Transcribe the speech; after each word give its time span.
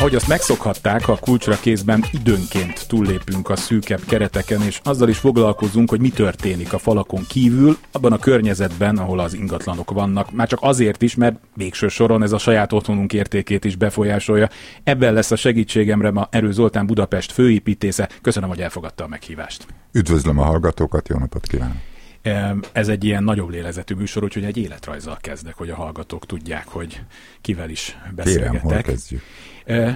Ahogy 0.00 0.14
azt 0.14 0.28
megszokhatták, 0.28 1.08
a 1.08 1.16
kulcsra 1.16 1.56
kézben 1.60 2.04
időnként 2.12 2.88
túllépünk 2.88 3.50
a 3.50 3.56
szűkebb 3.56 4.00
kereteken, 4.06 4.62
és 4.62 4.80
azzal 4.84 5.08
is 5.08 5.18
foglalkozunk, 5.18 5.90
hogy 5.90 6.00
mi 6.00 6.08
történik 6.08 6.72
a 6.72 6.78
falakon 6.78 7.24
kívül, 7.28 7.76
abban 7.92 8.12
a 8.12 8.18
környezetben, 8.18 8.98
ahol 8.98 9.18
az 9.18 9.34
ingatlanok 9.34 9.90
vannak. 9.90 10.32
Már 10.32 10.48
csak 10.48 10.58
azért 10.62 11.02
is, 11.02 11.14
mert 11.14 11.40
végső 11.54 11.88
soron 11.88 12.22
ez 12.22 12.32
a 12.32 12.38
saját 12.38 12.72
otthonunk 12.72 13.12
értékét 13.12 13.64
is 13.64 13.76
befolyásolja. 13.76 14.48
Ebben 14.84 15.12
lesz 15.12 15.30
a 15.30 15.36
segítségemre 15.36 16.10
ma 16.10 16.28
Erő 16.30 16.52
Zoltán 16.52 16.86
Budapest 16.86 17.32
főépítésze. 17.32 18.08
Köszönöm, 18.22 18.48
hogy 18.48 18.60
elfogadta 18.60 19.04
a 19.04 19.08
meghívást. 19.08 19.66
Üdvözlöm 19.92 20.38
a 20.38 20.44
hallgatókat, 20.44 21.08
jó 21.08 21.18
napot 21.18 21.46
kívánok! 21.46 21.76
Ez 22.72 22.88
egy 22.88 23.04
ilyen 23.04 23.24
nagyobb 23.24 23.48
lélezetű 23.48 23.94
műsor, 23.94 24.24
úgyhogy 24.24 24.44
egy 24.44 24.56
életrajzzal 24.56 25.18
kezdek, 25.20 25.54
hogy 25.54 25.70
a 25.70 25.74
hallgatók 25.74 26.26
tudják, 26.26 26.68
hogy 26.68 27.00
kivel 27.40 27.70
is 27.70 27.98
beszélgetek. 28.14 28.50
Kérem, 28.50 28.72
hol 28.72 28.82
kezdjük? 28.82 29.22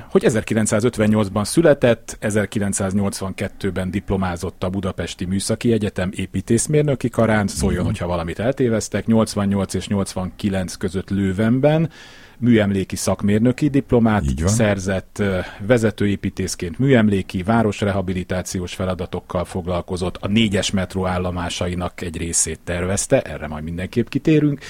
Hogy 0.09 0.24
1958-ban 0.27 1.45
született, 1.45 2.19
1982-ben 2.20 3.91
diplomázott 3.91 4.62
a 4.62 4.70
Budapesti 4.70 5.24
Műszaki 5.24 5.73
Egyetem 5.73 6.10
építészmérnöki 6.14 7.09
karán, 7.09 7.47
szóljon, 7.47 7.73
uh-huh. 7.73 7.91
hogyha 7.91 8.06
valamit 8.06 8.38
eltéveztek, 8.38 9.06
88 9.06 9.74
és 9.74 9.87
89 9.87 10.74
között 10.74 11.10
Lővenben, 11.10 11.91
műemléki 12.38 12.96
szakmérnöki 12.96 13.68
diplomát 13.68 14.24
szerzett, 14.44 15.22
vezetőépítészként 15.66 16.78
műemléki, 16.78 17.42
városrehabilitációs 17.42 18.74
feladatokkal 18.74 19.44
foglalkozott, 19.44 20.16
a 20.20 20.28
négyes 20.28 20.70
metró 20.70 21.06
állomásainak 21.06 22.00
egy 22.00 22.16
részét 22.16 22.60
tervezte, 22.64 23.22
erre 23.22 23.46
majd 23.46 23.64
mindenképp 23.64 24.08
kitérünk. 24.08 24.60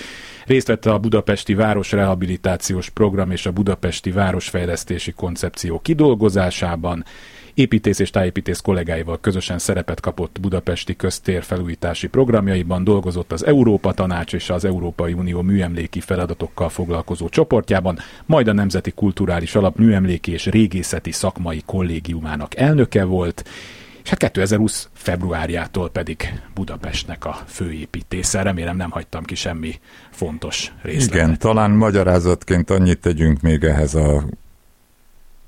Részt 0.47 0.67
vette 0.67 0.93
a 0.93 0.99
Budapesti 0.99 1.55
Városrehabilitációs 1.55 2.91
Program 2.91 3.31
és 3.31 3.47
a 3.47 3.53
Budapesti 3.53 4.11
Városfejlesztési 4.11 5.13
Koncepció 5.13 5.81
kidolgozásában, 5.81 7.05
Építész 7.55 7.99
és 7.99 8.11
tájépítész 8.11 8.61
kollégáival 8.61 9.21
közösen 9.21 9.59
szerepet 9.59 10.01
kapott 10.01 10.41
budapesti 10.41 10.97
köztér 10.97 11.43
felújítási 11.43 12.07
programjaiban, 12.07 12.85
dolgozott 12.85 13.33
az 13.33 13.47
Európa 13.47 13.93
Tanács 13.93 14.33
és 14.33 14.51
az 14.51 14.65
Európai 14.65 15.13
Unió 15.13 15.43
műemléki 15.43 16.01
feladatokkal 16.01 16.69
foglalkozó 16.69 17.29
csoportjában, 17.29 17.99
majd 18.27 18.49
a 18.49 18.53
Nemzeti 18.53 18.91
Kulturális 18.91 19.55
Alap 19.55 19.77
műemléki 19.77 20.33
és 20.33 20.47
régészeti 20.47 21.13
szakmai 21.13 21.63
kollégiumának 21.67 22.57
elnöke 22.57 23.05
volt, 23.05 23.45
és 24.03 24.11
hát 24.11 24.19
2020 24.19 24.89
februárjától 24.93 25.91
pedig 25.91 26.41
Budapestnek 26.55 27.25
a 27.25 27.39
főépítésze. 27.47 28.43
Remélem 28.43 28.77
nem 28.77 28.91
hagytam 28.91 29.25
ki 29.25 29.35
semmi 29.35 29.75
fontos 30.11 30.73
részletet. 30.83 31.15
Igen, 31.15 31.39
talán 31.39 31.71
magyarázatként 31.71 32.71
annyit 32.71 33.01
tegyünk 33.01 33.41
még 33.41 33.63
ehhez 33.63 33.95
a 33.95 34.25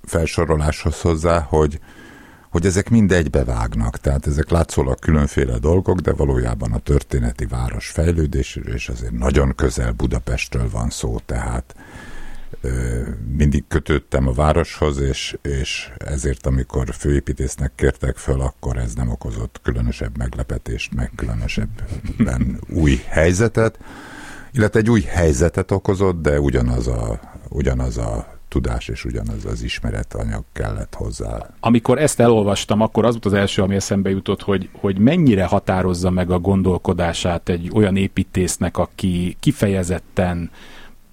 felsoroláshoz 0.07 1.01
hozzá, 1.01 1.41
hogy 1.41 1.81
hogy 2.51 2.67
ezek 2.67 2.91
mind 2.91 3.13
egybevágnak, 3.13 3.99
tehát 3.99 4.27
ezek 4.27 4.51
látszólag 4.51 4.99
különféle 4.99 5.59
dolgok, 5.59 6.01
de 6.01 6.13
valójában 6.13 6.73
a 6.73 6.79
történeti 6.79 7.47
város 7.47 7.89
fejlődéséről, 7.89 8.75
és 8.75 8.89
azért 8.89 9.13
nagyon 9.13 9.55
közel 9.55 9.93
Budapestről 9.93 10.71
van 10.71 10.91
szó, 10.91 11.19
tehát 11.27 11.75
mindig 13.37 13.65
kötődtem 13.69 14.29
a 14.29 14.33
városhoz, 14.33 14.99
és, 14.99 15.39
és 15.43 15.93
ezért 15.99 16.47
amikor 16.47 16.95
főépítésznek 16.95 17.73
kértek 17.75 18.17
föl, 18.17 18.41
akkor 18.41 18.77
ez 18.77 18.95
nem 18.95 19.11
okozott 19.11 19.61
különösebb 19.63 20.19
meglepetést, 20.19 20.95
meg 20.95 21.11
különösebben 21.17 22.61
új 22.83 23.01
helyzetet, 23.09 23.79
illetve 24.53 24.79
egy 24.79 24.91
új 24.91 25.01
helyzetet 25.01 25.71
okozott, 25.71 26.23
de 26.23 26.41
ugyanaz 26.41 26.87
a, 26.87 27.21
ugyanaz 27.49 27.99
a 27.99 28.36
tudás 28.57 28.89
és 28.89 29.05
ugyanaz 29.05 29.45
az 29.45 29.63
ismeretanyag 29.63 30.45
kellett 30.53 30.95
hozzá. 30.95 31.51
Amikor 31.61 31.99
ezt 31.99 32.21
elolvastam, 32.21 32.81
akkor 32.81 33.05
az 33.05 33.13
volt 33.13 33.25
az 33.25 33.33
első, 33.33 33.63
ami 33.63 33.75
eszembe 33.75 34.11
jutott, 34.11 34.43
hogy, 34.43 34.69
hogy 34.73 34.99
mennyire 34.99 35.45
határozza 35.45 36.11
meg 36.11 36.31
a 36.31 36.39
gondolkodását 36.39 37.49
egy 37.49 37.71
olyan 37.75 37.97
építésznek, 37.97 38.79
aki 38.79 39.37
kifejezetten 39.41 40.51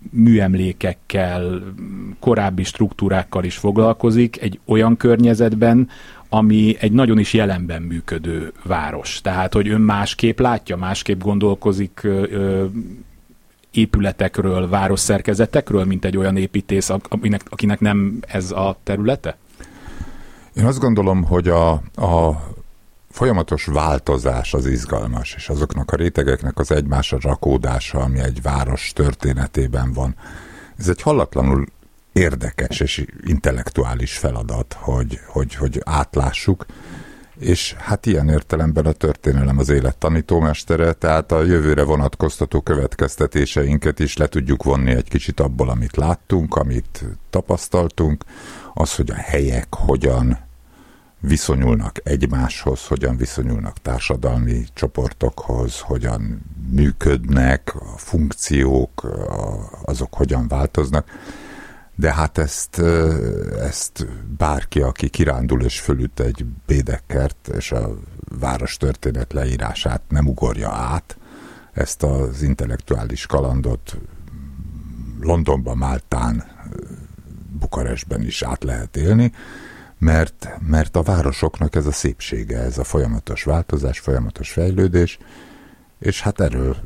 műemlékekkel, 0.09 1.63
korábbi 2.19 2.63
struktúrákkal 2.63 3.43
is 3.43 3.57
foglalkozik, 3.57 4.41
egy 4.41 4.59
olyan 4.65 4.97
környezetben, 4.97 5.89
ami 6.29 6.75
egy 6.79 6.91
nagyon 6.91 7.19
is 7.19 7.33
jelenben 7.33 7.81
működő 7.81 8.51
város. 8.63 9.21
Tehát, 9.21 9.53
hogy 9.53 9.67
ön 9.67 9.81
másképp 9.81 10.39
látja, 10.39 10.77
másképp 10.77 11.21
gondolkozik 11.21 12.07
épületekről, 13.73 14.69
városszerkezetekről, 14.69 15.85
mint 15.85 16.05
egy 16.05 16.17
olyan 16.17 16.37
építész, 16.37 16.89
akinek, 16.89 17.41
akinek 17.49 17.79
nem 17.79 18.19
ez 18.27 18.51
a 18.51 18.77
területe? 18.83 19.37
Én 20.53 20.65
azt 20.65 20.79
gondolom, 20.79 21.23
hogy 21.23 21.47
a, 21.47 21.71
a 21.95 22.43
folyamatos 23.09 23.65
változás 23.65 24.53
az 24.53 24.65
izgalmas, 24.65 25.33
és 25.33 25.49
azoknak 25.49 25.91
a 25.91 25.95
rétegeknek 25.95 26.59
az 26.59 26.71
egymásra 26.71 27.17
rakódása, 27.21 27.99
ami 27.99 28.19
egy 28.19 28.41
város 28.41 28.91
történetében 28.93 29.93
van. 29.93 30.15
Ez 30.77 30.89
egy 30.89 31.01
hallatlanul 31.01 31.65
érdekes 32.11 32.79
és 32.79 33.05
intellektuális 33.25 34.17
feladat, 34.17 34.77
hogy, 34.79 35.19
hogy, 35.27 35.55
hogy 35.55 35.81
átlássuk, 35.85 36.65
és 37.43 37.73
hát 37.73 38.05
ilyen 38.05 38.29
értelemben 38.29 38.85
a 38.85 38.91
történelem 38.91 39.57
az 39.57 39.69
élet 39.69 39.97
tanítómestere, 39.97 40.93
tehát 40.93 41.31
a 41.31 41.43
jövőre 41.43 41.83
vonatkoztató 41.83 42.61
következtetéseinket 42.61 43.99
is 43.99 44.17
le 44.17 44.27
tudjuk 44.27 44.63
vonni 44.63 44.91
egy 44.91 45.07
kicsit 45.07 45.39
abból, 45.39 45.69
amit 45.69 45.95
láttunk, 45.95 46.55
amit 46.55 47.05
tapasztaltunk, 47.29 48.23
az, 48.73 48.95
hogy 48.95 49.09
a 49.09 49.15
helyek 49.15 49.67
hogyan 49.69 50.39
viszonyulnak 51.19 51.99
egymáshoz, 52.03 52.87
hogyan 52.87 53.17
viszonyulnak 53.17 53.77
társadalmi 53.77 54.63
csoportokhoz, 54.73 55.79
hogyan 55.79 56.41
működnek, 56.69 57.75
a 57.75 57.97
funkciók, 57.97 59.07
azok 59.85 60.13
hogyan 60.13 60.47
változnak 60.47 61.09
de 61.95 62.13
hát 62.13 62.37
ezt, 62.37 62.79
ezt 63.59 64.07
bárki, 64.37 64.81
aki 64.81 65.09
kirándul 65.09 65.63
és 65.63 65.79
fölüt 65.79 66.19
egy 66.19 66.45
bédekkert, 66.65 67.47
és 67.47 67.71
a 67.71 67.95
város 68.39 68.77
történet 68.77 69.33
leírását 69.33 70.01
nem 70.07 70.27
ugorja 70.27 70.69
át, 70.69 71.17
ezt 71.73 72.03
az 72.03 72.41
intellektuális 72.41 73.25
kalandot 73.25 73.97
Londonban, 75.19 75.77
Máltán, 75.77 76.43
Bukarestben 77.59 78.21
is 78.21 78.41
át 78.41 78.63
lehet 78.63 78.97
élni, 78.97 79.31
mert, 79.97 80.49
mert 80.59 80.95
a 80.95 81.01
városoknak 81.01 81.75
ez 81.75 81.85
a 81.85 81.91
szépsége, 81.91 82.57
ez 82.59 82.77
a 82.77 82.83
folyamatos 82.83 83.43
változás, 83.43 83.99
folyamatos 83.99 84.51
fejlődés, 84.51 85.17
és 85.99 86.21
hát 86.21 86.39
erről 86.39 86.77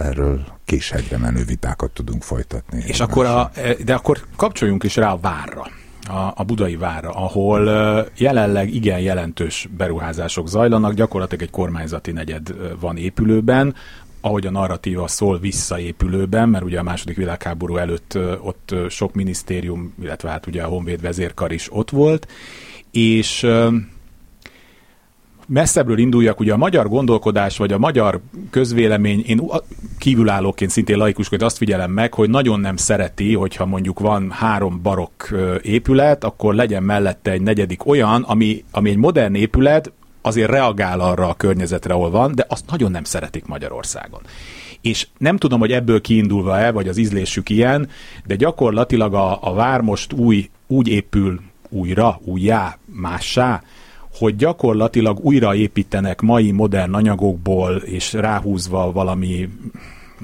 erről 0.00 0.44
késhegyre 0.64 1.18
menő 1.18 1.44
vitákat 1.44 1.90
tudunk 1.90 2.22
folytatni. 2.22 2.84
És 2.86 3.00
akkor 3.00 3.26
a, 3.26 3.50
de 3.84 3.94
akkor 3.94 4.18
kapcsoljunk 4.36 4.82
is 4.82 4.96
rá 4.96 5.12
a 5.12 5.18
várra 5.20 5.66
a, 6.08 6.32
a 6.34 6.44
budai 6.44 6.76
várra, 6.76 7.10
ahol 7.10 7.68
jelenleg 8.16 8.74
igen 8.74 9.00
jelentős 9.00 9.68
beruházások 9.76 10.48
zajlanak, 10.48 10.92
gyakorlatilag 10.92 11.42
egy 11.42 11.50
kormányzati 11.50 12.12
negyed 12.12 12.54
van 12.80 12.96
épülőben, 12.96 13.74
ahogy 14.20 14.46
a 14.46 14.50
narratíva 14.50 15.08
szól 15.08 15.38
visszaépülőben, 15.38 16.48
mert 16.48 16.64
ugye 16.64 16.78
a 16.78 16.82
második 16.82 17.16
világháború 17.16 17.76
előtt 17.76 18.18
ott 18.40 18.74
sok 18.88 19.14
minisztérium, 19.14 19.94
illetve 20.02 20.30
hát 20.30 20.46
ugye 20.46 20.62
a 20.62 20.68
Honvéd 20.68 21.00
vezérkar 21.00 21.52
is 21.52 21.68
ott 21.72 21.90
volt, 21.90 22.28
és 22.90 23.46
messzebbről 25.46 25.98
induljak, 25.98 26.40
ugye 26.40 26.52
a 26.52 26.56
magyar 26.56 26.88
gondolkodás, 26.88 27.56
vagy 27.56 27.72
a 27.72 27.78
magyar 27.78 28.20
közvélemény, 28.50 29.24
én 29.26 29.40
kívülállóként 29.98 30.70
szintén 30.70 30.96
laikusként 30.96 31.42
azt 31.42 31.56
figyelem 31.56 31.90
meg, 31.90 32.14
hogy 32.14 32.30
nagyon 32.30 32.60
nem 32.60 32.76
szereti, 32.76 33.34
hogyha 33.34 33.66
mondjuk 33.66 33.98
van 33.98 34.30
három 34.30 34.80
barokk 34.82 35.22
épület, 35.62 36.24
akkor 36.24 36.54
legyen 36.54 36.82
mellette 36.82 37.30
egy 37.30 37.42
negyedik 37.42 37.86
olyan, 37.86 38.22
ami, 38.22 38.64
ami 38.70 38.90
egy 38.90 38.96
modern 38.96 39.34
épület, 39.34 39.92
azért 40.22 40.50
reagál 40.50 41.00
arra 41.00 41.28
a 41.28 41.34
környezetre, 41.34 41.94
ahol 41.94 42.10
van, 42.10 42.34
de 42.34 42.44
azt 42.48 42.70
nagyon 42.70 42.90
nem 42.90 43.04
szeretik 43.04 43.44
Magyarországon. 43.46 44.20
És 44.80 45.06
nem 45.18 45.36
tudom, 45.36 45.60
hogy 45.60 45.72
ebből 45.72 46.00
kiindulva 46.00 46.58
el, 46.58 46.72
vagy 46.72 46.88
az 46.88 46.96
ízlésük 46.96 47.48
ilyen, 47.48 47.88
de 48.26 48.34
gyakorlatilag 48.34 49.14
a, 49.14 49.38
a 49.42 49.54
vár 49.54 49.80
most 49.80 50.12
új, 50.12 50.50
úgy 50.66 50.88
épül 50.88 51.40
újra, 51.68 52.20
újjá, 52.24 52.78
mássá, 52.84 53.62
hogy 54.18 54.36
gyakorlatilag 54.36 55.18
újraépítenek 55.20 56.20
mai 56.20 56.50
modern 56.50 56.94
anyagokból, 56.94 57.76
és 57.76 58.12
ráhúzva 58.12 58.92
valami 58.92 59.48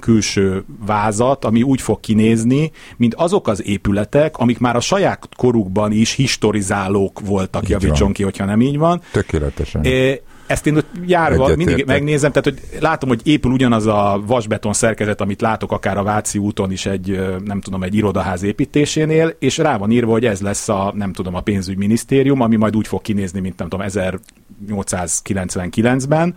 külső 0.01 0.65
vázat, 0.87 1.45
ami 1.45 1.63
úgy 1.63 1.81
fog 1.81 2.01
kinézni, 2.01 2.71
mint 2.97 3.15
azok 3.15 3.49
az 3.49 3.67
épületek, 3.67 4.37
amik 4.39 4.59
már 4.59 4.77
a 4.77 4.81
saját 4.81 5.29
korukban 5.37 5.93
is 5.93 6.13
historizálók 6.13 7.21
voltak, 7.21 7.63
így 7.63 7.71
javítson 7.71 7.99
van. 7.99 8.13
ki, 8.13 8.23
hogyha 8.23 8.45
nem 8.45 8.61
így 8.61 8.79
van. 8.79 9.01
Tökéletesen. 9.13 9.85
É, 9.85 10.23
ezt 10.47 10.67
én 10.67 10.77
ott 10.77 10.89
járva 11.07 11.45
Egyet 11.45 11.57
mindig 11.57 11.79
értek. 11.79 11.95
megnézem, 11.95 12.33
tehát 12.33 12.45
hogy 12.45 12.61
látom, 12.81 13.09
hogy 13.09 13.21
épül 13.25 13.53
ugyanaz 13.53 13.87
a 13.87 14.23
vasbeton 14.27 14.73
szerkezet, 14.73 15.21
amit 15.21 15.41
látok 15.41 15.73
akár 15.73 15.99
a 15.99 16.03
Váci 16.03 16.39
úton 16.39 16.71
is 16.71 16.87
egy, 16.87 17.21
nem 17.45 17.61
tudom, 17.61 17.83
egy 17.83 17.95
irodaház 17.95 18.43
építésénél, 18.43 19.37
és 19.39 19.59
rá 19.59 19.77
van 19.77 19.91
írva, 19.91 20.13
hogy 20.13 20.25
ez 20.25 20.41
lesz 20.41 20.69
a, 20.69 20.93
nem 20.97 21.13
tudom, 21.13 21.35
a 21.35 21.41
pénzügyminisztérium, 21.41 22.41
ami 22.41 22.57
majd 22.57 22.77
úgy 22.77 22.87
fog 22.87 23.03
kinézni, 23.03 23.41
mint 23.41 23.59
nem 23.59 23.69
tudom, 23.69 23.87
1899-ben, 23.89 26.35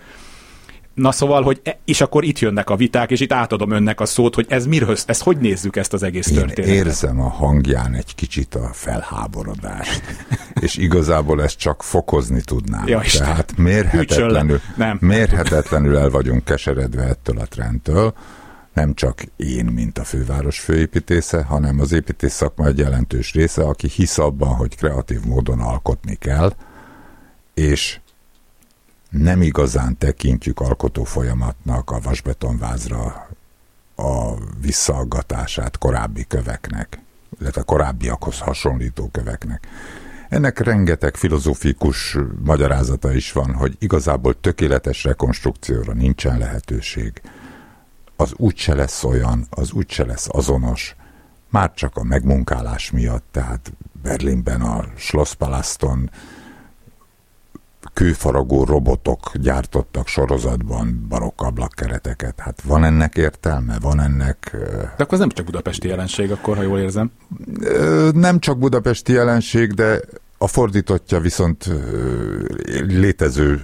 Na 0.96 1.12
szóval, 1.12 1.44
hogy 1.44 1.60
e, 1.64 1.80
és 1.86 2.02
akkor 2.02 2.24
itt 2.24 2.40
jönnek 2.40 2.70
a 2.70 2.76
viták, 2.76 3.12
és 3.12 3.20
itt 3.20 3.34
átadom 3.34 3.72
önnek 3.72 4.00
a 4.00 4.06
szót, 4.06 4.36
hogy 4.36 4.46
ez 4.50 4.66
miről, 4.66 4.96
ezt 5.06 5.24
hogy 5.24 5.38
nézzük 5.38 5.76
ezt 5.76 5.94
az 5.94 6.04
egész 6.04 6.28
Én 6.28 6.36
történetet? 6.36 6.76
érzem 6.76 7.22
a 7.22 7.30
hangján 7.30 7.94
egy 7.94 8.16
kicsit 8.16 8.56
a 8.56 8.70
felháborodást, 8.74 10.02
és 10.62 10.78
igazából 10.78 11.44
ezt 11.44 11.58
csak 11.58 11.84
fokozni 11.84 12.42
tudnám. 12.42 12.88
Ja, 12.88 13.02
Tehát 13.18 13.58
mérhetetlenül, 13.58 14.62
nem. 14.76 14.98
mérhetetlenül 15.02 15.98
el 15.98 16.10
vagyunk 16.10 16.44
keseredve 16.44 17.04
ettől 17.04 17.38
a 17.38 17.46
trendtől, 17.46 18.14
nem 18.74 18.94
csak 18.94 19.24
én, 19.36 19.66
mint 19.66 19.98
a 19.98 20.04
főváros 20.04 20.60
főépítésze, 20.60 21.44
hanem 21.44 21.80
az 21.80 21.92
építész 21.92 22.34
szakma 22.34 22.66
egy 22.66 22.78
jelentős 22.78 23.34
része, 23.34 23.64
aki 23.64 23.88
hisz 23.88 24.18
abban, 24.18 24.56
hogy 24.56 24.76
kreatív 24.76 25.20
módon 25.26 25.60
alkotni 25.60 26.16
kell, 26.16 26.54
és 27.54 28.00
nem 29.18 29.42
igazán 29.42 29.98
tekintjük 29.98 30.60
alkotó 30.60 31.04
folyamatnak 31.04 31.92
a 31.92 32.00
vasbetonvázra 32.00 33.28
a 33.96 34.34
visszaaggatását 34.62 35.78
korábbi 35.78 36.26
köveknek, 36.28 37.00
illetve 37.40 37.62
korábbiakhoz 37.62 38.40
hasonlító 38.40 39.10
köveknek. 39.12 39.68
Ennek 40.30 40.60
rengeteg 40.60 41.16
filozófikus 41.16 42.18
magyarázata 42.44 43.14
is 43.14 43.32
van, 43.32 43.54
hogy 43.54 43.76
igazából 43.80 44.40
tökéletes 44.40 45.04
rekonstrukcióra 45.04 45.94
nincsen 45.94 46.38
lehetőség. 46.38 47.22
Az 48.16 48.34
úgyse 48.36 48.74
lesz 48.74 49.04
olyan, 49.04 49.48
az 49.50 49.72
úgyse 49.72 50.06
lesz 50.06 50.28
azonos, 50.32 50.96
már 51.50 51.74
csak 51.74 51.98
a 51.98 52.04
megmunkálás 52.04 52.92
miatt, 52.92 53.26
tehát 53.32 53.74
Berlinben 54.02 54.62
a 54.62 54.86
Schlosspalaston 54.96 56.10
kőfaragó 57.96 58.64
robotok 58.64 59.32
gyártottak 59.34 60.08
sorozatban 60.08 61.06
barokk 61.10 61.42
ablakkereteket. 61.42 62.40
Hát 62.40 62.62
van 62.62 62.84
ennek 62.84 63.16
értelme? 63.16 63.78
Van 63.80 64.02
ennek... 64.02 64.58
De 64.98 65.04
akkor 65.04 65.14
ez 65.14 65.20
nem 65.20 65.30
csak 65.30 65.46
budapesti 65.46 65.88
jelenség, 65.88 66.32
akkor, 66.32 66.56
ha 66.56 66.62
jól 66.62 66.80
érzem. 66.80 67.12
Nem 68.14 68.40
csak 68.40 68.58
budapesti 68.58 69.14
jelenség, 69.14 69.74
de 69.74 70.00
a 70.38 70.48
fordítottja 70.48 71.20
viszont 71.20 71.70
létező 72.88 73.62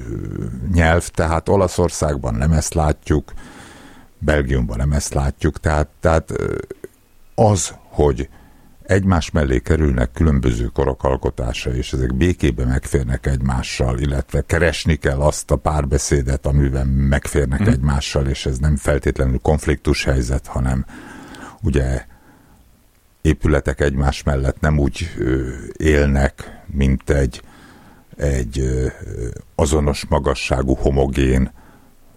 nyelv, 0.74 1.08
tehát 1.08 1.50
Olaszországban 1.50 2.36
nem 2.36 2.52
ezt 2.52 2.74
látjuk, 2.74 3.34
Belgiumban 4.18 4.78
nem 4.78 4.92
ezt 4.92 5.14
látjuk, 5.14 5.60
tehát, 5.60 5.88
tehát 6.00 6.34
az, 7.36 7.74
hogy 7.90 8.30
egymás 8.92 9.32
mellé 9.32 9.60
kerülnek 9.60 10.12
különböző 10.12 10.66
korok 10.66 11.04
alkotása, 11.04 11.76
és 11.76 11.94
ezek 11.94 12.16
békében 12.16 12.68
megférnek 12.68 13.26
egymással, 13.26 14.00
illetve 14.00 14.42
keresni 14.42 14.96
kell 14.96 15.20
azt 15.20 15.52
a 15.52 15.56
párbeszédet, 15.56 16.46
amiben 16.46 16.88
megférnek 16.88 17.62
mm. 17.62 17.68
egymással, 17.68 18.28
és 18.28 18.46
ez 18.46 18.58
nem 18.58 18.76
feltétlenül 18.76 19.40
konfliktus 19.40 20.04
helyzet, 20.04 20.48
hanem 20.48 20.86
ugye 21.62 22.06
épületek 23.22 23.82
egymás 23.82 24.24
mellett 24.24 24.60
nem 24.60 24.80
úgy 24.80 25.12
élnek, 25.78 26.62
mint 26.66 27.10
egy, 27.10 27.42
egy 28.18 28.70
azonos 29.56 30.06
magasságú 30.10 30.76
homogén 30.76 31.52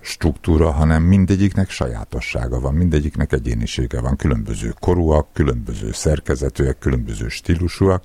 struktúra, 0.04 0.70
hanem 0.70 1.02
mindegyiknek 1.02 1.70
sajátossága 1.70 2.60
van, 2.60 2.74
mindegyiknek 2.74 3.32
egyénisége 3.32 4.00
van, 4.00 4.16
különböző 4.16 4.74
korúak, 4.80 5.32
különböző 5.32 5.92
szerkezetűek, 5.92 6.78
különböző 6.78 7.28
stílusúak, 7.28 8.04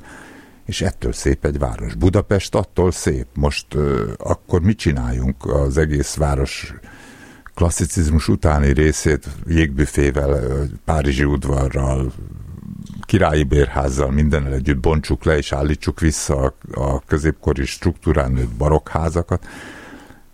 és 0.65 0.81
ettől 0.81 1.13
szép 1.13 1.45
egy 1.45 1.59
város. 1.59 1.95
Budapest 1.95 2.55
attól 2.55 2.91
szép. 2.91 3.27
Most 3.33 3.73
uh, 3.73 3.99
akkor 4.17 4.61
mit 4.61 4.77
csináljunk 4.77 5.45
az 5.45 5.77
egész 5.77 6.15
város 6.15 6.73
klasszicizmus 7.53 8.27
utáni 8.27 8.73
részét 8.73 9.27
jégbüfével, 9.47 10.39
Párizsi 10.85 11.23
udvarral, 11.23 12.13
királyi 13.01 13.43
bérházzal, 13.43 14.11
mindennel 14.11 14.53
együtt 14.53 14.79
bontsuk 14.79 15.23
le, 15.23 15.37
és 15.37 15.51
állítsuk 15.51 15.99
vissza 15.99 16.37
a, 16.37 16.53
a 16.81 16.99
középkori 16.99 17.65
struktúrán 17.65 18.31
nőtt 18.31 18.55
barokházakat. 18.55 19.47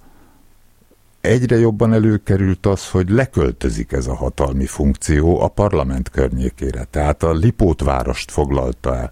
egyre 1.20 1.58
jobban 1.58 1.92
előkerült 1.92 2.66
az, 2.66 2.90
hogy 2.90 3.11
leköltözik 3.11 3.92
ez 3.92 4.06
a 4.06 4.14
hatalmi 4.14 4.66
funkció 4.66 5.40
a 5.40 5.49
parlament 5.49 6.08
környékére, 6.08 6.84
tehát 6.84 7.22
a 7.22 7.32
Lipótvárost 7.32 8.30
foglalta 8.30 8.96
el. 8.96 9.11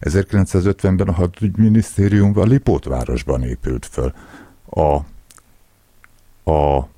1950-ben 0.00 1.08
a 1.08 1.12
hadügyminisztérium 1.12 2.38
a 2.38 2.44
Lipótvárosban 2.44 3.42
épült 3.42 3.86
föl. 3.86 4.12
A, 4.70 4.94
a 6.50 6.88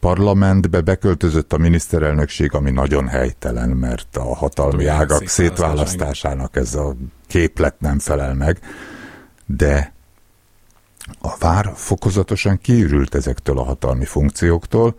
parlamentbe 0.00 0.80
beköltözött 0.80 1.52
a 1.52 1.58
miniszterelnökség, 1.58 2.54
ami 2.54 2.70
nagyon 2.70 3.08
helytelen, 3.08 3.68
mert 3.68 4.16
a 4.16 4.34
hatalmi 4.34 4.86
ágak 4.86 5.28
szétválasztásának 5.28 6.56
ez 6.56 6.74
a 6.74 6.94
képlet 7.26 7.80
nem 7.80 7.98
felel 7.98 8.34
meg, 8.34 8.58
de 9.46 9.92
a 11.20 11.36
vár 11.38 11.72
fokozatosan 11.74 12.58
kiürült 12.58 13.14
ezektől 13.14 13.58
a 13.58 13.64
hatalmi 13.64 14.04
funkcióktól, 14.04 14.96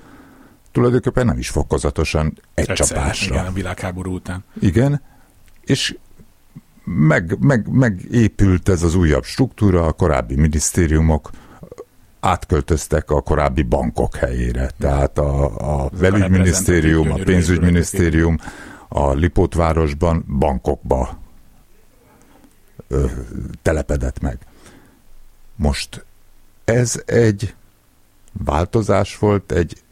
tulajdonképpen 0.72 1.25
nem 1.25 1.38
is 1.38 1.50
fokozatosan, 1.50 2.38
egy 2.54 2.70
Egyszer, 2.70 2.88
csapásra. 2.88 3.34
Igen, 3.34 3.46
a 3.46 3.52
világháború 3.52 4.14
után. 4.14 4.44
Igen, 4.60 5.02
és 5.62 5.98
meg, 6.86 7.38
meg, 7.39 7.68
megépült 7.72 8.70
ez 8.70 8.84
az 8.84 8.96
újabb 8.96 9.24
struktúra, 9.24 9.86
a 9.86 9.92
korábbi 9.92 10.36
minisztériumok 10.36 11.30
átköltöztek 12.20 13.12
a 13.12 13.22
korábbi 13.22 13.62
bankok 13.62 14.15
helyére. 14.15 14.72
Tehát 14.80 15.18
a, 15.18 15.84
a 15.84 15.89
belügyminisztérium, 16.00 17.12
a 17.12 17.15
pénzügyminisztérium 17.24 18.38
a 18.88 19.13
Lipótvárosban 19.13 20.25
bankokba 20.39 21.18
ö, 22.88 23.06
telepedett 23.62 24.20
meg. 24.20 24.38
Most 25.56 26.06
ez 26.65 27.01
egy 27.06 27.56
változás 28.32 29.18
volt, 29.18 29.51
egy 29.51 29.84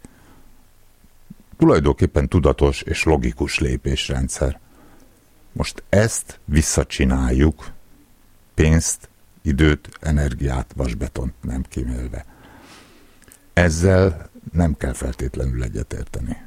tulajdonképpen 1.57 2.29
tudatos 2.29 2.81
és 2.81 3.03
logikus 3.03 3.59
lépésrendszer. 3.59 4.59
Most 5.53 5.83
ezt 5.89 6.39
visszacsináljuk, 6.45 7.71
pénzt, 8.53 9.09
időt, 9.41 9.89
energiát, 10.01 10.73
vasbetont 10.75 11.33
nem 11.41 11.63
kimélve. 11.69 12.25
Ezzel 13.53 14.29
nem 14.51 14.77
kell 14.77 14.93
feltétlenül 14.93 15.63
egyetérteni. 15.63 16.37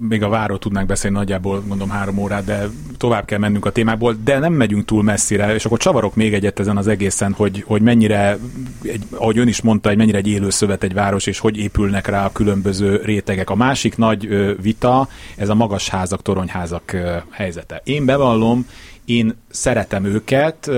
Még 0.00 0.22
a 0.22 0.28
váról 0.28 0.58
tudnánk 0.58 0.86
beszélni 0.86 1.16
nagyjából, 1.16 1.62
mondom 1.66 1.90
három 1.90 2.18
órát, 2.18 2.44
de 2.44 2.68
tovább 2.96 3.24
kell 3.24 3.38
mennünk 3.38 3.64
a 3.64 3.70
témából, 3.70 4.16
de 4.24 4.38
nem 4.38 4.52
megyünk 4.52 4.84
túl 4.84 5.02
messzire, 5.02 5.54
és 5.54 5.64
akkor 5.64 5.78
csavarok 5.78 6.14
még 6.14 6.34
egyet 6.34 6.60
ezen 6.60 6.76
az 6.76 6.86
egészen, 6.86 7.32
hogy, 7.32 7.64
hogy 7.66 7.82
mennyire, 7.82 8.38
egy, 8.82 9.02
ahogy 9.10 9.38
ön 9.38 9.48
is 9.48 9.62
mondta, 9.62 9.88
hogy 9.88 9.98
mennyire 9.98 10.18
egy 10.18 10.28
élő 10.28 10.50
szövet 10.50 10.82
egy 10.82 10.94
város, 10.94 11.26
és 11.26 11.38
hogy 11.38 11.56
épülnek 11.56 12.06
rá 12.06 12.24
a 12.24 12.32
különböző 12.32 13.00
rétegek. 13.04 13.50
A 13.50 13.54
másik 13.54 13.96
nagy 13.96 14.28
vita, 14.62 15.08
ez 15.36 15.48
a 15.48 15.54
magas 15.54 15.88
házak, 15.88 16.22
toronyházak 16.22 16.96
helyzete. 17.30 17.80
Én 17.84 18.04
bevallom, 18.04 18.66
én 19.04 19.36
szeretem 19.50 20.04
őket, 20.04 20.70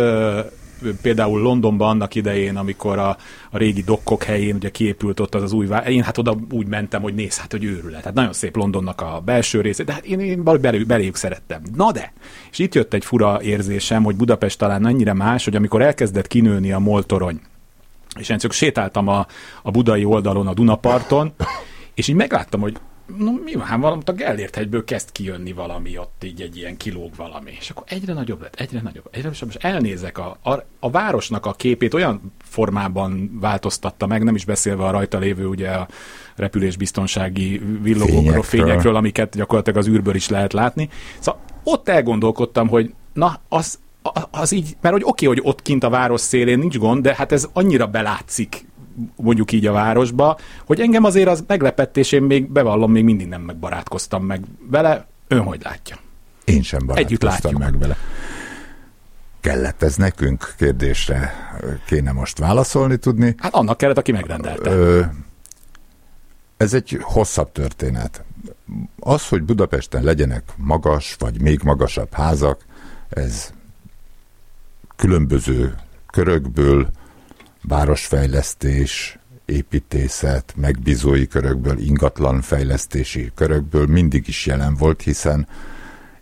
például 1.02 1.40
Londonban 1.40 1.88
annak 1.88 2.14
idején, 2.14 2.56
amikor 2.56 2.98
a, 2.98 3.16
a 3.50 3.58
régi 3.58 3.82
dokkok 3.82 4.22
helyén 4.22 4.54
ugye 4.54 4.70
kiépült 4.70 5.20
ott 5.20 5.34
az 5.34 5.42
az 5.42 5.52
új 5.52 5.66
vár, 5.66 5.88
én 5.88 6.02
hát 6.02 6.18
oda 6.18 6.36
úgy 6.50 6.66
mentem, 6.66 7.02
hogy 7.02 7.14
néz, 7.14 7.38
hát 7.38 7.52
hogy 7.52 7.64
őrület. 7.64 8.04
Hát 8.04 8.14
nagyon 8.14 8.32
szép 8.32 8.56
Londonnak 8.56 9.00
a 9.00 9.22
belső 9.24 9.60
része, 9.60 9.84
de 9.84 9.92
hát 9.92 10.04
én, 10.04 10.20
én 10.20 10.42
belé, 10.60 10.78
beléjük 10.78 11.16
szerettem. 11.16 11.62
Na 11.74 11.92
de! 11.92 12.12
És 12.50 12.58
itt 12.58 12.74
jött 12.74 12.94
egy 12.94 13.04
fura 13.04 13.42
érzésem, 13.42 14.02
hogy 14.02 14.16
Budapest 14.16 14.58
talán 14.58 14.84
annyira 14.84 15.14
más, 15.14 15.44
hogy 15.44 15.56
amikor 15.56 15.82
elkezdett 15.82 16.26
kinőni 16.26 16.72
a 16.72 16.78
moltorony, 16.78 17.40
és 18.18 18.28
én 18.28 18.38
csak 18.38 18.52
sétáltam 18.52 19.08
a, 19.08 19.26
a 19.62 19.70
budai 19.70 20.04
oldalon, 20.04 20.46
a 20.46 20.54
Dunaparton, 20.54 21.32
és 21.94 22.08
így 22.08 22.14
megláttam, 22.14 22.60
hogy 22.60 22.76
no, 23.16 23.32
mi 23.44 23.54
van, 23.54 23.66
hát 23.66 23.80
valamit 23.80 24.08
a 24.08 24.12
Gellért 24.12 24.54
hegyből 24.54 24.84
kezd 24.84 25.12
kijönni 25.12 25.52
valami, 25.52 25.98
ott 25.98 26.22
így 26.24 26.42
egy 26.42 26.56
ilyen 26.56 26.76
kilóg 26.76 27.10
valami. 27.16 27.56
És 27.60 27.70
akkor 27.70 27.82
egyre 27.86 28.12
nagyobb 28.12 28.40
lett, 28.40 28.54
egyre 28.54 28.80
nagyobb, 28.80 29.08
egyre 29.10 29.28
nagyobb, 29.28 29.50
és 29.50 29.54
elnézek, 29.54 30.18
a, 30.18 30.36
a, 30.42 30.52
a 30.78 30.90
városnak 30.90 31.46
a 31.46 31.52
képét 31.52 31.94
olyan 31.94 32.32
formában 32.38 33.38
változtatta 33.40 34.06
meg, 34.06 34.22
nem 34.22 34.34
is 34.34 34.44
beszélve 34.44 34.84
a 34.84 34.90
rajta 34.90 35.18
lévő 35.18 35.46
ugye 35.46 35.70
a 35.70 35.88
repülésbiztonsági 36.36 37.62
villogókról, 37.82 38.42
fényekről, 38.42 38.96
amiket 38.96 39.36
gyakorlatilag 39.36 39.78
az 39.78 39.88
űrből 39.88 40.14
is 40.14 40.28
lehet 40.28 40.52
látni. 40.52 40.88
Szóval 41.18 41.40
ott 41.62 41.88
elgondolkodtam, 41.88 42.68
hogy 42.68 42.94
na, 43.12 43.40
az, 43.48 43.78
az 44.30 44.52
így, 44.52 44.76
mert 44.80 44.94
hogy 44.94 45.04
oké, 45.04 45.26
okay, 45.26 45.38
hogy 45.38 45.50
ott 45.50 45.62
kint 45.62 45.84
a 45.84 45.90
város 45.90 46.20
szélén 46.20 46.58
nincs 46.58 46.78
gond, 46.78 47.02
de 47.02 47.14
hát 47.14 47.32
ez 47.32 47.48
annyira 47.52 47.86
belátszik 47.86 48.66
mondjuk 49.16 49.52
így 49.52 49.66
a 49.66 49.72
városba, 49.72 50.38
hogy 50.66 50.80
engem 50.80 51.04
azért 51.04 51.28
az 51.28 51.44
meglepett, 51.46 51.96
és 51.96 52.12
én 52.12 52.22
még 52.22 52.50
bevallom, 52.50 52.92
még 52.92 53.04
mindig 53.04 53.26
nem 53.28 53.42
megbarátkoztam 53.42 54.24
meg 54.24 54.40
vele. 54.70 55.06
Ön 55.28 55.42
hogy 55.42 55.60
látja? 55.62 55.96
Én 56.44 56.62
sem 56.62 56.86
barátkoztam 56.86 57.54
meg 57.54 57.78
vele. 57.78 57.96
Kellett 59.40 59.82
ez 59.82 59.96
nekünk? 59.96 60.54
Kérdésre 60.56 61.32
kéne 61.86 62.12
most 62.12 62.38
válaszolni 62.38 62.96
tudni. 62.96 63.34
Hát 63.38 63.54
annak 63.54 63.76
kellett, 63.76 63.98
aki 63.98 64.12
megrendelte. 64.12 64.70
Ö, 64.70 65.02
ez 66.56 66.74
egy 66.74 66.98
hosszabb 67.00 67.52
történet. 67.52 68.24
Az, 69.00 69.28
hogy 69.28 69.42
Budapesten 69.42 70.02
legyenek 70.02 70.42
magas, 70.56 71.16
vagy 71.18 71.40
még 71.40 71.60
magasabb 71.62 72.12
házak, 72.12 72.64
ez 73.08 73.52
különböző 74.96 75.74
körökből 76.06 76.90
városfejlesztés, 77.68 79.18
építészet, 79.44 80.52
megbízói 80.56 81.26
körökből, 81.26 81.78
ingatlan 81.78 82.40
fejlesztési 82.40 83.30
körökből 83.34 83.86
mindig 83.86 84.28
is 84.28 84.46
jelen 84.46 84.74
volt, 84.74 85.02
hiszen 85.02 85.48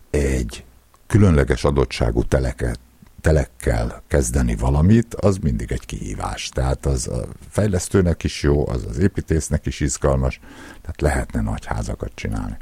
egy 0.09 0.65
különleges 1.07 1.63
adottságú 1.63 2.23
teleket, 2.23 2.79
telekkel 3.21 4.03
kezdeni 4.07 4.55
valamit, 4.55 5.15
az 5.15 5.37
mindig 5.37 5.71
egy 5.71 5.85
kihívás. 5.85 6.49
Tehát 6.49 6.85
az 6.85 7.07
a 7.07 7.25
fejlesztőnek 7.49 8.23
is 8.23 8.43
jó, 8.43 8.69
az 8.69 8.85
az 8.89 8.97
építésznek 8.97 9.65
is 9.65 9.79
izgalmas, 9.79 10.39
tehát 10.81 11.01
lehetne 11.01 11.41
nagy 11.41 11.65
házakat 11.65 12.11
csinálni. 12.15 12.57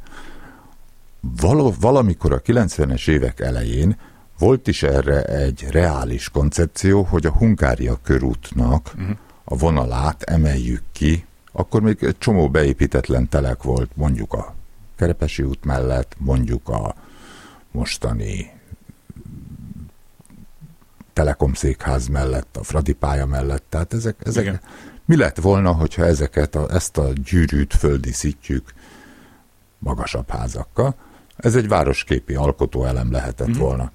Való, 1.19 1.75
valamikor 1.79 2.31
a 2.31 2.41
90-es 2.41 3.07
évek 3.09 3.39
elején 3.39 3.97
volt 4.37 4.67
is 4.67 4.83
erre 4.83 5.23
egy 5.23 5.67
reális 5.69 6.29
koncepció, 6.29 7.03
hogy 7.03 7.25
a 7.25 7.31
Hungária 7.31 7.99
körútnak 8.03 8.91
uh-huh. 8.97 9.17
a 9.43 9.55
vonalát 9.55 10.23
emeljük 10.23 10.83
ki, 10.91 11.25
akkor 11.51 11.81
még 11.81 12.03
egy 12.03 12.17
csomó 12.17 12.49
beépítetlen 12.49 13.29
telek 13.29 13.63
volt, 13.63 13.89
mondjuk 13.93 14.33
a 14.33 14.55
Kerepesi 14.95 15.43
út 15.43 15.65
mellett, 15.65 16.15
mondjuk 16.17 16.69
a 16.69 16.95
mostani 17.71 18.53
Telekom 21.13 21.53
székház 21.53 22.07
mellett, 22.07 22.57
a 22.57 22.63
Fradi 22.63 22.93
pálya 22.93 23.25
mellett, 23.25 23.63
tehát 23.69 23.93
ezek, 23.93 24.15
ezek 24.23 24.59
mi 25.05 25.15
lett 25.15 25.37
volna, 25.37 25.71
hogyha 25.71 26.05
ezeket 26.05 26.55
a, 26.55 26.67
ezt 26.69 26.97
a 26.97 27.13
gyűrűt 27.13 27.73
földíszítjük 27.73 28.73
magasabb 29.77 30.29
házakkal? 30.29 30.95
Ez 31.35 31.55
egy 31.55 31.67
városképi 31.67 32.33
alkotóelem 32.33 33.11
lehetett 33.11 33.57
mm. 33.57 33.59
volna 33.59 33.91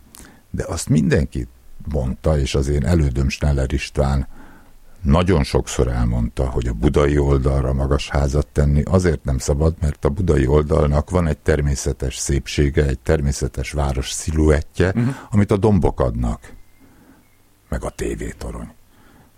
de 0.51 0.65
azt 0.69 0.89
mindenki 0.89 1.49
mondta, 1.93 2.39
és 2.39 2.55
az 2.55 2.69
én 2.69 2.87
elődöm 2.87 3.29
Sneller 3.29 3.73
István 3.73 4.27
nagyon 5.03 5.43
sokszor 5.43 5.89
elmondta, 5.89 6.49
hogy 6.51 6.67
a 6.67 6.73
budai 6.73 7.19
oldalra 7.19 7.73
magas 7.73 8.09
házat 8.09 8.47
tenni 8.47 8.83
azért 8.83 9.25
nem 9.25 9.39
szabad, 9.39 9.75
mert 9.81 10.05
a 10.05 10.09
budai 10.09 10.47
oldalnak 10.47 11.11
van 11.11 11.27
egy 11.27 11.39
természetes 11.39 12.17
szépsége, 12.17 12.87
egy 12.87 12.99
természetes 12.99 13.73
város 13.73 14.11
sziluettje, 14.11 14.89
uh-huh. 14.89 15.15
amit 15.31 15.51
a 15.51 15.57
dombok 15.57 16.01
adnak, 16.01 16.53
meg 17.69 17.85
a 17.85 17.91
tévétorony. 17.91 18.73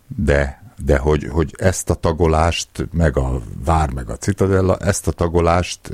De, 0.06 0.62
de 0.84 0.98
hogy, 0.98 1.24
hogy 1.24 1.54
ezt 1.58 1.90
a 1.90 1.94
tagolást, 1.94 2.88
meg 2.92 3.16
a 3.16 3.40
vár, 3.64 3.90
meg 3.90 4.10
a 4.10 4.16
citadella, 4.16 4.76
ezt 4.76 5.06
a 5.06 5.12
tagolást 5.12 5.90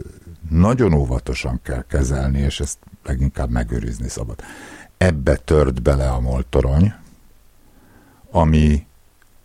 nagyon 0.50 0.92
óvatosan 0.92 1.60
kell 1.62 1.84
kezelni, 1.88 2.40
és 2.40 2.60
ezt 2.60 2.78
leginkább 3.04 3.50
megőrizni 3.50 4.08
szabad 4.08 4.42
ebbe 4.98 5.36
tört 5.36 5.82
bele 5.82 6.10
a 6.10 6.20
moltorony, 6.20 6.94
ami 8.30 8.86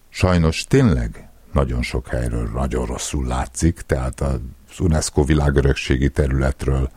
sajnos 0.10 0.64
tényleg 0.64 1.30
nagyon 1.52 1.82
sok 1.82 2.08
helyről 2.08 2.50
nagyon 2.54 2.86
rosszul 2.86 3.28
látszik, 3.28 3.82
tehát 3.82 4.22
az 4.22 4.40
UNESCO 4.80 5.24
világörökségi 5.24 6.10
területről 6.10 6.90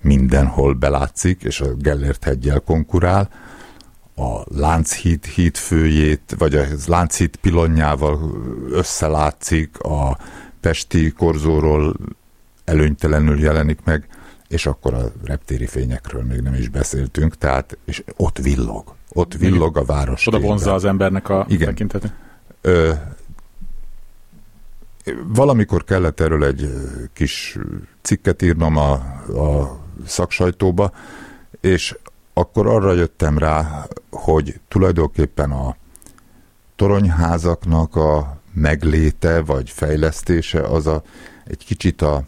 mindenhol 0.00 0.74
belátszik, 0.74 1.42
és 1.42 1.60
a 1.60 1.74
Gellért 1.74 2.24
hegyel 2.24 2.60
konkurál, 2.60 3.30
a 4.16 4.56
Lánchíd 4.56 5.24
hídfőjét, 5.24 6.34
vagy 6.38 6.54
a 6.54 6.64
Lánchíd 6.86 7.36
pilonjával 7.36 8.32
összelátszik, 8.70 9.78
a 9.78 10.18
Pesti 10.60 11.10
korzóról 11.10 11.96
előnytelenül 12.64 13.40
jelenik 13.40 13.78
meg 13.84 14.08
és 14.48 14.66
akkor 14.66 14.94
a 14.94 15.12
reptéri 15.24 15.66
fényekről 15.66 16.22
még 16.22 16.40
nem 16.40 16.54
is 16.54 16.68
beszéltünk, 16.68 17.36
tehát, 17.36 17.78
és 17.84 18.02
ott 18.16 18.38
villog, 18.38 18.94
ott 19.12 19.34
villog 19.34 19.76
a 19.76 19.84
város. 19.84 20.26
Oda 20.26 20.40
vonzza 20.40 20.74
az 20.74 20.84
embernek 20.84 21.28
a 21.28 21.46
Igen. 21.48 21.68
tekintetét. 21.68 22.12
Ö, 22.60 22.92
valamikor 25.26 25.84
kellett 25.84 26.20
erről 26.20 26.44
egy 26.44 26.70
kis 27.12 27.58
cikket 28.02 28.42
írnom 28.42 28.76
a, 28.76 28.92
a 28.92 29.78
szaksajtóba, 30.06 30.92
és 31.60 31.96
akkor 32.32 32.66
arra 32.66 32.92
jöttem 32.92 33.38
rá, 33.38 33.86
hogy 34.10 34.60
tulajdonképpen 34.68 35.50
a 35.50 35.76
toronyházaknak 36.76 37.96
a 37.96 38.40
megléte 38.52 39.40
vagy 39.40 39.70
fejlesztése 39.70 40.60
az 40.60 40.86
a, 40.86 41.02
egy 41.44 41.64
kicsit 41.64 42.02
a 42.02 42.24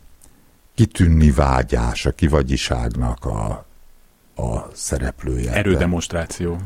kitűnni 0.78 1.30
vágyás, 1.30 2.06
a 2.06 2.12
kivagyiságnak 2.12 3.24
a, 3.24 3.66
a 4.42 4.70
szereplője. 4.72 5.52
Erődemonstráció. 5.52 6.56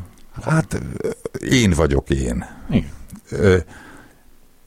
Hát 0.41 0.81
én 1.39 1.71
vagyok 1.71 2.09
én. 2.09 2.45
Igen. 2.69 3.63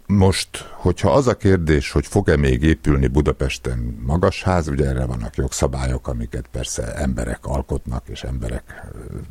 most, 0.06 0.56
hogyha 0.72 1.12
az 1.12 1.26
a 1.26 1.36
kérdés, 1.36 1.90
hogy 1.90 2.06
fog-e 2.06 2.36
még 2.36 2.62
épülni 2.62 3.06
Budapesten 3.06 3.78
magasház, 4.06 4.68
ugye 4.68 4.86
erre 4.86 5.04
vannak 5.04 5.36
jogszabályok, 5.36 6.08
amiket 6.08 6.46
persze 6.50 6.94
emberek 6.94 7.46
alkotnak, 7.46 8.08
és 8.08 8.22
emberek 8.22 8.86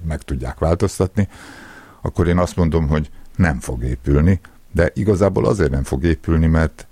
meg 0.07 0.21
tudják 0.21 0.59
változtatni, 0.59 1.27
akkor 2.01 2.27
én 2.27 2.37
azt 2.37 2.55
mondom, 2.55 2.87
hogy 2.87 3.09
nem 3.35 3.59
fog 3.59 3.83
épülni, 3.83 4.39
de 4.71 4.91
igazából 4.93 5.45
azért 5.45 5.71
nem 5.71 5.83
fog 5.83 6.03
épülni, 6.03 6.47
mert 6.47 6.87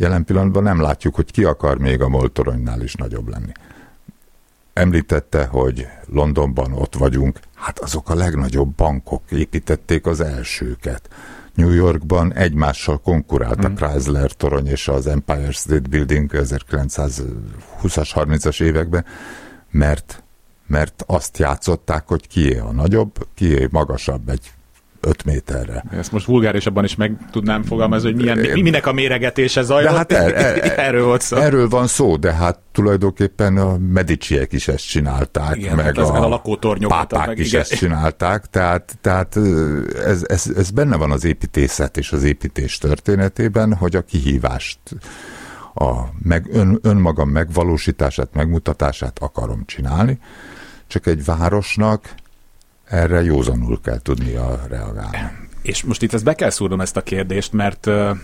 jelen 0.00 0.24
pillanatban 0.24 0.62
nem 0.62 0.80
látjuk, 0.80 1.14
hogy 1.14 1.30
ki 1.30 1.44
akar 1.44 1.78
még 1.78 2.00
a 2.00 2.08
moltoronynál 2.08 2.82
is 2.82 2.94
nagyobb 2.94 3.28
lenni. 3.28 3.52
Említette, 4.72 5.44
hogy 5.44 5.86
Londonban 6.06 6.72
ott 6.72 6.94
vagyunk, 6.94 7.40
hát 7.54 7.78
azok 7.78 8.10
a 8.10 8.14
legnagyobb 8.14 8.74
bankok 8.74 9.22
építették 9.30 10.06
az 10.06 10.20
elsőket. 10.20 11.08
New 11.54 11.70
Yorkban 11.70 12.34
egymással 12.34 12.98
konkurált 12.98 13.64
hmm. 13.64 13.72
a 13.72 13.76
Chrysler 13.76 14.32
torony 14.32 14.66
és 14.66 14.88
az 14.88 15.06
Empire 15.06 15.50
State 15.50 15.88
Building 15.88 16.30
1920-as, 16.34 18.10
30-as 18.14 18.62
években, 18.62 19.04
mert, 19.70 20.22
mert 20.66 21.04
azt 21.06 21.38
játszották, 21.38 22.08
hogy 22.08 22.28
kié 22.28 22.58
a 22.58 22.72
nagyobb, 22.72 23.26
kié 23.34 23.68
magasabb 23.70 24.28
egy 24.28 24.52
5 25.00 25.24
méterre. 25.24 25.84
Ezt 25.90 26.12
most 26.12 26.26
vulgárisabban 26.26 26.84
is 26.84 26.96
meg 26.96 27.16
tudnám 27.30 27.62
fogalmazni, 27.62 28.12
hogy 28.12 28.20
milyen, 28.20 28.38
mi, 28.38 28.62
minek 28.62 28.86
a 28.86 28.92
méregetése 28.92 29.62
zajlott. 29.62 29.92
De 29.92 29.96
hát 29.96 30.12
er, 30.22 30.34
er, 30.34 30.78
erről 30.78 31.04
volt 31.04 31.20
szó. 31.20 31.36
Erről 31.36 31.68
van 31.68 31.86
szó, 31.86 32.16
de 32.16 32.32
hát 32.32 32.58
tulajdonképpen 32.72 33.56
a 33.56 33.78
mediciek 33.78 34.52
is 34.52 34.68
ezt 34.68 34.88
csinálták, 34.88 35.56
igen, 35.56 35.76
meg, 35.76 35.84
hát 35.84 35.98
a, 35.98 36.22
a 36.24 36.28
lakótornyokat. 36.28 37.08
Pápák 37.08 37.26
meg, 37.26 37.38
is 37.38 37.48
igen. 37.48 37.60
ezt 37.60 37.74
csinálták, 37.74 38.46
tehát, 38.46 38.98
tehát 39.00 39.36
ez, 40.04 40.24
ez, 40.26 40.52
ez 40.56 40.70
benne 40.70 40.96
van 40.96 41.10
az 41.10 41.24
építészet 41.24 41.96
és 41.96 42.12
az 42.12 42.22
építés 42.22 42.78
történetében, 42.78 43.74
hogy 43.74 43.96
a 43.96 44.02
kihívást 44.02 44.78
a 45.74 45.92
meg, 46.22 46.48
ön, 46.52 46.78
önmagam 46.82 47.28
megvalósítását, 47.28 48.34
megmutatását 48.34 49.18
akarom 49.18 49.64
csinálni, 49.66 50.18
csak 50.86 51.06
egy 51.06 51.24
városnak 51.24 52.14
erre 52.90 53.22
józanul 53.22 53.80
kell 53.80 54.00
tudnia 54.02 54.60
reagálni. 54.68 55.16
És 55.62 55.82
most 55.82 56.02
itt 56.02 56.12
ezt 56.12 56.24
be 56.24 56.34
kell 56.34 56.50
szúrnom 56.50 56.80
ezt 56.80 56.96
a 56.96 57.02
kérdést, 57.02 57.52
mert 57.52 57.86
uh, 57.86 58.16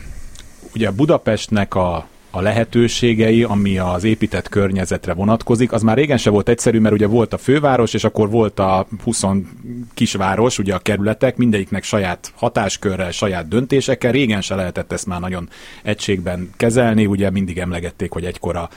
ugye 0.75 0.91
Budapestnek 0.91 1.75
a 1.75 2.07
a 2.37 2.41
lehetőségei, 2.41 3.43
ami 3.43 3.79
az 3.79 4.05
épített 4.05 4.49
környezetre 4.49 5.15
vonatkozik, 5.15 5.73
az 5.73 5.83
már 5.83 5.97
régen 5.97 6.17
se 6.17 6.31
volt 6.31 6.49
egyszerű, 6.49 6.79
mert 6.79 6.95
ugye 6.95 7.07
volt 7.07 7.33
a 7.33 7.39
főváros, 7.39 7.95
és 7.95 8.05
akkor 8.05 8.31
volt 8.31 8.59
a 8.59 8.87
20 9.05 9.23
kisváros, 9.95 10.59
ugye 10.59 10.75
a 10.75 10.79
kerületek, 10.79 11.37
mindegyiknek 11.37 11.83
saját 11.83 12.33
hatáskörrel, 12.35 13.11
saját 13.11 13.49
döntésekkel. 13.49 14.13
Régen 14.13 14.41
se 14.41 14.55
lehetett 14.55 14.93
ezt 14.93 15.07
már 15.07 15.21
nagyon 15.21 15.49
egységben 15.83 16.51
kezelni, 16.57 17.07
ugye 17.07 17.31
mindig 17.31 17.59
emlegették, 17.59 18.13
hogy 18.13 18.25
egykora 18.25 18.69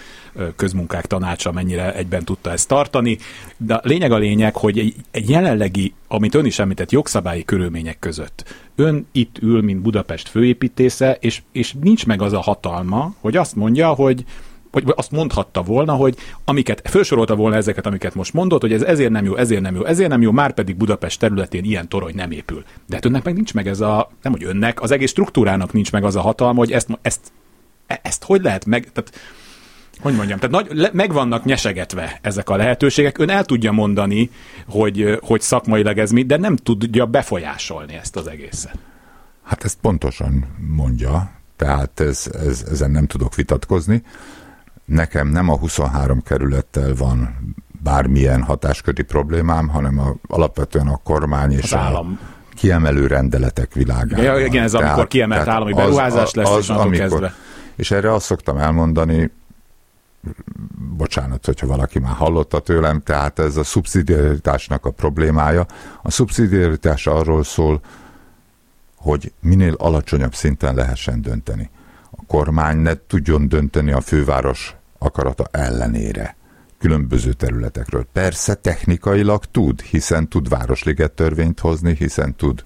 közmunkák 0.55 1.05
tanácsa 1.05 1.51
mennyire 1.51 1.95
egyben 1.95 2.23
tudta 2.23 2.51
ezt 2.51 2.67
tartani. 2.67 3.17
De 3.57 3.79
lényeg 3.83 4.11
a 4.11 4.17
lényeg, 4.17 4.55
hogy 4.55 4.79
egy, 4.79 4.95
egy 5.11 5.29
jelenlegi, 5.29 5.93
amit 6.07 6.35
ön 6.35 6.45
is 6.45 6.59
említett, 6.59 6.91
jogszabályi 6.91 7.45
körülmények 7.45 7.99
között 7.99 8.43
ön 8.79 9.07
itt 9.11 9.37
ül, 9.41 9.61
mint 9.61 9.81
Budapest 9.81 10.29
főépítésze, 10.29 11.17
és, 11.19 11.41
és 11.51 11.75
nincs 11.81 12.05
meg 12.05 12.21
az 12.21 12.33
a 12.33 12.39
hatalma, 12.39 13.13
hogy 13.19 13.37
azt 13.37 13.55
mondja, 13.55 13.93
hogy 13.93 14.25
vagy 14.71 14.83
azt 14.95 15.11
mondhatta 15.11 15.61
volna, 15.61 15.93
hogy 15.93 16.15
amiket 16.45 16.81
felsorolta 16.89 17.35
volna 17.35 17.55
ezeket, 17.55 17.85
amiket 17.85 18.15
most 18.15 18.33
mondott, 18.33 18.61
hogy 18.61 18.73
ez 18.73 18.81
ezért 18.81 19.09
nem 19.09 19.25
jó, 19.25 19.35
ezért 19.35 19.61
nem 19.61 19.75
jó, 19.75 19.85
ezért 19.85 20.09
nem 20.09 20.21
jó, 20.21 20.31
már 20.31 20.53
pedig 20.53 20.75
Budapest 20.75 21.19
területén 21.19 21.63
ilyen 21.63 21.87
torony 21.87 22.15
nem 22.15 22.31
épül. 22.31 22.63
De 22.87 22.95
hát 22.95 23.05
önnek 23.05 23.23
meg 23.23 23.33
nincs 23.33 23.53
meg 23.53 23.67
ez 23.67 23.79
a, 23.79 24.11
nem 24.21 24.31
hogy 24.31 24.43
önnek, 24.43 24.81
az 24.81 24.91
egész 24.91 25.09
struktúrának 25.09 25.73
nincs 25.73 25.91
meg 25.91 26.03
az 26.03 26.15
a 26.15 26.21
hatalma, 26.21 26.59
hogy 26.59 26.71
ezt, 26.71 26.87
ezt, 27.01 27.31
ezt 27.87 28.23
hogy 28.23 28.41
lehet 28.41 28.65
meg, 28.65 28.91
tehát 28.91 29.11
hogy 30.01 30.15
mondjam, 30.15 30.39
tehát 30.39 30.55
nagy, 30.55 30.77
le, 30.77 30.89
meg 30.93 31.13
vannak 31.13 31.45
nyesegetve 31.45 32.19
ezek 32.21 32.49
a 32.49 32.55
lehetőségek. 32.55 33.17
Ön 33.17 33.29
el 33.29 33.45
tudja 33.45 33.71
mondani, 33.71 34.29
hogy, 34.67 35.19
hogy 35.21 35.41
szakmailag 35.41 35.97
ez 35.97 36.11
mi, 36.11 36.23
de 36.23 36.37
nem 36.37 36.55
tudja 36.55 37.05
befolyásolni 37.05 37.93
ezt 37.93 38.15
az 38.15 38.27
egészet. 38.27 38.77
Hát 39.43 39.63
ezt 39.63 39.77
pontosan 39.81 40.45
mondja, 40.75 41.31
tehát 41.55 41.99
ez, 41.99 42.31
ez, 42.47 42.65
ezen 42.71 42.91
nem 42.91 43.07
tudok 43.07 43.35
vitatkozni. 43.35 44.03
Nekem 44.85 45.27
nem 45.27 45.49
a 45.49 45.57
23 45.57 46.23
kerülettel 46.23 46.93
van 46.95 47.37
bármilyen 47.83 48.43
hatásköri 48.43 49.01
problémám, 49.01 49.67
hanem 49.67 49.99
a, 49.99 50.15
alapvetően 50.27 50.87
a 50.87 50.99
kormány 51.03 51.51
és 51.51 51.63
az 51.63 51.73
állam. 51.73 52.19
a 52.21 52.55
kiemelő 52.55 53.07
rendeletek 53.07 53.73
világában. 53.73 54.25
Ja, 54.25 54.45
igen, 54.45 54.63
ez 54.63 54.71
tehát, 54.71 54.87
amikor 54.87 55.07
kiemelt 55.07 55.43
tehát 55.43 55.55
állami 55.55 55.73
beruházás 55.73 56.33
lesz, 56.33 56.49
az, 56.49 56.59
és 56.59 56.69
amikor, 56.69 56.97
kezdve. 56.97 57.33
És 57.75 57.91
erre 57.91 58.13
azt 58.13 58.25
szoktam 58.25 58.57
elmondani, 58.57 59.31
bocsánat, 60.97 61.45
hogyha 61.45 61.67
valaki 61.67 61.99
már 61.99 62.15
hallotta 62.15 62.59
tőlem, 62.59 63.01
tehát 63.01 63.39
ez 63.39 63.57
a 63.57 63.63
szubszidiaritásnak 63.63 64.85
a 64.85 64.91
problémája. 64.91 65.65
A 66.01 66.11
szubszidiaritás 66.11 67.07
arról 67.07 67.43
szól, 67.43 67.81
hogy 68.95 69.33
minél 69.39 69.73
alacsonyabb 69.73 70.33
szinten 70.33 70.75
lehessen 70.75 71.21
dönteni. 71.21 71.69
A 72.11 72.25
kormány 72.27 72.77
ne 72.77 72.93
tudjon 73.07 73.47
dönteni 73.47 73.91
a 73.91 74.01
főváros 74.01 74.75
akarata 74.97 75.47
ellenére 75.51 76.37
különböző 76.79 77.33
területekről. 77.33 78.05
Persze 78.13 78.53
technikailag 78.53 79.45
tud, 79.45 79.81
hiszen 79.81 80.27
tud 80.27 80.49
városliget 80.49 81.11
törvényt 81.11 81.59
hozni, 81.59 81.95
hiszen 81.95 82.35
tud 82.35 82.63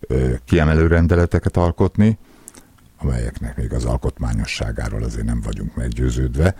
ö, 0.00 0.32
kiemelő 0.44 0.86
rendeleteket 0.86 1.56
alkotni, 1.56 2.18
amelyeknek 2.98 3.56
még 3.56 3.72
az 3.72 3.84
alkotmányosságáról 3.84 5.02
azért 5.02 5.26
nem 5.26 5.40
vagyunk 5.40 5.74
meggyőződve, 5.74 6.56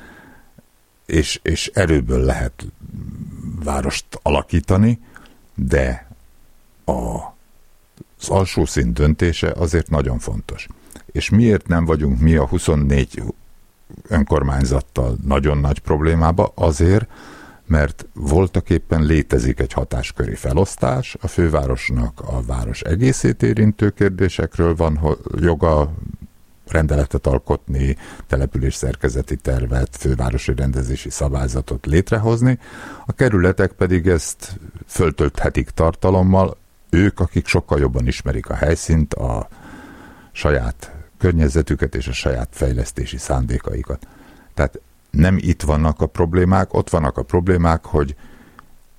és, 1.07 1.41
és 1.43 1.71
erőből 1.75 2.21
lehet 2.21 2.67
várost 3.65 4.07
alakítani, 4.23 4.99
de 5.55 6.07
a, 6.85 6.93
az 8.21 8.29
alsó 8.29 8.65
szint 8.65 8.93
döntése 8.93 9.53
azért 9.57 9.91
nagyon 9.91 10.19
fontos. 10.19 10.69
És 11.13 11.31
miért 11.31 11.67
nem 11.67 11.85
vagyunk 11.85 12.21
mi 12.21 12.37
a 12.37 12.47
24 12.47 13.23
önkormányzattal 14.09 15.17
nagyon 15.25 15.59
nagy 15.59 15.79
problémába? 15.79 16.53
Azért, 16.55 17.09
mert 17.67 18.07
voltak 18.13 18.71
éppen 18.71 19.03
létezik 19.03 19.61
egy 19.61 19.73
hatásköri 19.73 20.35
felosztás, 20.35 21.17
a 21.21 21.27
fővárosnak 21.27 22.21
a 22.21 22.43
város 22.43 22.81
egészét 22.81 23.43
érintő 23.43 23.91
kérdésekről 23.91 24.75
van 24.75 25.17
joga 25.41 25.93
rendeletet 26.71 27.27
alkotni, 27.27 27.97
település 28.27 28.75
szerkezeti 28.75 29.37
tervet, 29.37 29.97
fővárosi 29.97 30.55
rendezési 30.55 31.11
szabályzatot 31.11 31.87
létrehozni, 31.87 32.59
a 33.07 33.13
kerületek 33.13 33.73
pedig 33.73 34.07
ezt 34.07 34.59
föltölthetik 34.87 35.71
tartalommal, 35.71 36.57
ők, 36.91 37.21
akik 37.21 37.47
sokkal 37.47 37.79
jobban 37.79 38.07
ismerik 38.07 38.49
a 38.49 38.55
helyszínt, 38.55 39.15
a 39.15 39.49
saját 40.33 40.93
környezetüket 41.19 41.95
és 41.95 42.09
a 42.09 42.13
saját 42.13 42.49
fejlesztési 42.51 43.17
szándékaikat. 43.17 44.07
Tehát 44.55 44.81
nem 45.11 45.37
itt 45.41 45.63
vannak 45.63 46.01
a 46.01 46.07
problémák, 46.07 46.75
ott 46.75 46.91
vannak 46.91 47.17
a 47.17 47.23
problémák, 47.23 47.85
hogy 47.85 48.15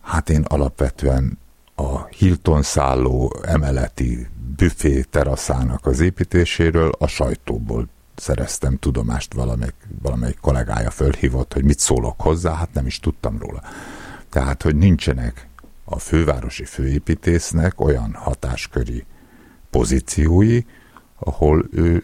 hát 0.02 0.30
én 0.30 0.42
alapvetően 0.42 1.38
a 1.80 2.08
Hilton 2.18 2.62
szálló 2.62 3.36
emeleti 3.42 4.28
büfé 4.58 5.02
teraszának 5.02 5.86
az 5.86 6.00
építéséről. 6.00 6.92
A 6.98 7.08
sajtóból 7.08 7.88
szereztem 8.16 8.78
tudomást, 8.78 9.34
valamelyik, 9.34 9.88
valamelyik 10.02 10.38
kollégája 10.42 10.90
fölhívott, 10.90 11.54
hogy 11.54 11.64
mit 11.64 11.80
szólok 11.80 12.22
hozzá, 12.22 12.54
hát 12.54 12.74
nem 12.74 12.86
is 12.86 13.00
tudtam 13.00 13.38
róla. 13.38 13.62
Tehát, 14.30 14.62
hogy 14.62 14.76
nincsenek 14.76 15.48
a 15.86 16.00
fővárosi 16.00 16.66
főépítésznek 16.66 17.82
olyan 17.82 18.14
hatásköri 18.14 19.06
pozíciói, 19.70 20.62
ahol 21.20 21.66
ő 21.72 22.04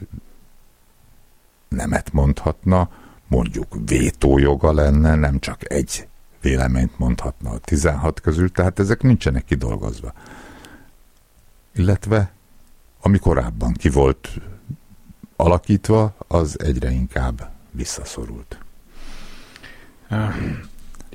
nemet 1.70 2.14
mondhatna, 2.14 2.90
mondjuk 3.28 3.76
vétójoga 3.86 4.74
lenne, 4.74 5.16
nem 5.16 5.40
csak 5.40 5.72
egy 5.72 6.08
véleményt 6.46 7.00
mondhatna 7.00 7.50
a 7.50 7.58
16 7.58 8.20
közül, 8.20 8.52
tehát 8.52 8.80
ezek 8.80 9.02
nincsenek 9.02 9.46
kidolgozva. 9.46 10.14
Illetve 11.76 12.32
ami 13.02 13.18
korábban 13.18 13.74
ki 13.74 13.90
volt 13.90 14.30
alakítva, 15.36 16.16
az 16.28 16.60
egyre 16.60 16.92
inkább 16.92 17.50
visszaszorult. 17.72 18.58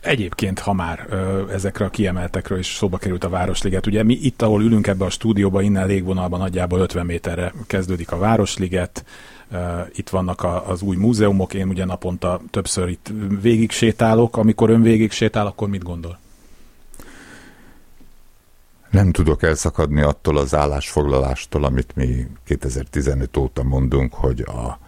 Egyébként, 0.01 0.59
ha 0.59 0.73
már 0.73 1.07
ezekre 1.53 1.85
a 1.85 1.91
kiemeltekről 1.91 2.59
is 2.59 2.75
szóba 2.75 2.99
került 2.99 3.25
a 3.25 3.29
Városliget, 3.29 3.87
ugye 3.87 4.03
mi 4.03 4.15
itt, 4.15 4.43
ahol 4.43 4.63
ülünk 4.63 4.87
ebbe 4.87 5.05
a 5.05 5.11
stúdióba, 5.11 5.63
innen 5.63 5.87
légvonalban 5.87 6.41
nagyjából 6.41 6.81
50 6.81 7.07
méterre 7.07 7.53
kezdődik 7.67 8.13
a 8.13 8.19
Városliget, 8.19 9.05
itt 9.93 10.09
vannak 10.09 10.43
a, 10.43 10.69
az 10.69 10.83
új 10.83 10.97
múzeumok, 10.97 11.55
én 11.55 11.69
ugye 11.69 11.85
naponta 11.85 12.41
többször 12.51 12.89
itt 12.89 13.13
végig 13.41 13.71
sétálok. 13.71 14.37
Amikor 14.37 14.71
ön 14.71 14.83
végig 14.83 15.11
sétál, 15.11 15.47
akkor 15.47 15.69
mit 15.69 15.83
gondol? 15.83 16.19
Nem 18.91 19.13
tudok 19.13 19.43
elszakadni 19.43 20.01
attól 20.01 20.37
az 20.37 20.55
állásfoglalástól, 20.55 21.65
amit 21.65 21.97
mi 21.97 22.27
2015 22.45 23.37
óta 23.37 23.63
mondunk, 23.63 24.15
hogy 24.15 24.41
a 24.41 24.79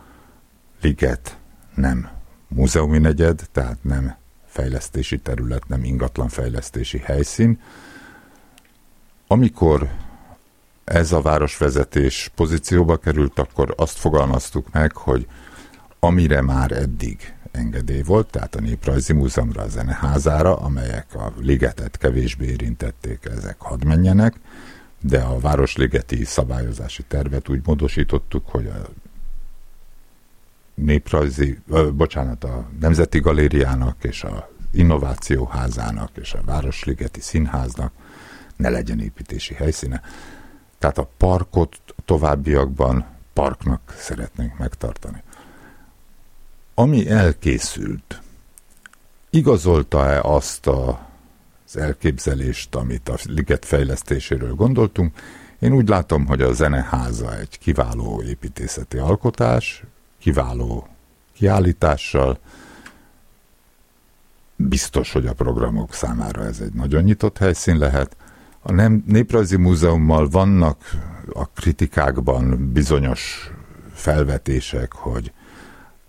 liget 0.81 1.38
nem 1.75 2.09
múzeumi 2.48 2.98
negyed, 2.98 3.48
tehát 3.53 3.79
nem 3.83 4.16
fejlesztési 4.46 5.18
terület, 5.18 5.68
nem 5.68 5.85
ingatlan 5.85 6.29
fejlesztési 6.29 6.98
helyszín. 6.98 7.61
Amikor 9.27 9.88
ez 10.85 11.12
a 11.12 11.21
városvezetés 11.21 12.31
pozícióba 12.35 12.97
került, 12.97 13.38
akkor 13.38 13.75
azt 13.77 13.99
fogalmaztuk 13.99 14.73
meg, 14.73 14.97
hogy 14.97 15.27
amire 15.99 16.40
már 16.40 16.73
eddig 16.73 17.35
engedély 17.51 18.03
volt, 18.03 18.31
tehát 18.31 18.55
a 18.55 18.61
Néprajzi 18.61 19.12
Múzeumra, 19.12 19.62
a 19.62 19.68
Zeneházára, 19.68 20.57
amelyek 20.57 21.14
a 21.14 21.33
ligetet 21.40 21.99
kevésbé 21.99 22.47
érintették, 22.47 23.29
ezek 23.37 23.57
hadd 23.59 23.87
menjenek, 23.87 24.35
de 25.01 25.21
a 25.21 25.38
Városligeti 25.38 26.25
szabályozási 26.25 27.03
tervet 27.09 27.49
úgy 27.49 27.61
módosítottuk, 27.64 28.49
hogy 28.49 28.66
a 28.66 28.88
néprajzi, 30.75 31.59
ö, 31.68 31.90
bocsánat, 31.92 32.45
a 32.45 32.68
Nemzeti 32.81 33.21
Galériának 33.21 33.97
és 34.05 34.25
a 34.25 34.51
Innovációházának 34.73 36.11
és 36.14 36.33
a 36.33 36.42
Városligeti 36.45 37.21
Színháznak 37.21 37.92
ne 38.57 38.68
legyen 38.68 39.01
építési 39.01 39.55
helyszíne. 39.55 40.03
Tehát 40.83 40.99
a 40.99 41.09
parkot 41.16 41.81
továbbiakban 42.05 43.07
parknak 43.33 43.95
szeretnénk 43.99 44.59
megtartani. 44.59 45.23
Ami 46.75 47.11
elkészült, 47.11 48.23
igazolta-e 49.31 50.21
azt 50.21 50.66
a, 50.66 51.09
az 51.66 51.77
elképzelést, 51.77 52.75
amit 52.75 53.09
a 53.09 53.16
liget 53.25 53.64
fejlesztéséről 53.64 54.55
gondoltunk? 54.55 55.18
Én 55.59 55.73
úgy 55.73 55.88
látom, 55.88 56.27
hogy 56.27 56.42
a 56.42 56.53
zeneháza 56.53 57.38
egy 57.38 57.59
kiváló 57.59 58.23
építészeti 58.23 58.99
alkotás, 58.99 59.85
kiváló 60.18 60.88
kiállítással, 61.33 62.38
biztos, 64.57 65.12
hogy 65.12 65.27
a 65.27 65.35
programok 65.35 65.95
számára 65.95 66.45
ez 66.45 66.61
egy 66.61 66.73
nagyon 66.73 67.03
nyitott 67.03 67.38
helyszín 67.38 67.79
lehet. 67.79 68.16
A 68.62 68.72
nem, 68.72 69.05
Néprajzi 69.07 69.57
Múzeummal 69.57 70.29
vannak 70.29 70.90
a 71.33 71.46
kritikákban 71.46 72.72
bizonyos 72.72 73.51
felvetések, 73.92 74.92
hogy 74.92 75.33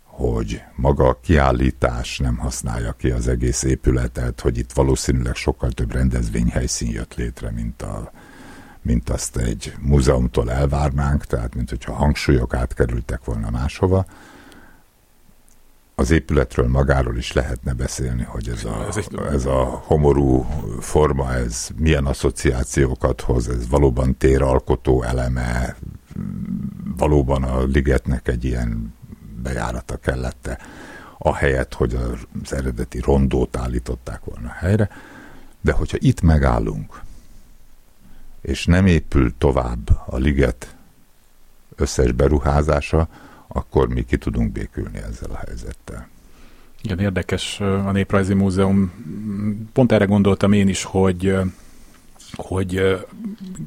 hogy 0.04 0.62
maga 0.76 1.08
a 1.08 1.20
kiállítás 1.22 2.18
nem 2.18 2.38
használja 2.38 2.92
ki 2.92 3.10
az 3.10 3.28
egész 3.28 3.64
épületet, 3.64 4.40
hogy 4.40 4.58
itt 4.58 4.72
valószínűleg 4.72 5.36
sokkal 5.36 5.72
több 5.72 5.92
rendezvényhelyszín 5.92 6.92
jött 6.92 7.16
létre, 7.16 7.52
mint, 7.52 7.82
a, 7.82 8.12
mint 8.82 9.10
azt 9.10 9.38
egy 9.38 9.74
múzeumtól 9.80 10.52
elvárnánk, 10.52 11.26
tehát 11.26 11.56
mint 11.56 11.70
hogyha 11.70 11.94
hangsúlyok 11.94 12.54
átkerültek 12.54 13.24
volna 13.24 13.50
máshova. 13.50 14.06
Az 15.96 16.12
épületről 16.12 16.68
magáról 16.68 17.18
is 17.18 17.32
lehetne 17.32 17.74
beszélni, 17.74 18.24
hogy 18.24 18.50
ez 18.50 18.66
a, 18.66 18.86
ez, 18.88 18.98
egy... 18.98 19.20
ez 19.32 19.46
a 19.46 19.64
homorú 19.64 20.46
forma, 20.80 21.34
ez 21.34 21.68
milyen 21.78 22.06
asszociációkat 22.06 23.22
hoz, 23.22 23.50
ez 23.50 23.68
valóban 23.70 24.18
téralkotó 24.18 25.04
eleme, 25.04 25.76
valóban 26.98 27.44
a 27.44 27.64
ligetnek 27.64 28.28
egy 28.28 28.44
ilyen 28.44 28.94
bejárata 29.44 29.98
kellett 29.98 30.58
a 31.18 31.36
helyet, 31.36 31.74
hogy 31.74 32.00
az 32.44 32.54
eredeti 32.54 33.00
rondót 33.00 33.58
állították 33.58 34.24
volna 34.24 34.50
helyre. 34.50 34.90
De 35.62 35.72
hogyha 35.72 35.98
itt 36.00 36.22
megállunk, 36.22 37.02
és 38.42 38.66
nem 38.66 38.86
épül 38.86 39.34
tovább 39.38 39.90
a 40.06 40.18
liget 40.18 40.76
összes 41.76 42.12
beruházása, 42.12 43.08
akkor 43.54 43.88
mi 43.88 44.06
ki 44.06 44.18
tudunk 44.18 44.52
békülni 44.52 44.98
ezzel 44.98 45.30
a 45.32 45.42
helyzettel. 45.46 46.08
Igen, 46.82 47.00
érdekes 47.00 47.60
a 47.60 47.92
Néprajzi 47.92 48.34
Múzeum. 48.34 48.92
Pont 49.74 49.92
erre 49.92 50.06
gondoltam 50.06 50.52
én 50.52 50.68
is, 50.68 50.84
hogy 50.84 51.36
hogy 52.36 52.98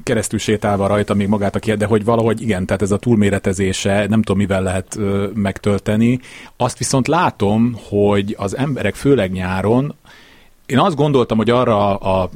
keresztül 0.03 0.39
sétálva 0.39 0.87
rajta 0.87 1.13
még 1.13 1.27
magát 1.27 1.55
a 1.55 1.59
kérde, 1.59 1.83
de 1.83 1.89
hogy 1.89 2.03
valahogy 2.03 2.41
igen, 2.41 2.65
tehát 2.65 2.81
ez 2.81 2.91
a 2.91 2.97
túlméretezése, 2.97 4.05
nem 4.09 4.21
tudom 4.21 4.37
mivel 4.37 4.61
lehet 4.61 4.99
megtölteni. 5.33 6.19
Azt 6.57 6.77
viszont 6.77 7.07
látom, 7.07 7.77
hogy 7.89 8.35
az 8.37 8.57
emberek 8.57 8.95
főleg 8.95 9.31
nyáron, 9.31 9.95
én 10.65 10.79
azt 10.79 10.95
gondoltam, 10.95 11.37
hogy 11.37 11.49
arra 11.49 11.95
a 11.95 12.29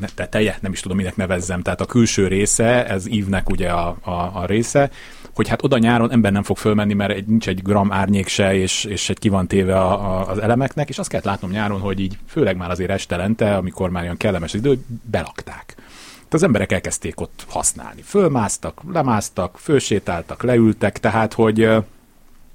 hát 0.00 0.14
teteje, 0.14 0.58
nem 0.60 0.72
is 0.72 0.80
tudom, 0.80 0.96
minek 0.96 1.16
nevezzem, 1.16 1.62
tehát 1.62 1.80
a 1.80 1.84
külső 1.84 2.26
része, 2.26 2.86
ez 2.86 3.06
ívnek 3.06 3.50
ugye 3.50 3.68
a, 3.68 3.96
a, 4.02 4.10
a 4.10 4.44
része, 4.46 4.90
hogy 5.34 5.48
hát 5.48 5.64
oda 5.64 5.78
nyáron 5.78 6.12
ember 6.12 6.32
nem 6.32 6.42
fog 6.42 6.56
fölmenni, 6.56 6.94
mert 6.94 7.12
egy, 7.12 7.26
nincs 7.26 7.48
egy 7.48 7.62
gram 7.62 7.92
árnyék 7.92 8.28
se, 8.28 8.54
és, 8.54 8.84
és 8.84 9.10
egy 9.10 9.18
ki 9.18 9.28
van 9.28 9.46
téve 9.46 9.80
a, 9.80 9.92
a, 9.92 10.28
az 10.28 10.38
elemeknek, 10.38 10.88
és 10.88 10.98
azt 10.98 11.08
kellett 11.08 11.26
látnom 11.26 11.50
nyáron, 11.50 11.80
hogy 11.80 12.00
így 12.00 12.18
főleg 12.26 12.56
már 12.56 12.70
azért 12.70 12.90
estelente, 12.90 13.56
amikor 13.56 13.90
már 13.90 14.02
olyan 14.02 14.16
kellemes 14.16 14.54
idő, 14.54 14.84
belakták. 15.10 15.74
Tehát 16.14 16.34
az 16.34 16.42
emberek 16.42 16.72
elkezdték 16.72 17.20
ott 17.20 17.44
használni. 17.48 18.02
Fölmásztak, 18.02 18.80
lemásztak, 18.92 19.58
fölsétáltak, 19.58 20.42
leültek, 20.42 20.98
tehát 20.98 21.32
hogy 21.32 21.68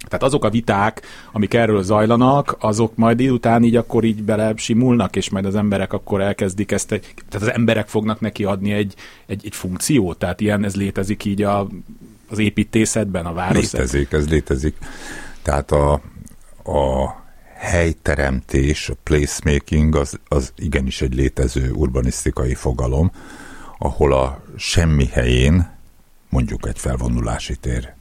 tehát 0.07 0.23
azok 0.23 0.45
a 0.45 0.49
viták, 0.49 1.01
amik 1.31 1.53
erről 1.53 1.83
zajlanak, 1.83 2.55
azok 2.59 2.95
majd 2.95 3.17
délután 3.17 3.63
így 3.63 3.75
akkor 3.75 4.03
így 4.03 4.23
bele 4.23 4.53
simulnak, 4.55 5.15
és 5.15 5.29
majd 5.29 5.45
az 5.45 5.55
emberek 5.55 5.93
akkor 5.93 6.21
elkezdik 6.21 6.71
ezt, 6.71 6.87
tehát 6.87 7.47
az 7.47 7.51
emberek 7.51 7.87
fognak 7.87 8.19
neki 8.19 8.43
adni 8.43 8.71
egy, 8.71 8.93
egy, 9.25 9.45
egy 9.45 9.55
funkciót, 9.55 10.17
tehát 10.17 10.41
ilyen 10.41 10.63
ez 10.63 10.75
létezik 10.75 11.25
így 11.25 11.41
a 11.41 11.67
az 12.29 12.39
építészetben, 12.39 13.25
a 13.25 13.33
város. 13.33 13.71
Létezik, 13.71 14.11
ez 14.11 14.29
létezik. 14.29 14.75
Tehát 15.41 15.71
a, 15.71 15.91
a 16.63 17.15
helyteremtés, 17.53 18.89
a 18.89 18.93
placemaking 19.03 19.95
az, 19.95 20.19
az 20.27 20.51
igenis 20.55 21.01
egy 21.01 21.15
létező 21.15 21.71
urbanisztikai 21.71 22.53
fogalom, 22.53 23.11
ahol 23.77 24.13
a 24.13 24.41
semmi 24.57 25.05
helyén, 25.05 25.75
mondjuk 26.29 26.67
egy 26.67 26.79
felvonulási 26.79 27.55
tér, 27.55 27.93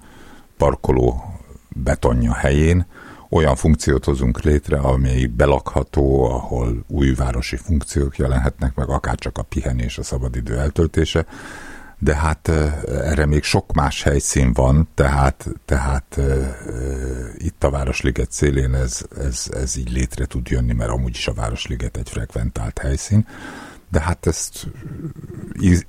parkoló 0.57 1.25
betonja 1.69 2.35
helyén 2.35 2.87
olyan 3.31 3.57
funkciót 3.57 4.05
hozunk 4.05 4.43
létre, 4.43 4.79
amely 4.79 5.25
belakható, 5.27 6.25
ahol 6.25 6.85
új 6.89 7.15
városi 7.15 7.57
funkciók 7.57 8.17
jelenhetnek 8.17 8.75
meg, 8.75 8.89
akár 8.89 9.15
csak 9.15 9.39
a 9.39 9.43
pihenés, 9.43 9.99
a 9.99 10.03
szabadidő 10.03 10.59
eltöltése, 10.59 11.27
de 11.99 12.15
hát 12.15 12.49
erre 12.89 13.27
még 13.27 13.43
sok 13.43 13.73
más 13.73 14.03
helyszín 14.03 14.53
van, 14.53 14.89
tehát, 14.95 15.47
tehát 15.65 16.21
itt 17.37 17.65
a 17.65 17.71
Városliget 17.71 18.33
szélén 18.33 18.75
ez, 18.75 19.01
ez, 19.19 19.47
ez 19.53 19.77
így 19.77 19.91
létre 19.91 20.25
tud 20.27 20.49
jönni, 20.49 20.73
mert 20.73 20.91
amúgy 20.91 21.15
is 21.15 21.29
a 21.29 21.35
Városliget 21.35 21.97
egy 21.97 22.09
frekventált 22.09 22.79
helyszín, 22.79 23.27
de 23.91 24.01
hát 24.01 24.27
ezt 24.27 24.67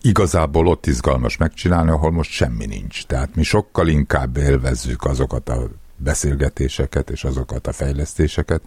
igazából 0.02 0.67
ott 0.67 0.86
izgalmas 0.86 1.38
megcsinálni, 1.38 1.89
ahol 1.89 2.12
most 2.12 2.32
semmi 2.32 2.65
nincs. 2.65 3.06
Tehát 3.06 3.36
mi 3.36 3.43
sokkal 3.43 3.88
inkább 3.88 4.38
élvezzük 4.38 5.04
azokat 5.04 5.50
a 5.50 5.70
beszélgetéseket 5.96 7.10
és 7.10 7.24
azokat 7.24 7.67
a 7.67 7.72
fejlesztéseket, 7.72 8.62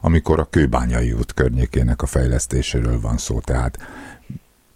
amikor 0.00 0.40
a 0.40 0.48
Kőbányai 0.50 1.12
út 1.12 1.34
környékének 1.34 2.02
a 2.02 2.06
fejlesztéséről 2.06 3.00
van 3.00 3.16
szó. 3.16 3.40
Tehát 3.40 3.78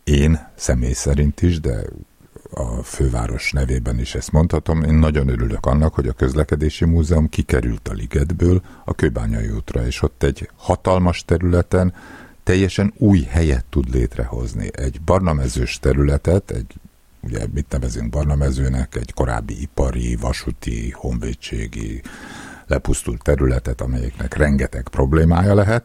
én 0.05 0.49
személy 0.55 0.93
szerint 0.93 1.43
is, 1.43 1.61
de 1.61 1.83
a 2.51 2.83
főváros 2.83 3.53
nevében 3.53 3.99
is 3.99 4.15
ezt 4.15 4.33
mondhatom, 4.33 4.83
én 4.83 4.95
nagyon 4.95 5.29
örülök 5.29 5.67
annak, 5.67 5.95
hogy 5.95 6.09
a 6.09 6.13
közlekedési 6.13 6.85
múzeum 6.85 7.29
kikerült 7.29 7.89
a 7.89 7.93
ligetből 7.93 8.63
a 8.85 8.95
Kőbányai 8.95 9.49
útra, 9.49 9.87
és 9.87 10.03
ott 10.03 10.23
egy 10.23 10.51
hatalmas 10.57 11.25
területen 11.25 11.95
teljesen 12.43 12.93
új 12.97 13.23
helyet 13.23 13.65
tud 13.65 13.95
létrehozni. 13.95 14.69
Egy 14.73 15.01
barnamezős 15.01 15.79
területet, 15.79 16.51
egy 16.51 16.75
ugye 17.21 17.47
mit 17.53 17.67
nevezünk 17.71 18.11
barnamezőnek, 18.11 18.97
egy 18.97 19.13
korábbi 19.13 19.63
ipari, 19.63 20.17
vasúti, 20.17 20.91
honvédségi 20.91 22.03
lepusztult 22.67 23.23
területet, 23.23 23.81
amelyeknek 23.81 24.37
rengeteg 24.37 24.89
problémája 24.89 25.55
lehet, 25.55 25.85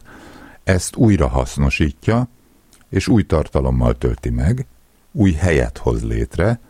ezt 0.64 0.96
újra 0.96 1.28
hasznosítja, 1.28 2.28
és 2.90 3.08
új 3.08 3.22
tartalommal 3.22 3.98
tölti 3.98 4.30
meg, 4.30 4.66
új 5.12 5.32
helyet 5.32 5.78
hoz 5.78 6.04
létre, 6.04 6.60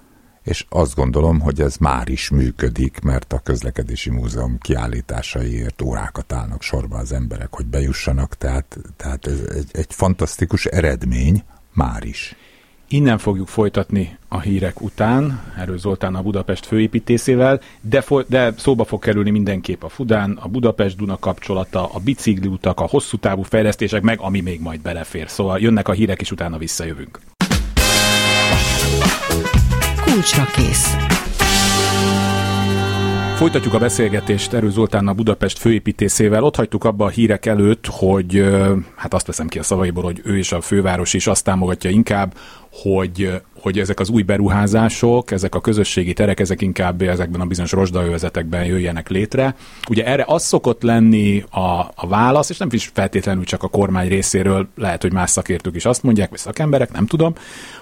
és 0.43 0.67
azt 0.69 0.95
gondolom, 0.95 1.41
hogy 1.41 1.61
ez 1.61 1.77
már 1.77 2.09
is 2.09 2.31
működik, 2.31 3.01
mert 3.01 3.33
a 3.33 3.39
közlekedési 3.39 4.11
múzeum 4.11 4.59
kiállításaiért 4.59 5.83
órákat 5.83 6.33
állnak 6.33 6.63
sorba 6.63 6.97
az 6.99 7.13
emberek, 7.13 7.55
hogy 7.55 7.67
bejussanak, 7.67 8.37
tehát, 8.37 8.79
tehát 8.97 9.27
ez 9.27 9.41
egy, 9.55 9.69
egy 9.73 9.95
fantasztikus 9.95 10.65
eredmény 10.65 11.43
már 11.73 12.05
is. 12.05 12.37
Innen 12.93 13.19
fogjuk 13.19 13.49
folytatni 13.49 14.17
a 14.29 14.41
hírek 14.41 14.81
után, 14.81 15.53
erről 15.59 15.79
Zoltán 15.79 16.15
a 16.15 16.23
Budapest 16.23 16.67
főépítészével, 16.67 17.61
de, 17.81 18.01
fo- 18.01 18.29
de 18.29 18.53
szóba 18.57 18.85
fog 18.85 19.01
kerülni 19.01 19.31
mindenképp 19.31 19.83
a 19.83 19.89
Fudán, 19.89 20.39
a 20.43 20.49
Budapest-Duna 20.49 21.19
kapcsolata, 21.19 21.93
a 21.93 21.99
bicikliutak, 21.99 22.81
a 22.81 22.87
hosszú 22.87 23.17
távú 23.17 23.43
fejlesztések, 23.43 24.03
meg 24.03 24.21
ami 24.21 24.41
még 24.41 24.61
majd 24.61 24.81
belefér. 24.81 25.29
Szóval 25.29 25.59
jönnek 25.59 25.89
a 25.89 25.93
hírek, 25.93 26.21
és 26.21 26.31
utána 26.31 26.59
visszajövünk. 26.59 27.21
Kulcsra 30.05 30.45
kész. 30.45 30.97
Folytatjuk 33.41 33.75
a 33.75 33.79
beszélgetést 33.79 34.53
Erő 34.53 34.71
Zoltánnal 34.71 35.15
Budapest 35.15 35.59
főépítészével. 35.59 36.43
Ott 36.43 36.57
hagytuk 36.57 36.85
abba 36.85 37.05
a 37.05 37.09
hírek 37.09 37.47
előtt, 37.47 37.87
hogy 37.87 38.45
hát 38.97 39.15
azt 39.15 39.27
veszem 39.27 39.49
ki 39.49 39.59
a 39.59 39.63
szavaiból, 39.63 40.03
hogy 40.03 40.21
ő 40.25 40.39
és 40.39 40.53
a 40.53 40.61
főváros 40.61 41.15
is 41.15 41.27
azt 41.27 41.45
támogatja 41.45 41.91
inkább, 41.91 42.35
hogy, 42.71 43.41
hogy 43.61 43.79
ezek 43.79 44.01
az 44.01 44.09
új 44.09 44.23
beruházások, 44.23 45.31
ezek 45.31 45.55
a 45.55 45.61
közösségi 45.61 46.13
terek, 46.13 46.41
ezek 46.41 46.61
inkább 46.63 47.03
ezekben 47.03 47.41
a 47.41 47.45
bizonyos 47.45 47.73
rozsdaövezetekben 47.73 48.65
jöjjenek 48.65 49.09
létre. 49.09 49.55
Ugye 49.89 50.05
erre 50.05 50.25
az 50.27 50.45
szokott 50.45 50.83
lenni 50.83 51.45
a, 51.51 51.61
a 51.95 52.07
válasz, 52.09 52.51
és 52.51 52.59
nem 52.59 52.69
is 52.71 52.91
feltétlenül 52.95 53.45
csak 53.45 53.63
a 53.63 53.69
kormány 53.69 54.09
részéről, 54.09 54.69
lehet, 54.77 55.03
hogy 55.03 55.13
más 55.13 55.31
szakértők 55.31 55.75
is 55.75 55.85
azt 55.85 56.03
mondják, 56.03 56.31
vagy 56.31 56.39
szakemberek, 56.39 56.93
nem 56.93 57.07
tudom, 57.07 57.35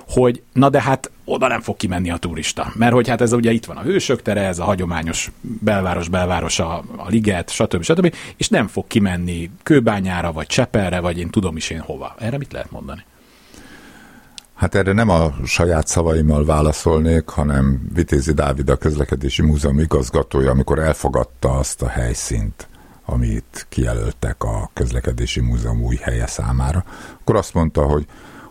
hogy 0.09 0.43
na 0.53 0.69
de 0.69 0.83
hát 0.83 1.11
oda 1.25 1.49
nem 1.49 1.61
fog 1.61 1.77
kimenni 1.77 2.11
a 2.11 2.17
turista. 2.17 2.73
Mert 2.75 2.93
hogy 2.93 3.09
hát 3.09 3.21
ez 3.21 3.33
ugye 3.33 3.53
itt 3.53 3.65
van 3.65 3.77
a 3.77 3.83
hősök 3.83 4.23
tere, 4.23 4.41
ez 4.41 4.59
a 4.59 4.65
hagyományos 4.65 5.31
belváros, 5.41 6.09
belváros 6.09 6.59
a, 6.59 6.85
a 6.97 7.09
liget, 7.09 7.51
stb. 7.51 7.83
stb. 7.83 8.15
És 8.37 8.49
nem 8.49 8.67
fog 8.67 8.87
kimenni 8.87 9.51
Kőbányára, 9.63 10.33
vagy 10.33 10.47
Csepelre, 10.47 11.01
vagy 11.01 11.19
én 11.19 11.31
tudom 11.31 11.57
is 11.57 11.71
én 11.71 11.81
hova. 11.81 12.15
Erre 12.19 12.39
mit 12.39 12.53
lehet 12.53 12.71
mondani? 12.71 13.05
Hát 14.59 14.75
erre 14.75 14.93
nem 14.93 15.09
a 15.09 15.35
saját 15.45 15.87
szavaimmal 15.87 16.45
válaszolnék, 16.45 17.29
hanem 17.29 17.89
Vitézi 17.95 18.33
Dávid, 18.33 18.69
a 18.71 18.77
közlekedési 18.77 19.43
múzeum 19.43 19.79
igazgatója, 19.79 20.51
amikor 20.51 20.79
elfogadta 20.79 21.51
azt 21.51 21.83
a 21.83 21.89
helyszínt, 21.89 22.69
amit 23.05 23.67
kijelöltek 23.69 24.43
a 24.43 24.71
közlekedési 24.73 25.41
múzeum 25.41 25.83
új 25.83 25.97
helye 25.97 26.27
számára, 26.27 26.85
akkor 27.21 27.37
azt 27.37 27.55
mondta, 27.55 27.83
hogy 27.83 28.07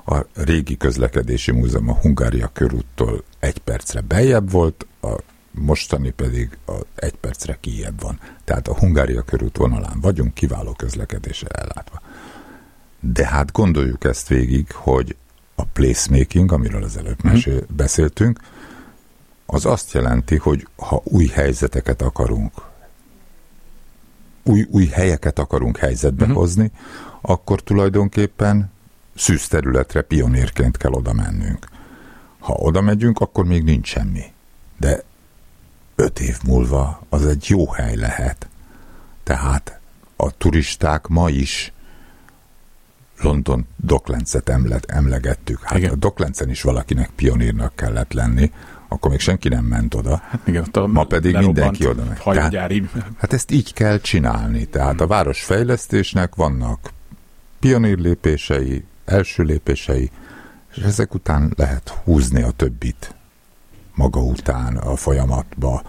a 0.06 0.26
régi 0.34 0.78
közlekedési 0.78 1.52
múzeum 1.52 1.90
a 1.90 2.00
Hungária 2.02 2.50
körúttól 2.54 3.24
egy 3.40 3.58
percre 3.58 4.02
beljebb 4.02 4.52
volt, 4.52 4.88
a 5.02 5.16
mostani 5.52 6.10
pedig 6.10 6.58
a 6.68 6.74
egy 6.96 7.16
percre 7.16 7.58
kijebb 7.60 8.02
van. 8.02 8.20
Tehát 8.44 8.68
a 8.68 8.78
Hungária 8.78 9.22
körút 9.22 9.58
vonalán 9.58 10.00
vagyunk, 10.02 10.34
kiváló 10.34 10.72
közlekedésre 10.72 11.48
ellátva. 11.48 12.02
De 13.00 13.28
hát 13.28 13.52
gondoljuk 13.52 14.04
ezt 14.04 14.28
végig, 14.28 14.72
hogy 14.72 15.16
a 15.60 15.64
placemaking, 15.64 16.52
amiről 16.52 16.84
az 16.84 16.98
előbb 16.98 17.28
mm. 17.28 17.32
Mesél, 17.32 17.66
beszéltünk, 17.76 18.40
az 19.46 19.66
azt 19.66 19.94
jelenti, 19.94 20.36
hogy 20.36 20.68
ha 20.76 21.02
új 21.04 21.26
helyzeteket 21.26 22.02
akarunk, 22.02 22.52
új, 24.44 24.68
új 24.70 24.86
helyeket 24.86 25.40
akarunk 25.40 25.78
helyzetbe 25.78 26.26
mm. 26.26 26.32
hozni, 26.32 26.72
akkor 27.22 27.62
tulajdonképpen 27.62 28.72
szűz 29.16 29.48
területre 29.48 30.02
pionérként 30.02 30.78
kell 30.78 30.92
oda 30.92 31.14
mennünk. 31.14 31.68
Ha 32.40 32.54
oda 32.54 32.82
megyünk, 32.82 33.20
akkor 33.20 33.46
még 33.46 33.64
nincs 33.64 33.88
semmi. 33.88 34.24
De 34.80 35.04
öt 35.96 36.20
év 36.20 36.38
múlva 36.46 37.02
az 37.10 37.26
egy 37.26 37.46
jó 37.48 37.72
hely 37.72 37.96
lehet. 37.96 38.48
Tehát 39.24 39.80
a 40.16 40.32
turisták 40.38 41.08
ma 41.08 41.30
is 41.30 41.74
London 43.22 43.66
Docklands-et 43.76 44.52
emlegettük. 44.86 45.60
Hát 45.64 45.78
igen. 45.78 45.92
a 45.92 45.96
Docklandsen 45.96 46.50
is 46.50 46.62
valakinek 46.62 47.10
pionírnak 47.16 47.76
kellett 47.76 48.14
lenni, 48.14 48.52
akkor 48.88 49.12
még 49.12 49.20
senki 49.20 49.50
nem 49.50 49.66
ment 49.66 49.94
oda. 49.94 50.22
Hát 50.30 50.42
igen, 50.46 50.62
ott 50.62 50.78
a 50.78 50.88
Ma 50.88 51.04
pedig 51.04 51.38
mindenki 51.38 51.88
oda 51.88 52.04
megy. 52.04 52.18
Tehát, 52.36 52.74
hát 53.18 53.34
ezt 53.34 53.52
így 53.52 53.74
kell 53.74 54.00
csinálni. 54.00 54.66
Tehát 54.66 55.02
a 55.02 55.08
városfejlesztésnek 55.08 56.36
vannak 56.36 56.94
pionírlépései, 57.60 58.84
első 59.06 59.44
lépései, 59.44 60.12
és 60.76 60.84
ezek 60.84 61.14
után 61.14 61.54
lehet 61.56 61.90
húzni 62.04 62.42
a 62.42 62.52
többit 62.52 63.16
maga 63.98 64.20
után 64.20 64.78
a 64.78 64.96
folyamatba. 64.96 65.82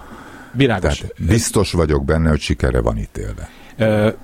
Világos. 0.52 0.98
Tehát 0.98 1.14
biztos 1.26 1.72
vagyok 1.72 2.04
benne, 2.04 2.28
hogy 2.28 2.40
sikerre 2.40 2.80
van 2.80 2.98
ítélve 2.98 3.48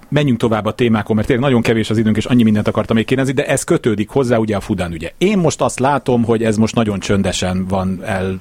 menjünk 0.08 0.38
tovább 0.38 0.64
a 0.64 0.74
témákon, 0.74 1.16
mert 1.16 1.28
tényleg 1.28 1.44
nagyon 1.44 1.62
kevés 1.62 1.90
az 1.90 1.98
időnk, 1.98 2.16
és 2.16 2.24
annyi 2.24 2.42
mindent 2.42 2.68
akartam 2.68 2.96
még 2.96 3.04
kérdezni, 3.04 3.32
de 3.32 3.46
ez 3.46 3.64
kötődik 3.64 4.08
hozzá 4.08 4.36
ugye 4.36 4.56
a 4.56 4.60
Fudán 4.60 4.92
ügye. 4.92 5.10
Én 5.18 5.38
most 5.38 5.60
azt 5.60 5.78
látom, 5.78 6.24
hogy 6.24 6.42
ez 6.44 6.56
most 6.56 6.74
nagyon 6.74 7.00
csöndesen 7.00 7.66
van 7.66 8.00
el 8.04 8.38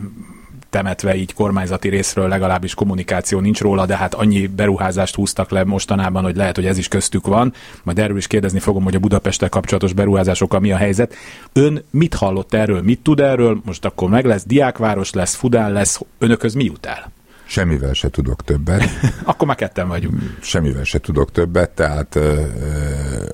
temetve 0.69 1.15
így 1.15 1.33
kormányzati 1.33 1.89
részről 1.89 2.27
legalábbis 2.27 2.73
kommunikáció 2.73 3.39
nincs 3.39 3.61
róla, 3.61 3.85
de 3.85 3.97
hát 3.97 4.13
annyi 4.13 4.47
beruházást 4.47 5.15
húztak 5.15 5.49
le 5.49 5.63
mostanában, 5.63 6.23
hogy 6.23 6.35
lehet, 6.35 6.55
hogy 6.55 6.65
ez 6.65 6.77
is 6.77 6.87
köztük 6.87 7.27
van. 7.27 7.53
Majd 7.83 7.99
erről 7.99 8.17
is 8.17 8.27
kérdezni 8.27 8.59
fogom, 8.59 8.83
hogy 8.83 8.95
a 8.95 8.99
Budapesttel 8.99 9.49
kapcsolatos 9.49 9.93
beruházásokkal 9.93 10.59
mi 10.59 10.71
a 10.71 10.77
helyzet. 10.77 11.15
Ön 11.53 11.83
mit 11.89 12.13
hallott 12.13 12.53
erről, 12.53 12.81
mit 12.81 12.99
tud 12.99 13.19
erről? 13.19 13.61
Most 13.65 13.85
akkor 13.85 14.09
meg 14.09 14.25
lesz, 14.25 14.45
diákváros 14.45 15.11
lesz, 15.11 15.35
Fudán 15.35 15.71
lesz, 15.71 15.99
önököz 16.17 16.53
mi 16.53 16.63
jut 16.63 16.85
el? 16.85 17.11
Semmivel 17.53 17.93
se 17.93 18.09
tudok 18.09 18.43
többet. 18.43 18.83
Akkor 19.23 19.47
már 19.47 19.55
ketten 19.55 19.87
vagyunk. 19.87 20.37
Semmivel 20.41 20.83
se 20.83 20.99
tudok 20.99 21.31
többet, 21.31 21.69
tehát 21.69 22.19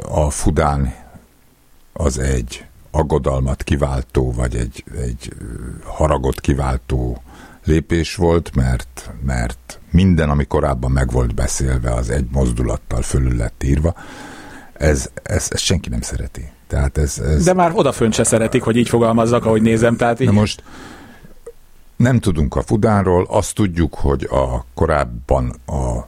a 0.10 0.30
Fudán 0.30 0.94
az 1.94 2.20
egy 2.20 2.66
aggodalmat 2.92 3.64
kiváltó, 3.64 4.32
vagy 4.32 4.56
egy, 4.56 4.84
egy 5.02 5.34
haragot 5.84 6.40
kiváltó 6.40 7.22
lépés 7.64 8.16
volt, 8.16 8.56
mert, 8.56 9.10
mert 9.26 9.80
minden, 9.92 10.30
ami 10.30 10.46
korábban 10.46 10.92
meg 10.92 11.12
volt 11.12 11.36
beszélve, 11.36 11.94
az 11.94 12.10
egy 12.10 12.28
mozdulattal 12.32 13.02
fölül 13.02 13.36
lett 13.36 13.64
írva. 13.64 13.94
Ez, 14.74 15.10
ez, 15.24 15.48
ez 15.50 15.60
senki 15.60 15.90
nem 15.90 16.02
szereti. 16.02 16.50
Tehát 16.68 16.98
ez, 16.98 17.20
ez... 17.20 17.44
De 17.44 17.54
már 17.54 17.72
odafönt 17.74 18.14
se 18.14 18.24
szeretik, 18.24 18.64
hogy 18.64 18.76
így 18.76 18.90
fogalmazzak, 18.90 19.46
ahogy 19.46 19.62
nézem. 19.62 19.96
Tehát 19.96 20.20
így... 20.20 20.28
De 20.28 20.34
most 20.34 20.64
nem 22.00 22.20
tudunk 22.20 22.56
a 22.56 22.62
Fudánról, 22.62 23.26
azt 23.30 23.56
tudjuk, 23.56 23.96
hogy 23.96 24.24
a 24.24 24.66
korábban 24.74 25.56
a 25.66 26.08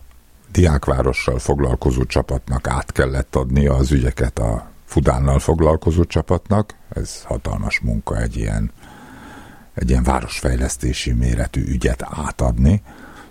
diákvárossal 0.51 1.39
foglalkozó 1.39 2.03
csapatnak 2.03 2.67
át 2.67 2.91
kellett 2.91 3.35
adni 3.35 3.67
az 3.67 3.91
ügyeket 3.91 4.39
a 4.39 4.69
Fudánnal 4.85 5.39
foglalkozó 5.39 6.03
csapatnak. 6.03 6.75
Ez 6.89 7.23
hatalmas 7.23 7.79
munka 7.79 8.21
egy 8.21 8.37
ilyen, 8.37 8.71
egy 9.73 9.89
ilyen 9.89 10.03
városfejlesztési 10.03 11.11
méretű 11.11 11.63
ügyet 11.63 12.03
átadni, 12.03 12.81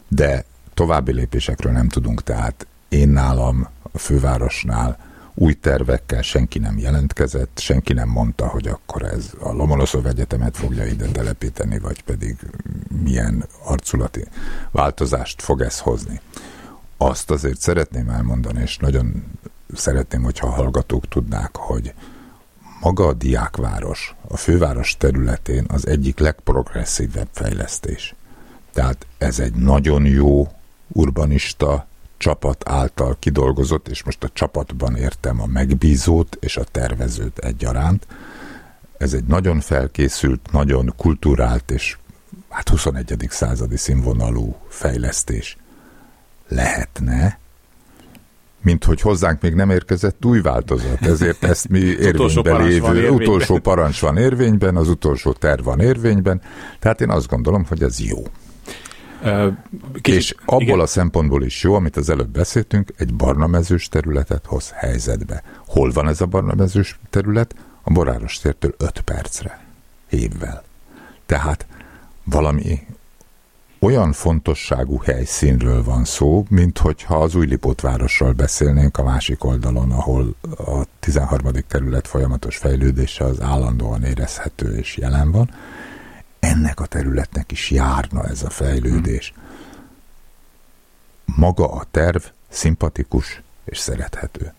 de 0.08 0.44
további 0.74 1.12
lépésekről 1.12 1.72
nem 1.72 1.88
tudunk, 1.88 2.22
tehát 2.22 2.66
én 2.88 3.08
nálam 3.08 3.68
a 3.92 3.98
fővárosnál 3.98 4.98
új 5.40 5.55
tervekkel 5.55 6.22
senki 6.22 6.59
nem 6.59 6.79
jelentkezett, 6.79 7.59
senki 7.59 7.92
nem 7.92 8.09
mondta, 8.09 8.46
hogy 8.46 8.66
akkor 8.66 9.03
ez 9.03 9.33
a 9.38 9.53
Lomonoszov 9.53 10.07
Egyetemet 10.07 10.57
fogja 10.57 10.85
ide 10.85 11.07
telepíteni, 11.07 11.79
vagy 11.79 12.03
pedig 12.03 12.37
milyen 13.03 13.44
arculati 13.64 14.24
változást 14.70 15.42
fog 15.42 15.61
ez 15.61 15.79
hozni. 15.79 16.20
Azt 16.96 17.31
azért 17.31 17.61
szeretném 17.61 18.09
elmondani, 18.09 18.61
és 18.61 18.76
nagyon 18.76 19.24
szeretném, 19.74 20.22
hogyha 20.22 20.46
a 20.46 20.50
hallgatók 20.50 21.09
tudnák, 21.09 21.57
hogy 21.57 21.94
maga 22.81 23.07
a 23.07 23.12
diákváros 23.12 24.14
a 24.29 24.37
főváros 24.37 24.96
területén 24.96 25.64
az 25.68 25.87
egyik 25.87 26.18
legprogresszívebb 26.18 27.29
fejlesztés. 27.33 28.14
Tehát 28.72 29.07
ez 29.18 29.38
egy 29.38 29.55
nagyon 29.55 30.07
jó 30.07 30.48
urbanista 30.88 31.88
csapat 32.20 32.68
által 32.68 33.16
kidolgozott, 33.18 33.88
és 33.88 34.04
most 34.04 34.24
a 34.24 34.28
csapatban 34.33 34.96
értem 34.96 35.40
a 35.40 35.46
megbízót 35.46 36.37
és 36.40 36.56
a 36.56 36.64
tervezőt 36.64 37.38
egyaránt. 37.38 38.06
Ez 38.98 39.12
egy 39.12 39.24
nagyon 39.24 39.61
felkészült, 39.61 40.52
nagyon 40.52 40.92
kulturált 40.96 41.70
és 41.70 41.96
hát 42.48 42.68
21. 42.68 43.26
századi 43.28 43.76
színvonalú 43.76 44.56
fejlesztés 44.68 45.56
lehetne, 46.48 47.38
mint 48.62 48.85
hogy 48.85 49.00
hozzánk 49.00 49.40
még 49.40 49.54
nem 49.54 49.70
érkezett 49.70 50.24
új 50.24 50.40
változat, 50.40 51.06
ezért 51.06 51.44
ezt 51.44 51.68
mi 51.68 51.78
érvényben 52.09 52.66
lévő, 52.66 53.11
utolsó 53.11 53.59
parancs 53.59 54.00
van 54.00 54.16
érvényben, 54.16 54.76
az 54.76 54.88
utolsó 54.88 55.33
terv 55.33 55.64
van 55.64 55.80
érvényben, 55.80 56.42
tehát 56.78 57.00
én 57.00 57.11
azt 57.11 57.28
gondolom, 57.28 57.64
hogy 57.64 57.83
ez 57.83 58.00
jó. 58.00 58.22
Kicsit, 60.00 60.20
és 60.20 60.35
abból 60.44 60.62
igen. 60.62 60.80
a 60.80 60.87
szempontból 60.87 61.44
is 61.44 61.62
jó, 61.62 61.74
amit 61.74 61.96
az 61.96 62.11
előbb 62.11 62.28
beszéltünk, 62.28 62.92
egy 62.96 63.14
barnamezős 63.14 63.88
területet 63.88 64.46
hoz 64.46 64.70
helyzetbe. 64.70 65.42
Hol 65.66 65.90
van 65.90 66.09
ez 66.09 66.20
a 66.20 66.26
barnamezős 66.26 66.98
terület? 67.11 67.54
A 67.83 67.92
Boráros 67.92 68.38
tértől 68.38 68.74
5 68.78 69.00
percre, 69.00 69.61
évvel. 70.11 70.62
Tehát 71.26 71.66
valami 72.24 72.87
olyan 73.78 74.12
fontosságú 74.12 74.98
helyszínről 75.04 75.85
van 75.85 76.04
szó, 76.04 76.44
mint 76.48 76.78
hogyha 76.78 77.14
az 77.14 77.35
Újlipótvárosról 77.35 78.33
beszélnénk 78.33 78.98
a 78.98 79.02
másik 79.02 79.44
oldalon, 79.44 79.90
ahol 79.90 80.35
a 80.56 80.83
13. 81.00 81.52
kerület 81.68 82.06
folyamatos 82.06 82.56
fejlődése 82.56 83.24
az 83.24 83.40
állandóan 83.40 84.04
érezhető 84.04 84.76
és 84.76 84.96
jelen 84.96 85.30
van 85.30 85.50
ennek 86.40 86.81
a 86.81 86.87
területnek 86.87 87.53
is 87.53 87.70
járna 87.70 88.24
ez 88.24 88.42
a 88.42 88.50
fejlődés. 88.50 89.33
Maga 91.24 91.72
a 91.72 91.85
terv 91.90 92.22
szimpatikus 92.48 93.42
és 93.64 93.79
szerethető. 93.79 94.53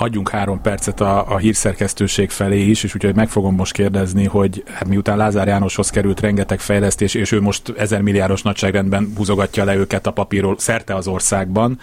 Adjunk 0.00 0.28
három 0.28 0.60
percet 0.60 1.00
a, 1.00 1.32
a 1.32 1.36
hírszerkesztőség 1.36 2.30
felé 2.30 2.60
is, 2.60 2.82
és 2.82 2.94
úgyhogy 2.94 3.14
meg 3.14 3.28
fogom 3.28 3.54
most 3.54 3.72
kérdezni, 3.72 4.24
hogy 4.24 4.64
hát 4.66 4.88
miután 4.88 5.16
Lázár 5.16 5.46
Jánoshoz 5.46 5.90
került 5.90 6.20
rengeteg 6.20 6.60
fejlesztés, 6.60 7.14
és 7.14 7.32
ő 7.32 7.40
most 7.40 7.74
ezer 7.76 8.00
milliárdos 8.00 8.42
nagyságrendben 8.42 9.12
húzogatja 9.16 9.64
le 9.64 9.76
őket 9.76 10.06
a 10.06 10.10
papírról 10.10 10.54
szerte 10.58 10.94
az 10.94 11.06
országban. 11.06 11.78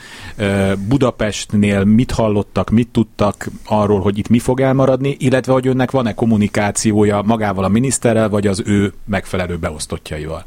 Budapestnél 0.88 1.84
mit 1.84 2.12
hallottak, 2.12 2.69
mit 2.69 2.88
tudtak 2.88 3.47
arról, 3.65 4.01
hogy 4.01 4.17
itt 4.17 4.30
mi 4.30 4.39
fog 4.39 4.60
elmaradni, 4.60 5.15
illetve 5.19 5.54
hogy 5.54 5.67
önnek 5.67 5.91
van-e 5.91 6.13
kommunikációja 6.13 7.21
magával 7.21 7.63
a 7.63 7.69
miniszterrel, 7.69 8.30
vagy 8.30 8.47
az 8.47 8.62
ő 8.65 8.93
megfelelő 9.06 9.58
beosztottjaival? 9.58 10.43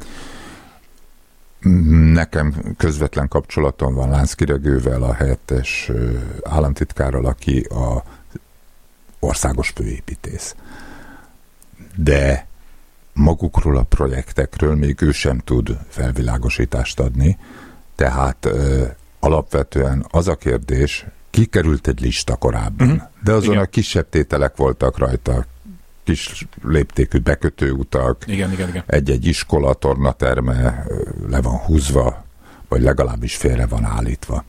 Nekem 2.19 2.75
közvetlen 2.77 3.27
kapcsolatom 3.27 3.93
van 3.93 4.09
Lánc 4.09 4.33
Kiregővel, 4.33 5.03
a 5.03 5.13
helyettes 5.13 5.91
államtitkárral, 6.43 7.25
aki 7.25 7.59
a 7.59 8.03
országos 9.19 9.69
főépítész. 9.69 10.55
De 11.95 12.47
magukról 13.13 13.77
a 13.77 13.83
projektekről 13.83 14.75
még 14.75 15.01
ő 15.01 15.11
sem 15.11 15.37
tud 15.37 15.77
felvilágosítást 15.87 16.99
adni, 16.99 17.37
tehát 17.95 18.45
ö, 18.45 18.85
alapvetően 19.19 20.05
az 20.09 20.27
a 20.27 20.35
kérdés, 20.35 21.05
kikerült 21.29 21.87
egy 21.87 22.01
lista 22.01 22.35
korábban, 22.35 22.87
uh-huh. 22.87 23.09
de 23.23 23.31
azon 23.31 23.51
Igen. 23.51 23.63
a 23.63 23.65
kisebb 23.65 24.09
tételek 24.09 24.55
voltak 24.55 24.97
rajta, 24.97 25.45
kis 26.09 26.47
léptékű 26.63 27.17
bekötőutak, 27.17 28.23
igen, 28.27 28.51
igen, 28.51 28.69
igen. 28.69 28.83
egy-egy 28.85 29.25
iskola, 29.25 29.73
tornaterme 29.73 30.85
le 31.27 31.41
van 31.41 31.57
húzva, 31.57 32.25
vagy 32.67 32.81
legalábbis 32.81 33.35
félre 33.35 33.65
van 33.65 33.83
állítva. 33.83 34.43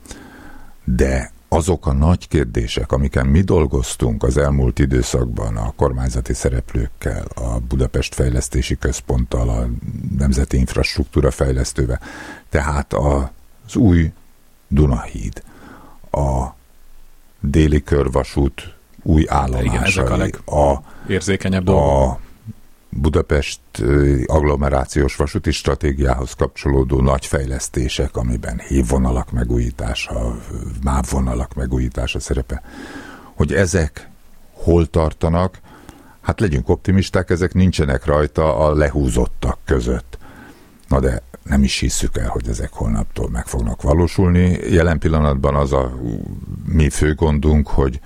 De 0.85 1.33
azok 1.49 1.87
a 1.87 1.93
nagy 1.93 2.29
kérdések, 2.29 2.93
amiken 2.93 3.27
mi 3.27 3.41
dolgoztunk 3.41 4.23
az 4.23 4.37
elmúlt 4.37 4.79
időszakban 4.79 5.57
a 5.57 5.73
kormányzati 5.77 6.35
szereplőkkel, 6.35 7.25
a 7.35 7.59
Budapest 7.59 8.15
Fejlesztési 8.15 8.79
Központtal, 8.79 9.49
a 9.49 9.69
Nemzeti 10.19 10.57
Infrastruktúra 10.57 11.31
Fejlesztővel, 11.31 12.01
tehát 12.49 12.93
az 12.93 13.77
új 13.77 14.13
Dunahíd, 14.69 15.43
a 16.11 16.47
déli 17.41 17.83
körvasút 17.83 18.80
új 19.03 19.25
állomásai, 19.29 19.67
Igen, 19.67 19.83
ezek 19.83 20.11
a, 20.11 20.17
leg... 20.17 20.39
a 20.45 20.83
dolgok. 21.61 22.13
A 22.13 22.21
Budapest 22.93 23.61
agglomerációs 24.27 25.17
vasúti 25.17 25.51
stratégiához 25.51 26.33
kapcsolódó 26.33 27.01
nagy 27.01 27.27
fejlesztések, 27.27 28.17
amiben 28.17 28.59
hívvonalak 28.69 29.33
megújítása, 29.33 30.37
mávvonalak 30.83 31.55
megújítása 31.55 32.21
szerepe, 32.21 32.63
hogy 33.35 33.53
ezek 33.53 34.09
hol 34.53 34.87
tartanak, 34.87 35.61
hát 36.21 36.41
legyünk 36.41 36.69
optimisták, 36.69 37.31
ezek 37.31 37.55
nincsenek 37.55 38.05
rajta 38.05 38.57
a 38.57 38.75
lehúzottak 38.75 39.59
között. 39.65 40.19
Na 40.89 41.01
de 41.01 41.23
nem 41.43 41.63
is 41.63 41.79
hisszük 41.79 42.17
el, 42.17 42.29
hogy 42.29 42.49
ezek 42.49 42.73
holnaptól 42.73 43.31
meg 43.31 43.47
fognak 43.47 43.83
valósulni. 43.83 44.59
Jelen 44.71 44.99
pillanatban 44.99 45.55
az 45.55 45.73
a 45.73 45.99
mi 46.65 46.91
fő 46.91 47.15
gondunk, 47.15 47.69
hogy 47.69 48.01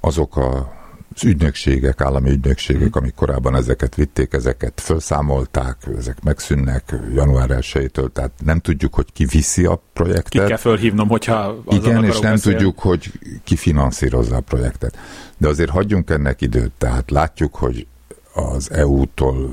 azok 0.00 0.36
a 0.36 0.78
az 1.14 1.24
ügynökségek, 1.24 2.00
állami 2.00 2.30
ügynökségek, 2.30 2.96
amik 2.96 3.14
korábban 3.14 3.56
ezeket 3.56 3.94
vitték, 3.94 4.32
ezeket 4.32 4.80
felszámolták, 4.80 5.76
ezek 5.98 6.22
megszűnnek 6.22 6.94
január 7.14 7.50
1 7.50 7.90
tehát 8.12 8.32
nem 8.44 8.58
tudjuk, 8.58 8.94
hogy 8.94 9.12
ki 9.12 9.24
viszi 9.24 9.64
a 9.64 9.82
projektet. 9.92 10.28
Ki 10.28 10.38
kell 10.38 10.56
fölhívnom, 10.56 11.08
hogyha 11.08 11.62
Igen, 11.68 12.04
és 12.04 12.18
nem 12.18 12.32
beszélni. 12.32 12.58
tudjuk, 12.58 12.78
hogy 12.78 13.12
ki 13.44 13.56
finanszírozza 13.56 14.36
a 14.36 14.40
projektet. 14.40 14.98
De 15.36 15.48
azért 15.48 15.70
hagyjunk 15.70 16.10
ennek 16.10 16.40
időt, 16.40 16.72
tehát 16.78 17.10
látjuk, 17.10 17.54
hogy 17.54 17.86
az 18.34 18.70
EU-tól 18.72 19.52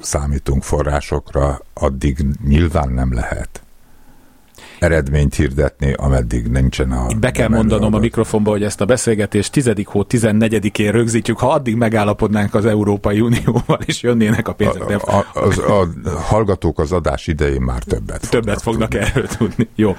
számítunk 0.00 0.62
forrásokra, 0.62 1.60
addig 1.74 2.26
nyilván 2.44 2.88
nem 2.88 3.14
lehet 3.14 3.62
eredményt 4.82 5.34
hirdetni, 5.34 5.92
ameddig 5.92 6.46
nincsen 6.46 6.90
a... 6.92 7.06
Be 7.20 7.30
kell 7.30 7.48
mondanom 7.48 7.84
adat. 7.86 7.98
a 7.98 8.02
mikrofonba, 8.02 8.50
hogy 8.50 8.62
ezt 8.62 8.80
a 8.80 8.84
beszélgetést 8.84 9.52
10. 9.52 9.70
hó 9.84 10.04
14-én 10.08 10.92
rögzítjük, 10.92 11.38
ha 11.38 11.50
addig 11.50 11.76
megállapodnánk 11.76 12.54
az 12.54 12.66
Európai 12.66 13.20
Unióval, 13.20 13.78
és 13.84 14.02
jönnének 14.02 14.48
a 14.48 14.52
pénzek. 14.52 15.02
A, 15.02 15.16
a, 15.18 15.26
az, 15.40 15.58
a 15.58 15.88
hallgatók 16.20 16.78
az 16.78 16.92
adás 16.92 17.26
idején 17.26 17.60
már 17.60 17.82
többet 17.82 18.30
Többet 18.30 18.62
fognak 18.62 18.88
tudni. 18.88 19.06
erről 19.06 19.26
tudni. 19.26 19.68
Jó. 19.74 19.96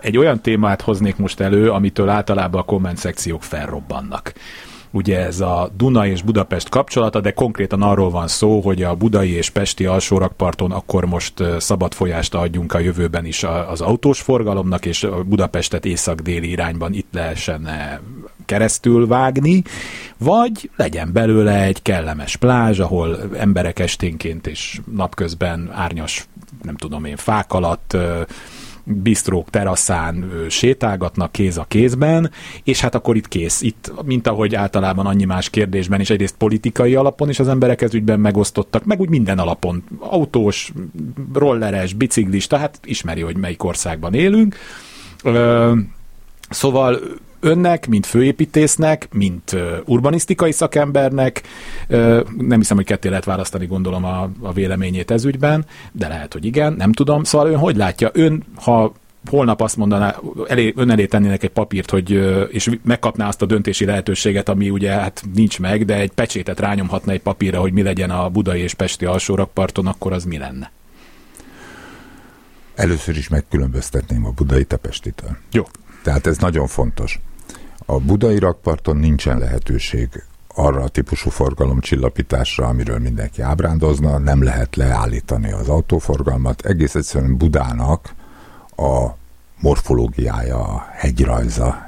Egy 0.00 0.18
olyan 0.18 0.40
témát 0.40 0.80
hoznék 0.80 1.16
most 1.16 1.40
elő, 1.40 1.70
amitől 1.70 2.08
általában 2.08 2.60
a 2.60 2.64
komment 2.64 2.98
szekciók 2.98 3.42
felrobbannak 3.42 4.32
ugye 4.90 5.18
ez 5.18 5.40
a 5.40 5.70
Duna 5.76 6.06
és 6.06 6.22
Budapest 6.22 6.68
kapcsolata, 6.68 7.20
de 7.20 7.30
konkrétan 7.30 7.82
arról 7.82 8.10
van 8.10 8.28
szó, 8.28 8.60
hogy 8.60 8.82
a 8.82 8.94
budai 8.94 9.30
és 9.30 9.50
pesti 9.50 9.86
alsórakparton 9.86 10.72
akkor 10.72 11.04
most 11.04 11.34
szabad 11.58 11.94
folyást 11.94 12.34
adjunk 12.34 12.74
a 12.74 12.78
jövőben 12.78 13.24
is 13.24 13.44
az 13.68 13.80
autós 13.80 14.20
forgalomnak, 14.20 14.86
és 14.86 15.06
Budapestet 15.24 15.84
észak-déli 15.84 16.50
irányban 16.50 16.92
itt 16.92 17.08
lehessen 17.12 17.68
keresztül 18.44 19.06
vágni, 19.06 19.62
vagy 20.18 20.70
legyen 20.76 21.12
belőle 21.12 21.62
egy 21.62 21.82
kellemes 21.82 22.36
plázs, 22.36 22.78
ahol 22.78 23.18
emberek 23.36 23.78
esténként 23.78 24.46
és 24.46 24.80
napközben 24.94 25.70
árnyas, 25.74 26.26
nem 26.62 26.76
tudom 26.76 27.04
én, 27.04 27.16
fák 27.16 27.52
alatt 27.52 27.96
bistrók 28.88 29.50
teraszán 29.50 30.30
sétálgatnak 30.48 31.32
kéz 31.32 31.58
a 31.58 31.64
kézben, 31.68 32.30
és 32.64 32.80
hát 32.80 32.94
akkor 32.94 33.16
itt 33.16 33.28
kész. 33.28 33.60
Itt, 33.60 33.92
mint 34.04 34.26
ahogy 34.26 34.54
általában 34.54 35.06
annyi 35.06 35.24
más 35.24 35.50
kérdésben 35.50 36.00
is, 36.00 36.10
egyrészt 36.10 36.34
politikai 36.38 36.94
alapon 36.94 37.28
is 37.28 37.38
az 37.38 37.48
emberek 37.48 37.82
ez 37.82 37.94
ügyben 37.94 38.20
megosztottak, 38.20 38.84
meg 38.84 39.00
úgy 39.00 39.08
minden 39.08 39.38
alapon. 39.38 39.84
Autós, 39.98 40.72
rolleres, 41.34 41.92
biciklista, 41.92 42.56
hát 42.56 42.80
ismeri, 42.84 43.20
hogy 43.20 43.36
melyik 43.36 43.64
országban 43.64 44.14
élünk. 44.14 44.56
Szóval 46.50 47.00
önnek, 47.40 47.86
mint 47.86 48.06
főépítésznek, 48.06 49.08
mint 49.12 49.56
urbanisztikai 49.84 50.52
szakembernek, 50.52 51.42
nem 52.38 52.58
hiszem, 52.58 52.76
hogy 52.76 52.86
ketté 52.86 53.08
lehet 53.08 53.24
választani, 53.24 53.66
gondolom 53.66 54.04
a, 54.04 54.30
a 54.40 54.52
véleményét 54.52 55.10
ez 55.10 55.24
ügyben, 55.24 55.64
de 55.92 56.08
lehet, 56.08 56.32
hogy 56.32 56.44
igen, 56.44 56.72
nem 56.72 56.92
tudom. 56.92 57.24
Szóval 57.24 57.48
ön 57.48 57.58
hogy 57.58 57.76
látja? 57.76 58.10
Ön, 58.12 58.44
ha 58.54 58.92
holnap 59.30 59.60
azt 59.60 59.76
mondaná, 59.76 60.20
elé, 60.46 60.72
ön 60.76 60.90
elé 60.90 61.06
tennének 61.06 61.42
egy 61.42 61.50
papírt, 61.50 61.90
hogy, 61.90 62.10
és 62.50 62.70
megkapná 62.84 63.28
azt 63.28 63.42
a 63.42 63.46
döntési 63.46 63.84
lehetőséget, 63.84 64.48
ami 64.48 64.70
ugye 64.70 64.90
hát 64.90 65.24
nincs 65.34 65.60
meg, 65.60 65.84
de 65.84 65.94
egy 65.94 66.10
pecsétet 66.10 66.60
rányomhatna 66.60 67.12
egy 67.12 67.20
papírra, 67.20 67.60
hogy 67.60 67.72
mi 67.72 67.82
legyen 67.82 68.10
a 68.10 68.28
budai 68.28 68.60
és 68.60 68.74
pesti 68.74 69.04
alsórakparton, 69.04 69.86
akkor 69.86 70.12
az 70.12 70.24
mi 70.24 70.38
lenne? 70.38 70.70
Először 72.74 73.16
is 73.16 73.28
megkülönböztetném 73.28 74.26
a 74.26 74.30
budai 74.30 74.64
tepestitől. 74.64 75.36
Jó. 75.52 75.62
Tehát 76.06 76.26
ez 76.26 76.38
nagyon 76.38 76.66
fontos. 76.66 77.20
A 77.86 77.98
budai 77.98 78.38
rakparton 78.38 78.96
nincsen 78.96 79.38
lehetőség 79.38 80.22
arra 80.54 80.82
a 80.82 80.88
típusú 80.88 81.30
forgalomcsillapításra, 81.30 82.66
amiről 82.66 82.98
mindenki 82.98 83.42
ábrándozna, 83.42 84.18
nem 84.18 84.42
lehet 84.42 84.76
leállítani 84.76 85.52
az 85.52 85.68
autóforgalmat. 85.68 86.66
Egész 86.66 86.94
egyszerűen 86.94 87.36
Budának 87.36 88.14
a 88.76 89.06
morfológiája, 89.60 90.58
a 90.58 90.86
hegyrajza, 90.92 91.86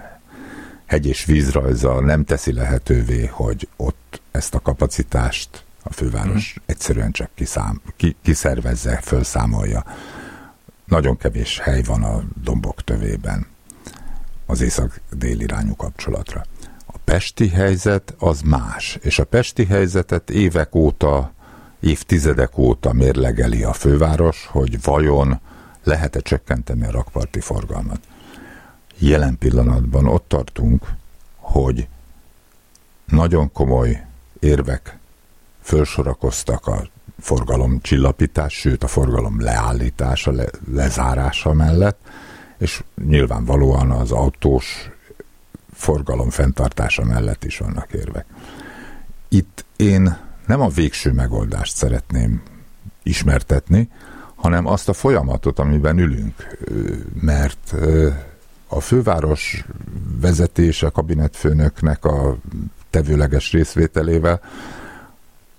hegy 0.87 1.07
és 1.07 1.25
vízrajza 1.25 2.01
nem 2.01 2.25
teszi 2.25 2.53
lehetővé, 2.53 3.27
hogy 3.27 3.69
ott 3.77 4.21
ezt 4.31 4.55
a 4.55 4.61
kapacitást 4.61 5.65
a 5.83 5.93
főváros 5.93 6.55
mm. 6.59 6.63
egyszerűen 6.67 7.13
csak 7.13 7.31
kiszám, 7.35 7.81
ki, 7.97 8.17
kiszervezze, 8.23 8.99
felszámolja. 9.03 9.85
Nagyon 10.85 11.17
kevés 11.17 11.59
hely 11.59 11.83
van 11.83 12.03
a 12.03 12.23
dombok 12.43 12.83
tövében 12.85 13.47
az 14.49 14.61
észak-dél 14.61 15.41
irányú 15.41 15.77
kapcsolatra. 15.77 16.45
A 16.87 16.99
pesti 17.05 17.49
helyzet 17.49 18.15
az 18.19 18.41
más, 18.41 18.99
és 19.01 19.19
a 19.19 19.25
pesti 19.25 19.65
helyzetet 19.65 20.31
évek 20.31 20.75
óta, 20.75 21.33
évtizedek 21.81 22.59
óta 22.59 22.93
mérlegeli 22.93 23.63
a 23.63 23.73
főváros, 23.73 24.49
hogy 24.51 24.83
vajon 24.83 25.41
lehet-e 25.85 26.21
csökkenteni 26.21 26.87
a 26.87 26.91
rakparti 26.91 27.41
forgalmat. 27.41 28.01
Jelen 28.99 29.39
pillanatban 29.39 30.07
ott 30.07 30.29
tartunk, 30.29 30.87
hogy 31.37 31.89
nagyon 33.05 33.53
komoly 33.53 34.07
érvek 34.41 34.99
fölsorakoztak 35.63 36.67
a 36.67 36.89
forgalom 37.21 37.81
csillapítás, 37.81 38.55
sőt 38.55 38.83
a 38.83 38.87
forgalom 38.87 39.41
leállítása, 39.41 40.33
le, 40.33 40.45
lezárása 40.73 41.53
mellett, 41.53 41.99
és 42.59 42.83
nyilvánvalóan 43.07 43.91
az 43.91 44.13
autós 44.13 44.91
forgalom 45.73 46.31
fenntartása 46.31 47.05
mellett 47.05 47.45
is 47.45 47.59
vannak 47.59 47.93
érvek. 47.93 48.27
Itt 49.29 49.65
én 49.77 50.17
nem 50.47 50.61
a 50.61 50.69
végső 50.69 51.13
megoldást 51.13 51.77
szeretném 51.77 52.43
ismertetni, 53.03 53.89
hanem 54.35 54.67
azt 54.67 54.89
a 54.89 54.93
folyamatot, 54.93 55.59
amiben 55.59 55.99
ülünk, 55.99 56.59
mert 57.21 57.75
a 58.69 58.81
főváros 58.81 59.65
vezetés, 60.21 60.83
a 60.83 60.91
kabinetfőnöknek 60.91 62.05
a 62.05 62.37
tevőleges 62.91 63.53
részvételével 63.53 64.41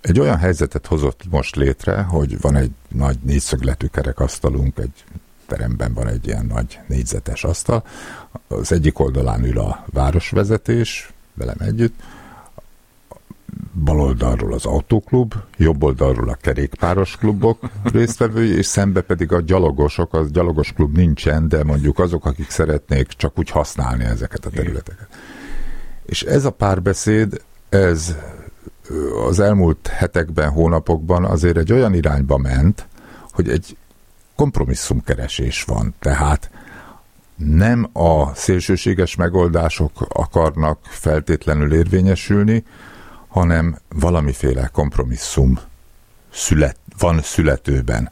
egy 0.02 0.20
olyan 0.20 0.38
helyzetet 0.38 0.86
hozott 0.86 1.22
most 1.30 1.56
létre, 1.56 2.02
hogy 2.02 2.42
van 2.42 2.56
egy 2.56 2.72
nagy 2.88 3.18
négyszögletű 3.22 3.88
kerekasztalunk, 3.88 4.78
egy 4.78 5.04
teremben 5.50 5.94
van 5.94 6.08
egy 6.08 6.28
ilyen 6.28 6.46
nagy 6.46 6.80
négyzetes 6.88 7.44
asztal. 7.44 7.84
Az 8.48 8.72
egyik 8.72 9.00
oldalán 9.00 9.44
ül 9.44 9.60
a 9.60 9.86
városvezetés, 9.94 11.14
velem 11.34 11.58
együtt, 11.60 11.94
bal 13.84 14.00
oldalról 14.00 14.54
az 14.54 14.66
autóklub, 14.66 15.34
jobb 15.58 15.84
oldalról 15.84 16.30
a 16.30 16.38
kerékpáros 16.42 17.18
klubok 17.18 17.60
résztvevői, 17.94 18.58
és 18.58 18.66
szembe 18.66 19.02
pedig 19.02 19.32
a 19.32 19.42
gyalogosok, 19.42 20.14
az 20.14 20.32
gyalogos 20.32 20.74
klub 20.74 20.96
nincsen, 20.96 21.48
de 21.48 21.64
mondjuk 21.64 22.00
azok, 22.00 22.26
akik 22.26 22.50
szeretnék 22.50 23.08
csak 23.08 23.40
úgy 23.40 23.50
használni 23.50 24.04
ezeket 24.04 24.46
a 24.46 24.50
területeket. 24.50 25.08
És 26.06 26.24
ez 26.24 26.46
a 26.46 26.52
párbeszéd, 26.52 27.42
ez 27.70 28.16
az 29.28 29.40
elmúlt 29.40 29.88
hetekben, 29.88 30.50
hónapokban 30.50 31.26
azért 31.26 31.58
egy 31.58 31.72
olyan 31.72 31.94
irányba 31.94 32.38
ment, 32.38 32.88
hogy 33.32 33.50
egy 33.50 33.78
kompromisszumkeresés 34.40 35.64
van. 35.64 35.94
Tehát 36.00 36.50
nem 37.36 37.90
a 37.94 38.36
szélsőséges 38.36 39.16
megoldások 39.16 39.92
akarnak 40.10 40.80
feltétlenül 40.84 41.74
érvényesülni, 41.74 42.64
hanem 43.28 43.78
valamiféle 43.90 44.70
kompromisszum 44.74 45.60
szület, 46.32 46.78
van 47.00 47.22
születőben. 47.22 48.10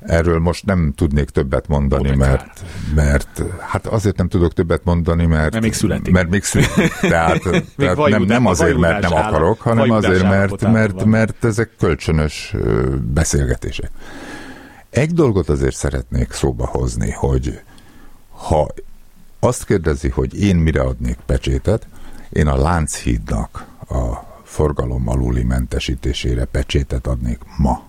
Erről 0.00 0.38
most 0.38 0.66
nem 0.66 0.92
tudnék 0.96 1.28
többet 1.28 1.68
mondani, 1.68 2.14
mert, 2.14 2.64
mert 2.94 3.42
hát 3.58 3.86
azért 3.86 4.16
nem 4.16 4.28
tudok 4.28 4.52
többet 4.52 4.84
mondani, 4.84 5.26
mert, 5.26 5.52
mert 5.52 5.64
még 5.64 5.72
születik. 5.72 6.12
Mert 6.12 6.28
még 6.28 6.42
születik. 6.42 6.92
Tehát, 7.00 7.42
tehát 7.76 7.96
nem, 7.96 8.22
nem 8.22 8.46
azért, 8.46 8.78
mert 8.78 9.02
nem 9.02 9.12
akarok, 9.12 9.60
hanem 9.60 9.90
azért, 9.90 10.22
mert, 10.22 10.72
mert, 10.72 11.04
mert 11.04 11.44
ezek 11.44 11.70
kölcsönös 11.78 12.54
beszélgetések. 13.12 13.90
Egy 14.90 15.12
dolgot 15.12 15.48
azért 15.48 15.76
szeretnék 15.76 16.32
szóba 16.32 16.66
hozni, 16.66 17.10
hogy 17.10 17.60
ha 18.30 18.68
azt 19.40 19.64
kérdezi, 19.64 20.08
hogy 20.08 20.42
én 20.42 20.56
mire 20.56 20.80
adnék 20.80 21.18
pecsétet, 21.26 21.86
én 22.30 22.46
a 22.46 22.56
Lánchídnak 22.56 23.66
a 23.88 24.28
forgalom 24.42 25.08
aluli 25.08 25.42
mentesítésére 25.42 26.44
pecsétet 26.44 27.06
adnék 27.06 27.38
ma. 27.58 27.82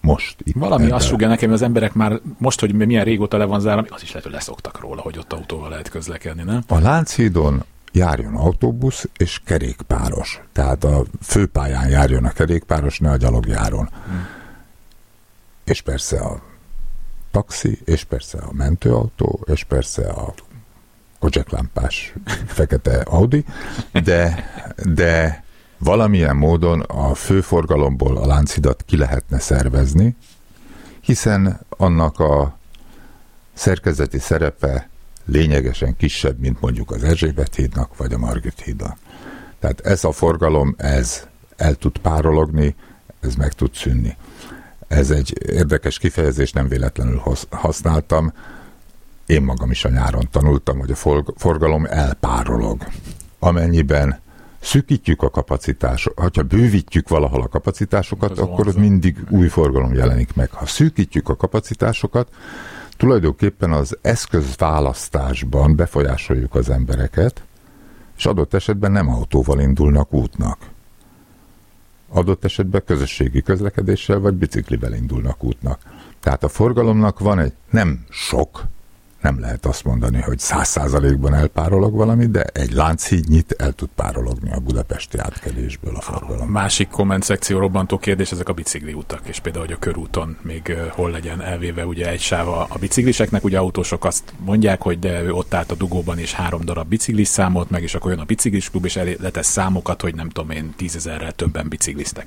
Most. 0.00 0.36
Itt 0.42 0.54
Valami 0.54 0.84
ebben. 0.84 0.94
azt 0.94 1.06
sugja 1.06 1.28
nekem, 1.28 1.48
hogy 1.48 1.58
az 1.58 1.62
emberek 1.62 1.92
már 1.94 2.20
most, 2.38 2.60
hogy 2.60 2.74
milyen 2.74 3.04
régóta 3.04 3.36
le 3.36 3.44
van 3.44 3.60
zárva, 3.60 3.86
az 3.88 4.02
is 4.02 4.08
lehet, 4.08 4.22
hogy 4.22 4.32
leszoktak 4.32 4.80
róla, 4.80 5.00
hogy 5.00 5.18
ott 5.18 5.32
autóval 5.32 5.68
lehet 5.68 5.88
közlekedni, 5.88 6.42
nem? 6.42 6.62
A 6.68 6.78
Lánchídon 6.78 7.64
járjon 7.92 8.34
autóbusz 8.34 9.08
és 9.16 9.40
kerékpáros. 9.44 10.40
Tehát 10.52 10.84
a 10.84 11.04
főpályán 11.20 11.88
járjon 11.88 12.24
a 12.24 12.30
kerékpáros, 12.30 12.98
ne 12.98 13.10
a 13.10 13.16
gyalogjáron. 13.16 13.88
Hmm. 14.06 14.26
És 15.64 15.82
persze 15.82 16.20
a 16.20 16.42
taxi, 17.30 17.78
és 17.84 18.04
persze 18.04 18.38
a 18.38 18.52
mentőautó, 18.52 19.40
és 19.46 19.64
persze 19.64 20.08
a 20.08 20.34
kocseklámpás 21.18 22.14
fekete 22.46 23.00
Audi, 23.00 23.44
de, 24.04 24.44
de 24.76 25.44
valamilyen 25.78 26.36
módon 26.36 26.80
a 26.80 27.14
főforgalomból 27.14 28.16
a 28.16 28.26
láncidat 28.26 28.82
ki 28.86 28.96
lehetne 28.96 29.38
szervezni, 29.38 30.16
hiszen 31.00 31.60
annak 31.68 32.18
a 32.20 32.58
szerkezeti 33.52 34.18
szerepe 34.18 34.88
lényegesen 35.24 35.96
kisebb, 35.96 36.38
mint 36.38 36.60
mondjuk 36.60 36.90
az 36.90 37.04
Erzsébet 37.04 37.54
hídnak, 37.54 37.96
vagy 37.96 38.12
a 38.12 38.18
Margit 38.18 38.60
hídnak. 38.60 38.96
Tehát 39.58 39.80
ez 39.80 40.04
a 40.04 40.12
forgalom, 40.12 40.74
ez 40.78 41.26
el 41.56 41.74
tud 41.74 41.98
párologni, 41.98 42.74
ez 43.20 43.34
meg 43.34 43.52
tud 43.52 43.74
szűnni. 43.74 44.16
Ez 44.92 45.10
egy 45.10 45.38
érdekes 45.46 45.98
kifejezés, 45.98 46.52
nem 46.52 46.68
véletlenül 46.68 47.22
használtam. 47.50 48.32
Én 49.26 49.42
magam 49.42 49.70
is 49.70 49.84
a 49.84 49.88
nyáron 49.88 50.28
tanultam, 50.30 50.78
hogy 50.78 50.90
a 50.90 51.22
forgalom 51.36 51.84
elpárolog. 51.84 52.86
Amennyiben 53.38 54.20
szűkítjük 54.60 55.22
a 55.22 55.30
kapacitásokat, 55.30 56.36
ha 56.36 56.42
bővítjük 56.42 57.08
valahol 57.08 57.42
a 57.42 57.48
kapacitásokat, 57.48 58.30
az 58.30 58.38
akkor 58.38 58.66
az 58.66 58.74
mindig 58.74 59.16
új 59.28 59.48
forgalom 59.48 59.94
jelenik 59.94 60.34
meg. 60.34 60.50
Ha 60.50 60.66
szűkítjük 60.66 61.28
a 61.28 61.36
kapacitásokat, 61.36 62.28
tulajdonképpen 62.96 63.72
az 63.72 63.98
eszközválasztásban 64.00 65.76
befolyásoljuk 65.76 66.54
az 66.54 66.70
embereket, 66.70 67.42
és 68.16 68.26
adott 68.26 68.54
esetben 68.54 68.92
nem 68.92 69.08
autóval 69.08 69.60
indulnak 69.60 70.12
útnak. 70.12 70.58
Adott 72.12 72.44
esetben 72.44 72.82
közösségi 72.86 73.42
közlekedéssel 73.42 74.18
vagy 74.18 74.34
biciklivel 74.34 74.92
indulnak 74.92 75.44
útnak. 75.44 75.80
Tehát 76.20 76.44
a 76.44 76.48
forgalomnak 76.48 77.18
van 77.18 77.38
egy 77.38 77.52
nem 77.70 78.04
sok, 78.08 78.64
nem 79.22 79.40
lehet 79.40 79.66
azt 79.66 79.84
mondani, 79.84 80.20
hogy 80.20 80.38
száz 80.38 80.68
százalékban 80.68 81.34
elpárolog 81.34 81.94
valami, 81.94 82.26
de 82.26 82.42
egy 82.42 82.72
lánchídnyit 82.72 83.52
el 83.52 83.72
tud 83.72 83.88
párologni 83.94 84.52
a 84.52 84.60
budapesti 84.60 85.18
átkelésből 85.18 85.96
a 85.96 86.00
forgalom. 86.00 86.48
A 86.48 86.50
másik 86.50 86.88
komment 86.88 87.22
szekció 87.22 87.58
robbantó 87.58 87.98
kérdés, 87.98 88.32
ezek 88.32 88.48
a 88.48 88.52
bicikli 88.52 88.92
utak, 88.92 89.20
és 89.28 89.40
például, 89.40 89.64
hogy 89.64 89.74
a 89.74 89.78
körúton 89.78 90.36
még 90.42 90.76
hol 90.90 91.10
legyen 91.10 91.40
elvéve 91.40 91.86
ugye 91.86 92.08
egy 92.10 92.20
sáv 92.20 92.48
a, 92.48 92.68
bicikliseknek, 92.80 93.44
ugye 93.44 93.58
autósok 93.58 94.04
azt 94.04 94.34
mondják, 94.38 94.82
hogy 94.82 94.98
de 94.98 95.22
ő 95.22 95.32
ott 95.32 95.54
állt 95.54 95.70
a 95.70 95.74
dugóban, 95.74 96.18
és 96.18 96.32
három 96.32 96.64
darab 96.64 96.88
biciklis 96.88 97.28
számolt 97.28 97.70
meg, 97.70 97.82
és 97.82 97.94
akkor 97.94 98.10
jön 98.10 98.20
a 98.20 98.24
biciklis 98.24 98.70
klub, 98.70 98.84
és 98.84 98.94
letesz 99.20 99.48
számokat, 99.48 100.00
hogy 100.02 100.14
nem 100.14 100.28
tudom 100.28 100.50
én, 100.50 100.72
tízezerrel 100.76 101.32
többen 101.32 101.68
bicikliztek. 101.68 102.26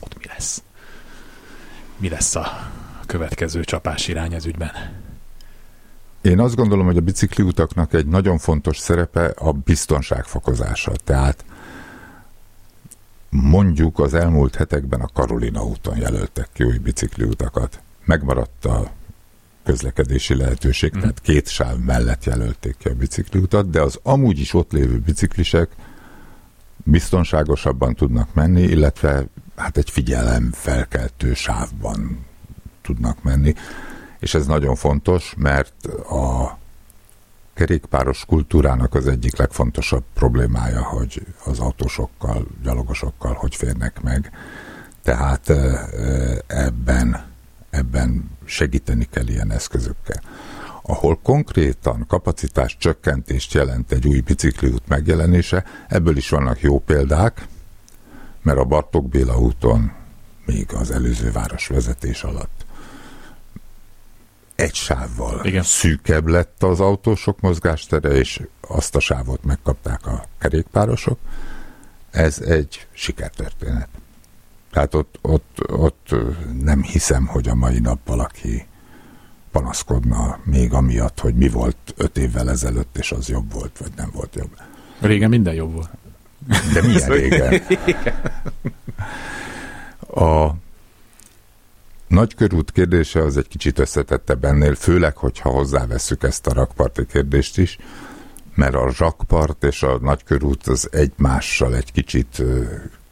Ott 0.00 0.18
mi 0.18 0.24
lesz? 0.28 0.62
Mi 1.96 2.08
lesz 2.08 2.34
a 2.34 2.70
következő 3.06 3.64
csapás 3.64 4.08
irány 4.08 4.34
ez 4.34 4.46
ügyben? 4.46 4.70
Én 6.22 6.40
azt 6.40 6.56
gondolom, 6.56 6.86
hogy 6.86 6.96
a 6.96 7.00
bicikliutaknak 7.00 7.94
egy 7.94 8.06
nagyon 8.06 8.38
fontos 8.38 8.78
szerepe 8.78 9.24
a 9.24 9.52
biztonság 9.52 10.24
fokozása. 10.24 10.92
Tehát 11.04 11.44
mondjuk 13.30 13.98
az 13.98 14.14
elmúlt 14.14 14.54
hetekben 14.54 15.00
a 15.00 15.08
Karolina 15.12 15.64
úton 15.64 15.96
jelöltek 15.96 16.48
ki 16.52 16.64
új 16.64 16.78
bicikliutakat. 16.78 17.80
Megmaradt 18.04 18.64
a 18.64 18.90
közlekedési 19.64 20.34
lehetőség, 20.34 20.96
mm. 20.96 21.00
tehát 21.00 21.20
két 21.20 21.48
sáv 21.48 21.78
mellett 21.78 22.24
jelölték 22.24 22.76
ki 22.78 22.88
a 22.88 22.94
bicikliutat, 22.94 23.70
de 23.70 23.80
az 23.80 23.98
amúgy 24.02 24.38
is 24.38 24.54
ott 24.54 24.72
lévő 24.72 24.98
biciklisek 24.98 25.68
biztonságosabban 26.76 27.94
tudnak 27.94 28.34
menni, 28.34 28.62
illetve 28.62 29.26
hát 29.56 29.76
egy 29.76 29.90
figyelem 29.90 30.50
felkeltő 30.52 31.34
sávban 31.34 32.26
tudnak 32.82 33.22
menni 33.22 33.54
és 34.22 34.34
ez 34.34 34.46
nagyon 34.46 34.74
fontos, 34.74 35.34
mert 35.36 35.86
a 36.08 36.58
kerékpáros 37.54 38.24
kultúrának 38.24 38.94
az 38.94 39.08
egyik 39.08 39.36
legfontosabb 39.36 40.04
problémája, 40.14 40.82
hogy 40.82 41.22
az 41.44 41.58
autósokkal, 41.58 42.46
gyalogosokkal 42.62 43.32
hogy 43.32 43.54
férnek 43.54 44.02
meg. 44.02 44.30
Tehát 45.02 45.52
ebben, 46.46 47.24
ebben 47.70 48.30
segíteni 48.44 49.08
kell 49.10 49.26
ilyen 49.26 49.50
eszközökkel. 49.50 50.22
Ahol 50.82 51.18
konkrétan 51.22 52.04
kapacitás 52.08 52.76
csökkentést 52.76 53.54
jelent 53.54 53.92
egy 53.92 54.06
új 54.06 54.20
bicikliút 54.20 54.88
megjelenése, 54.88 55.64
ebből 55.88 56.16
is 56.16 56.28
vannak 56.28 56.60
jó 56.60 56.78
példák, 56.78 57.46
mert 58.42 58.58
a 58.58 58.64
Bartók 58.64 59.08
Béla 59.08 59.38
úton 59.38 59.92
még 60.46 60.72
az 60.74 60.90
előző 60.90 61.30
városvezetés 61.30 62.22
alatt 62.22 62.61
egy 64.62 64.74
sávval 64.74 65.40
Igen. 65.44 65.62
szűkebb 65.62 66.26
lett 66.26 66.62
az 66.62 66.80
autósok 66.80 67.40
mozgástere, 67.40 68.08
és 68.08 68.40
azt 68.60 68.96
a 68.96 69.00
sávot 69.00 69.44
megkapták 69.44 70.06
a 70.06 70.24
kerékpárosok. 70.38 71.18
Ez 72.10 72.38
egy 72.38 72.86
sikertörténet. 72.92 73.88
Tehát 74.70 74.94
ott, 74.94 75.18
ott, 75.22 75.70
ott 75.70 76.14
nem 76.62 76.82
hiszem, 76.82 77.26
hogy 77.26 77.48
a 77.48 77.54
mai 77.54 77.78
nap 77.78 77.98
valaki 78.06 78.66
panaszkodna 79.50 80.38
még 80.44 80.72
amiatt, 80.72 81.20
hogy 81.20 81.34
mi 81.34 81.48
volt 81.48 81.76
öt 81.96 82.18
évvel 82.18 82.50
ezelőtt, 82.50 82.96
és 82.98 83.12
az 83.12 83.28
jobb 83.28 83.52
volt, 83.52 83.78
vagy 83.78 83.92
nem 83.96 84.10
volt 84.12 84.34
jobb. 84.34 84.56
Régen 85.00 85.28
minden 85.28 85.54
jobb 85.54 85.72
volt. 85.72 85.90
De 86.72 86.82
milyen 86.82 87.10
régen? 87.18 87.62
A 90.14 90.50
nagykörút 92.12 92.72
kérdése 92.72 93.22
az 93.22 93.36
egy 93.36 93.48
kicsit 93.48 93.78
összetettebb 93.78 94.44
ennél, 94.44 94.74
főleg, 94.74 95.16
hogyha 95.16 95.50
hozzáveszük 95.50 96.22
ezt 96.22 96.46
a 96.46 96.52
rakparti 96.52 97.06
kérdést 97.06 97.58
is, 97.58 97.78
mert 98.54 98.74
a 98.74 98.92
rakpart 98.98 99.64
és 99.64 99.82
a 99.82 99.98
nagykörút 100.00 100.66
az 100.66 100.88
egymással 100.92 101.76
egy 101.76 101.92
kicsit 101.92 102.42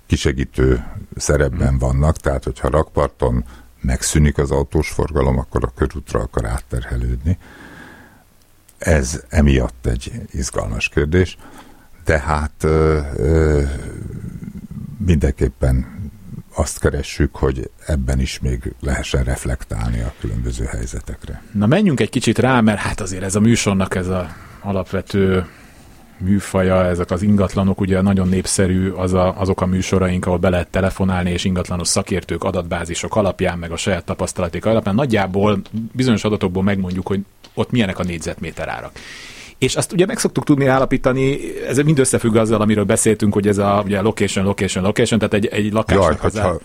kisegítő 0.06 0.84
szerepben 1.16 1.78
vannak, 1.78 2.16
tehát 2.16 2.44
hogyha 2.44 2.68
rakparton 2.68 3.44
megszűnik 3.80 4.38
az 4.38 4.50
autós 4.50 4.88
forgalom, 4.90 5.38
akkor 5.38 5.64
a 5.64 5.72
körútra 5.76 6.20
akar 6.20 6.46
átterhelődni. 6.46 7.38
ez 8.78 9.22
emiatt 9.28 9.86
egy 9.86 10.12
izgalmas 10.30 10.88
kérdés, 10.88 11.38
de 12.04 12.18
hát 12.18 12.66
mindenképpen 14.98 15.99
azt 16.60 16.78
keressük, 16.78 17.36
hogy 17.36 17.70
ebben 17.86 18.20
is 18.20 18.38
még 18.38 18.74
lehessen 18.80 19.24
reflektálni 19.24 20.00
a 20.00 20.12
különböző 20.20 20.64
helyzetekre. 20.64 21.42
Na 21.52 21.66
menjünk 21.66 22.00
egy 22.00 22.10
kicsit 22.10 22.38
rá, 22.38 22.60
mert 22.60 22.78
hát 22.78 23.00
azért 23.00 23.22
ez 23.22 23.34
a 23.34 23.40
műsornak 23.40 23.94
ez 23.94 24.06
a 24.06 24.28
alapvető 24.62 25.46
műfaja, 26.18 26.84
ezek 26.84 27.10
az 27.10 27.22
ingatlanok, 27.22 27.80
ugye 27.80 28.00
nagyon 28.00 28.28
népszerű 28.28 28.90
az 28.90 29.12
a, 29.12 29.40
azok 29.40 29.60
a 29.60 29.66
műsoraink, 29.66 30.26
ahol 30.26 30.38
be 30.38 30.48
lehet 30.48 30.68
telefonálni, 30.68 31.30
és 31.30 31.44
ingatlanos 31.44 31.88
szakértők 31.88 32.44
adatbázisok 32.44 33.16
alapján, 33.16 33.58
meg 33.58 33.72
a 33.72 33.76
saját 33.76 34.04
tapasztalaték 34.04 34.64
alapján 34.64 34.94
nagyjából 34.94 35.60
bizonyos 35.92 36.24
adatokból 36.24 36.62
megmondjuk, 36.62 37.06
hogy 37.06 37.20
ott 37.54 37.70
milyenek 37.70 37.98
a 37.98 38.02
négyzetméter 38.02 38.68
árak. 38.68 38.92
És 39.60 39.76
azt 39.76 39.92
ugye 39.92 40.06
meg 40.06 40.18
szoktuk 40.18 40.44
tudni 40.44 40.66
állapítani, 40.66 41.38
ez 41.68 41.78
mind 41.78 41.98
összefügg 41.98 42.36
azzal, 42.36 42.60
amiről 42.60 42.84
beszéltünk, 42.84 43.32
hogy 43.32 43.48
ez 43.48 43.58
a 43.58 43.82
ugye 43.84 44.00
location, 44.00 44.44
location, 44.44 44.84
location, 44.84 45.18
tehát 45.18 45.34
egy, 45.34 45.46
egy 45.46 45.72
lakásnak 45.72 46.04
Jaj, 46.04 46.16
az 46.22 46.32
hogyha 46.32 46.60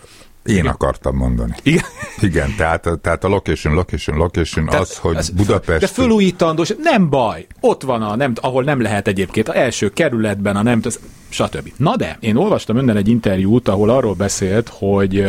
én 0.46 0.56
Igen. 0.56 0.66
akartam 0.66 1.16
mondani. 1.16 1.54
Igen? 1.62 1.84
Igen, 2.20 2.54
tehát, 2.56 2.88
tehát 3.02 3.24
a 3.24 3.28
location, 3.28 3.74
location, 3.74 4.16
location 4.16 4.66
tehát 4.66 4.80
az, 4.80 4.96
hogy 4.96 5.18
Budapest... 5.34 5.80
De 5.80 5.86
fölújítandó, 5.86 6.64
nem 6.82 7.08
baj, 7.08 7.46
ott 7.60 7.82
van, 7.82 8.02
a 8.02 8.16
nem, 8.16 8.32
ahol 8.40 8.62
nem 8.64 8.80
lehet 8.80 9.08
egyébként, 9.08 9.48
a 9.48 9.56
első 9.56 9.90
kerületben, 9.90 10.56
a 10.56 10.62
nem, 10.62 10.80
stb. 11.28 11.72
Na 11.76 11.96
de, 11.96 12.16
én 12.20 12.36
olvastam 12.36 12.76
önnen 12.76 12.96
egy 12.96 13.08
interjút, 13.08 13.68
ahol 13.68 13.90
arról 13.90 14.14
beszélt, 14.14 14.68
hogy 14.68 15.24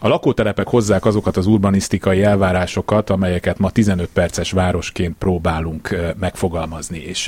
a 0.00 0.08
lakótelepek 0.08 0.68
hozzák 0.68 1.04
azokat 1.04 1.36
az 1.36 1.46
urbanisztikai 1.46 2.22
elvárásokat, 2.22 3.10
amelyeket 3.10 3.58
ma 3.58 3.70
15 3.70 4.08
perces 4.12 4.50
városként 4.50 5.16
próbálunk 5.18 5.96
megfogalmazni. 6.18 6.98
És 6.98 7.26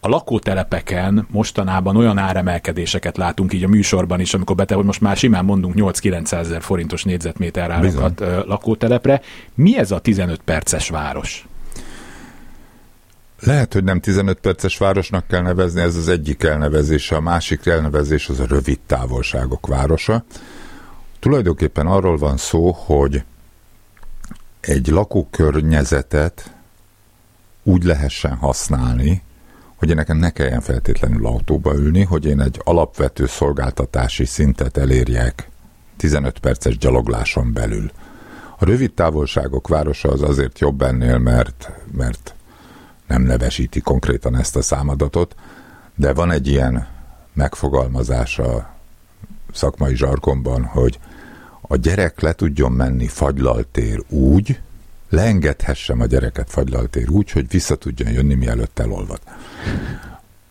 a 0.00 0.08
lakótelepeken 0.08 1.26
mostanában 1.30 1.96
olyan 1.96 2.18
áremelkedéseket 2.18 3.16
látunk 3.16 3.52
így 3.52 3.64
a 3.64 3.68
műsorban 3.68 4.20
is, 4.20 4.34
amikor 4.34 4.56
bete, 4.56 4.74
hogy 4.74 4.84
most 4.84 5.00
már 5.00 5.16
simán 5.16 5.44
mondunk 5.44 5.74
8-900 5.78 6.32
ezer 6.32 6.62
forintos 6.62 7.04
négyzetméter 7.04 7.70
árakat 7.70 8.14
Bizony. 8.14 8.42
lakótelepre. 8.46 9.20
Mi 9.54 9.78
ez 9.78 9.90
a 9.90 9.98
15 9.98 10.40
perces 10.44 10.88
város? 10.88 11.46
Lehet, 13.40 13.72
hogy 13.72 13.84
nem 13.84 14.00
15 14.00 14.38
perces 14.40 14.78
városnak 14.78 15.26
kell 15.26 15.42
nevezni, 15.42 15.80
ez 15.80 15.96
az 15.96 16.08
egyik 16.08 16.42
elnevezése, 16.42 17.16
a 17.16 17.20
másik 17.20 17.66
elnevezés 17.66 18.28
az 18.28 18.40
a 18.40 18.46
rövid 18.46 18.78
távolságok 18.86 19.66
városa. 19.66 20.24
Tulajdonképpen 21.26 21.86
arról 21.86 22.16
van 22.16 22.36
szó, 22.36 22.70
hogy 22.70 23.24
egy 24.60 24.86
lakókörnyezetet 24.86 26.54
úgy 27.62 27.84
lehessen 27.84 28.34
használni, 28.34 29.22
hogy 29.76 29.94
nekem 29.94 30.16
ne 30.16 30.30
kelljen 30.30 30.60
feltétlenül 30.60 31.26
autóba 31.26 31.74
ülni, 31.74 32.02
hogy 32.02 32.24
én 32.24 32.40
egy 32.40 32.60
alapvető 32.64 33.26
szolgáltatási 33.26 34.24
szintet 34.24 34.76
elérjek 34.76 35.48
15 35.96 36.38
perces 36.38 36.78
gyalogláson 36.78 37.52
belül. 37.52 37.90
A 38.58 38.64
rövid 38.64 38.92
távolságok 38.92 39.68
városa 39.68 40.08
az 40.08 40.22
azért 40.22 40.58
jobb 40.58 40.82
ennél, 40.82 41.18
mert, 41.18 41.70
mert 41.92 42.34
nem 43.06 43.22
nevesíti 43.22 43.80
konkrétan 43.80 44.36
ezt 44.36 44.56
a 44.56 44.62
számadatot, 44.62 45.34
de 45.94 46.14
van 46.14 46.30
egy 46.30 46.46
ilyen 46.46 46.86
megfogalmazása 47.32 48.74
szakmai 49.52 49.96
zsargonban, 49.96 50.64
hogy 50.64 50.98
a 51.68 51.76
gyerek 51.76 52.20
le 52.20 52.32
tudjon 52.32 52.72
menni 52.72 53.06
fagylaltér 53.06 54.02
úgy, 54.08 54.60
leengedhessem 55.08 56.00
a 56.00 56.06
gyereket 56.06 56.50
fagylaltér 56.50 57.10
úgy, 57.10 57.30
hogy 57.30 57.50
vissza 57.50 57.76
tudjon 57.76 58.12
jönni, 58.12 58.34
mielőtt 58.34 58.78
elolvad. 58.78 59.20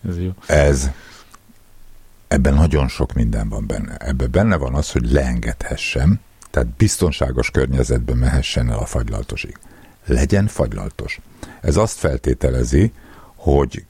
Ez 0.08 0.18
jó. 0.18 0.30
Ez 0.46 0.90
ebben 2.28 2.54
nagyon 2.54 2.88
sok 2.88 3.12
minden 3.12 3.48
van 3.48 3.66
benne. 3.66 3.96
Ebben 3.96 4.30
benne 4.30 4.56
van 4.56 4.74
az, 4.74 4.90
hogy 4.92 5.10
leengedhessem, 5.10 6.20
tehát 6.50 6.68
biztonságos 6.68 7.50
környezetben 7.50 8.16
mehessen 8.16 8.70
el 8.70 8.78
a 8.78 8.86
fagylaltosig. 8.86 9.58
Legyen 10.06 10.46
fagylaltos. 10.46 11.20
Ez 11.60 11.76
azt 11.76 11.98
feltételezi, 11.98 12.92
hogy 13.34 13.84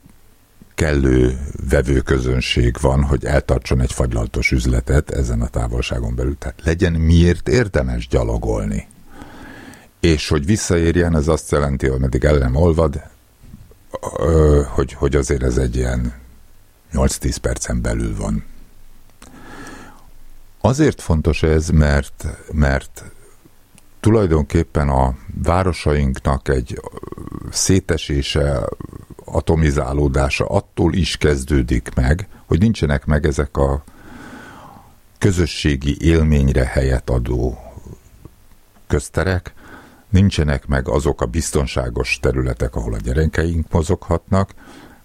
kellő 0.77 1.39
vevőközönség 1.69 2.77
van, 2.81 3.03
hogy 3.03 3.25
eltartson 3.25 3.81
egy 3.81 3.93
fagylaltos 3.93 4.51
üzletet 4.51 5.11
ezen 5.11 5.41
a 5.41 5.49
távolságon 5.49 6.15
belül. 6.15 6.39
Tehát 6.39 6.61
legyen 6.65 6.93
miért 6.93 7.49
érdemes 7.49 8.09
gyalogolni. 8.09 8.87
És 10.01 10.29
hogy 10.29 10.47
visszaérjen, 10.47 11.17
ez 11.17 11.29
azt 11.29 11.51
jelenti, 11.51 11.87
hogy 11.87 12.01
meddig 12.01 12.25
el 12.25 12.51
olvad, 12.55 13.03
hogy, 14.75 14.93
hogy 14.93 15.17
azért 15.17 15.43
ez 15.43 15.57
egy 15.57 15.77
ilyen 15.77 16.15
8-10 16.93 17.37
percen 17.41 17.83
belül 17.83 18.17
van. 18.17 18.45
Azért 20.61 21.01
fontos 21.01 21.43
ez, 21.43 21.69
mert, 21.69 22.27
mert 22.53 23.05
tulajdonképpen 24.07 24.89
a 24.89 25.15
városainknak 25.43 26.49
egy 26.49 26.81
szétesése, 27.51 28.69
atomizálódása 29.25 30.45
attól 30.45 30.95
is 30.95 31.17
kezdődik 31.17 31.95
meg, 31.95 32.29
hogy 32.47 32.59
nincsenek 32.59 33.05
meg 33.05 33.27
ezek 33.27 33.57
a 33.57 33.85
közösségi 35.19 35.97
élményre 36.01 36.65
helyet 36.65 37.11
adó 37.11 37.59
közterek, 38.87 39.55
nincsenek 40.09 40.67
meg 40.67 40.89
azok 40.89 41.21
a 41.21 41.27
biztonságos 41.27 42.19
területek, 42.21 42.75
ahol 42.77 42.95
a 42.95 42.99
gyerekeink 42.99 43.71
mozoghatnak. 43.71 44.51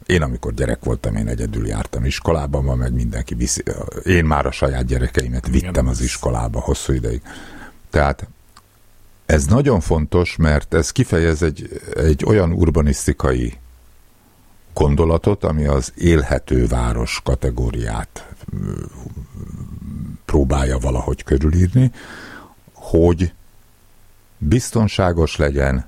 Én, 0.06 0.22
amikor 0.22 0.54
gyerek 0.54 0.84
voltam, 0.84 1.16
én 1.16 1.28
egyedül 1.28 1.68
jártam 1.68 2.06
iskolába, 2.06 2.62
ma 2.62 2.76
meg 2.76 2.93
mindenki 2.93 3.36
viszi. 3.36 3.64
Én 4.04 4.26
már 4.26 4.45
a 4.45 4.52
saját 4.52 4.86
gyerekeimet 4.86 5.47
vittem 5.47 5.88
az 5.88 6.02
iskolába 6.02 6.60
hosszú 6.60 6.93
ideig. 6.93 7.22
Tehát 7.89 8.28
ez 9.32 9.45
nagyon 9.45 9.79
fontos, 9.79 10.36
mert 10.36 10.73
ez 10.73 10.91
kifejez 10.91 11.41
egy, 11.41 11.82
egy 11.95 12.23
olyan 12.25 12.51
urbanisztikai 12.51 13.57
gondolatot, 14.73 15.43
ami 15.43 15.65
az 15.65 15.93
élhető 15.95 16.67
város 16.67 17.21
kategóriát 17.23 18.27
próbálja 20.25 20.77
valahogy 20.77 21.23
körülírni, 21.23 21.91
hogy 22.73 23.34
biztonságos 24.38 25.36
legyen, 25.36 25.86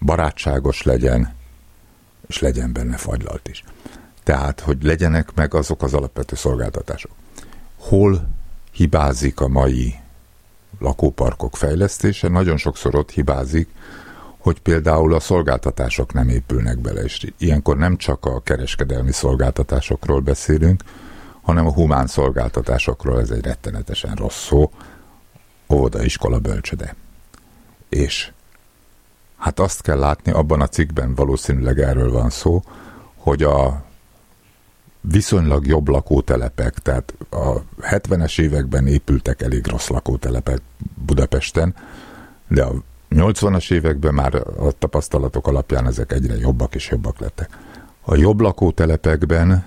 barátságos 0.00 0.82
legyen, 0.82 1.34
és 2.26 2.38
legyen 2.38 2.72
benne 2.72 2.96
fagylalt 2.96 3.48
is. 3.48 3.64
Tehát, 4.22 4.60
hogy 4.60 4.82
legyenek 4.82 5.34
meg 5.34 5.54
azok 5.54 5.82
az 5.82 5.94
alapvető 5.94 6.36
szolgáltatások. 6.36 7.10
Hol 7.76 8.28
hibázik 8.72 9.40
a 9.40 9.48
mai 9.48 9.94
lakóparkok 10.78 11.56
fejlesztése? 11.56 12.28
Nagyon 12.28 12.56
sokszor 12.56 12.94
ott 12.94 13.10
hibázik, 13.10 13.68
hogy 14.38 14.60
például 14.60 15.14
a 15.14 15.20
szolgáltatások 15.20 16.12
nem 16.12 16.28
épülnek 16.28 16.78
bele, 16.78 17.02
és 17.02 17.32
ilyenkor 17.38 17.76
nem 17.76 17.96
csak 17.96 18.24
a 18.24 18.40
kereskedelmi 18.40 19.12
szolgáltatásokról 19.12 20.20
beszélünk, 20.20 20.82
hanem 21.42 21.66
a 21.66 21.72
humán 21.72 22.06
szolgáltatásokról, 22.06 23.20
ez 23.20 23.30
egy 23.30 23.44
rettenetesen 23.44 24.14
rossz 24.14 24.46
szó, 24.46 24.70
óvoda, 25.68 26.02
iskola, 26.02 26.38
bölcsöde. 26.38 26.94
És 27.88 28.30
hát 29.36 29.60
azt 29.60 29.82
kell 29.82 29.98
látni, 29.98 30.32
abban 30.32 30.60
a 30.60 30.68
cikkben 30.68 31.14
valószínűleg 31.14 31.78
erről 31.80 32.10
van 32.10 32.30
szó, 32.30 32.62
hogy 33.16 33.42
a 33.42 33.85
viszonylag 35.10 35.66
jobb 35.66 35.88
lakótelepek, 35.88 36.78
tehát 36.78 37.14
a 37.30 37.62
70-es 37.80 38.40
években 38.40 38.86
épültek 38.86 39.42
elég 39.42 39.66
rossz 39.66 39.88
lakótelepek 39.88 40.60
Budapesten, 41.06 41.74
de 42.48 42.62
a 42.62 42.72
80-as 43.10 43.72
években 43.72 44.14
már 44.14 44.34
a 44.34 44.72
tapasztalatok 44.78 45.46
alapján 45.46 45.86
ezek 45.86 46.12
egyre 46.12 46.36
jobbak 46.36 46.74
és 46.74 46.88
jobbak 46.90 47.18
lettek. 47.18 47.48
A 48.00 48.16
jobb 48.16 48.40
lakótelepekben 48.40 49.64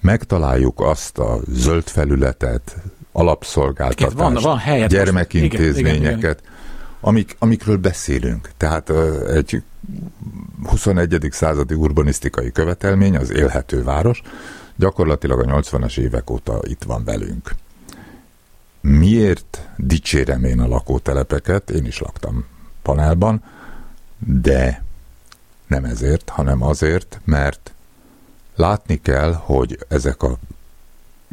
megtaláljuk 0.00 0.80
azt 0.80 1.18
a 1.18 1.38
zöld 1.48 1.88
felületet, 1.88 2.76
alapszolgáltatást, 3.12 4.16
van, 4.16 4.34
van 4.34 4.58
helyet 4.58 4.90
gyermekintézményeket, 4.90 5.78
igen, 5.78 5.94
igen, 5.94 6.18
igen. 6.18 6.36
Amik, 7.00 7.36
amikről 7.38 7.76
beszélünk. 7.76 8.50
Tehát 8.56 8.90
egy 9.30 9.62
21. 10.64 11.28
századi 11.30 11.74
urbanisztikai 11.74 12.52
követelmény, 12.52 13.16
az 13.16 13.30
élhető 13.30 13.82
város, 13.82 14.22
gyakorlatilag 14.76 15.40
a 15.40 15.60
80-as 15.60 15.98
évek 15.98 16.30
óta 16.30 16.58
itt 16.62 16.82
van 16.82 17.04
velünk. 17.04 17.54
Miért 18.80 19.68
dicsérem 19.76 20.44
én 20.44 20.60
a 20.60 20.68
lakótelepeket? 20.68 21.70
Én 21.70 21.84
is 21.84 21.98
laktam 21.98 22.44
panelban, 22.82 23.42
de 24.18 24.84
nem 25.66 25.84
ezért, 25.84 26.28
hanem 26.28 26.62
azért, 26.62 27.20
mert 27.24 27.74
látni 28.54 29.00
kell, 29.00 29.32
hogy 29.32 29.78
ezek 29.88 30.22
a 30.22 30.38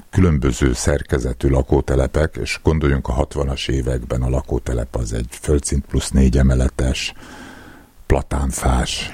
különböző 0.09 0.73
szerkezetű 0.73 1.47
lakótelepek, 1.47 2.35
és 2.41 2.59
gondoljunk 2.63 3.07
a 3.07 3.27
60-as 3.27 3.69
években 3.69 4.21
a 4.21 4.29
lakótelep 4.29 4.95
az 4.95 5.13
egy 5.13 5.27
földszint 5.29 5.85
plusz 5.85 6.09
négy 6.09 6.37
emeletes, 6.37 7.13
platánfás, 8.13 9.11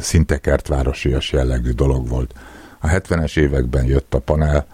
szinte 0.00 0.38
kertvárosias 0.38 1.32
jellegű 1.32 1.70
dolog 1.70 2.08
volt. 2.08 2.34
A 2.78 2.86
70-es 2.86 3.38
években 3.38 3.84
jött 3.84 4.14
a 4.14 4.18
panel, 4.18 4.66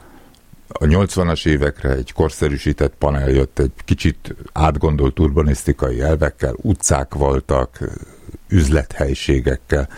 a 0.68 0.84
80-as 0.84 1.46
évekre 1.46 1.90
egy 1.90 2.12
korszerűsített 2.12 2.94
panel 2.98 3.30
jött, 3.30 3.58
egy 3.58 3.72
kicsit 3.84 4.34
átgondolt 4.52 5.18
urbanisztikai 5.18 6.00
elvekkel, 6.00 6.54
utcák 6.56 7.14
voltak, 7.14 7.78
üzlethelyiségekkel. 8.48 9.88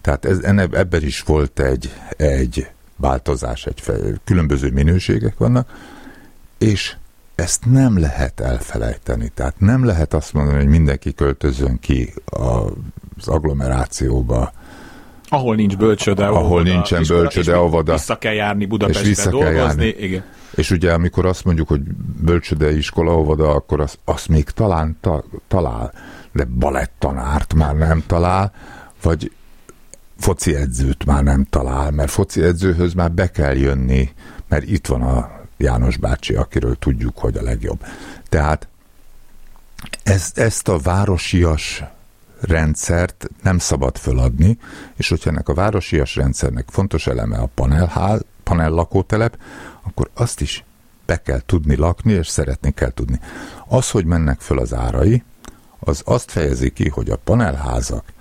Tehát 0.00 0.24
ez, 0.24 0.38
ebben 0.72 1.02
is 1.02 1.20
volt 1.20 1.60
egy, 1.60 1.92
egy 2.16 2.70
változás, 2.96 3.66
egy 3.66 3.80
fel, 3.80 3.98
különböző 4.24 4.70
minőségek 4.70 5.38
vannak, 5.38 5.68
és 6.58 6.96
ezt 7.40 7.64
nem 7.70 7.98
lehet 7.98 8.40
elfelejteni. 8.40 9.30
Tehát 9.34 9.54
nem 9.58 9.84
lehet 9.84 10.14
azt 10.14 10.32
mondani, 10.32 10.56
hogy 10.56 10.66
mindenki 10.66 11.14
költözön 11.14 11.78
ki 11.78 12.14
az 12.24 13.28
agglomerációba, 13.28 14.52
ahol 15.28 15.54
nincs 15.54 15.76
bölcsöde, 15.76 16.26
ahol 16.26 16.44
óvoda, 16.44 16.62
nincsen 16.62 17.04
bölcsöde, 17.08 17.58
óvoda. 17.58 17.92
Vissza 17.92 18.18
kell 18.18 18.32
járni 18.32 18.66
Budapestbe 18.66 19.08
vissza 19.08 19.30
dolgozni. 19.30 19.54
Kell 19.54 19.64
járni. 19.64 19.86
Igen. 19.86 20.24
És 20.54 20.70
ugye 20.70 20.92
amikor 20.92 21.26
azt 21.26 21.44
mondjuk, 21.44 21.68
hogy 21.68 21.80
bölcsöde, 22.22 22.76
iskola, 22.76 23.18
óvoda, 23.18 23.50
akkor 23.50 23.80
azt, 23.80 23.98
azt 24.04 24.28
még 24.28 24.44
talán 24.44 24.96
ta, 25.00 25.24
talál, 25.48 25.92
de 26.32 26.44
balettanárt 26.44 27.54
már 27.54 27.74
nem 27.74 28.02
talál, 28.06 28.52
vagy 29.02 29.32
foci 30.18 30.54
edzőt 30.54 31.04
már 31.04 31.22
nem 31.22 31.46
talál, 31.50 31.90
mert 31.90 32.10
foci 32.10 32.42
edzőhöz 32.42 32.94
már 32.94 33.12
be 33.12 33.30
kell 33.30 33.56
jönni, 33.56 34.10
mert 34.48 34.64
itt 34.64 34.86
van 34.86 35.02
a 35.02 35.39
János 35.60 35.96
bácsi, 35.96 36.34
akiről 36.34 36.76
tudjuk, 36.78 37.18
hogy 37.18 37.36
a 37.36 37.42
legjobb. 37.42 37.84
Tehát 38.28 38.68
ezt, 40.02 40.38
ezt 40.38 40.68
a 40.68 40.78
városias 40.78 41.82
rendszert 42.40 43.28
nem 43.42 43.58
szabad 43.58 43.96
föladni, 43.96 44.58
és 44.96 45.08
hogyha 45.08 45.30
ennek 45.30 45.48
a 45.48 45.54
városias 45.54 46.16
rendszernek 46.16 46.64
fontos 46.68 47.06
eleme 47.06 47.38
a 47.38 47.50
panelhál, 47.54 48.20
panel 48.42 48.70
lakótelep, 48.70 49.38
akkor 49.82 50.10
azt 50.14 50.40
is 50.40 50.64
be 51.06 51.22
kell 51.22 51.40
tudni 51.46 51.76
lakni, 51.76 52.12
és 52.12 52.28
szeretni 52.28 52.70
kell 52.70 52.90
tudni. 52.90 53.20
Az, 53.68 53.90
hogy 53.90 54.04
mennek 54.04 54.40
föl 54.40 54.58
az 54.58 54.74
árai, 54.74 55.22
az 55.78 56.02
azt 56.04 56.30
fejezi 56.30 56.70
ki, 56.70 56.88
hogy 56.88 57.10
a 57.10 57.16
panelházak, 57.16 58.12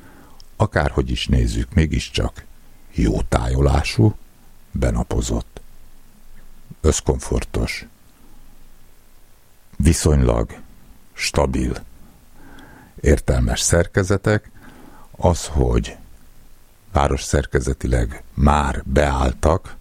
akárhogy 0.55 1.11
is 1.11 1.27
nézzük, 1.27 1.73
mégiscsak 1.73 2.45
jó 2.91 3.21
tájolású, 3.21 4.15
benapozott, 4.71 5.59
összkomfortos, 6.82 7.86
viszonylag 9.78 10.57
stabil, 11.13 11.74
értelmes 13.01 13.59
szerkezetek, 13.59 14.51
az, 15.11 15.45
hogy 15.45 15.97
város 16.91 17.24
szerkezetileg 17.24 18.24
már 18.34 18.84
beálltak, 18.86 19.76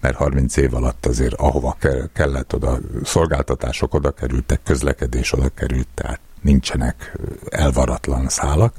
mert 0.00 0.16
30 0.16 0.56
év 0.56 0.74
alatt 0.74 1.06
azért 1.06 1.34
ahova 1.34 1.76
kellett 2.12 2.54
oda, 2.54 2.78
szolgáltatások 3.04 3.94
oda 3.94 4.10
kerültek, 4.10 4.60
közlekedés 4.62 5.32
oda 5.32 5.48
került, 5.48 5.88
tehát 5.94 6.20
nincsenek 6.40 7.16
elvaratlan 7.50 8.28
szálak. 8.28 8.74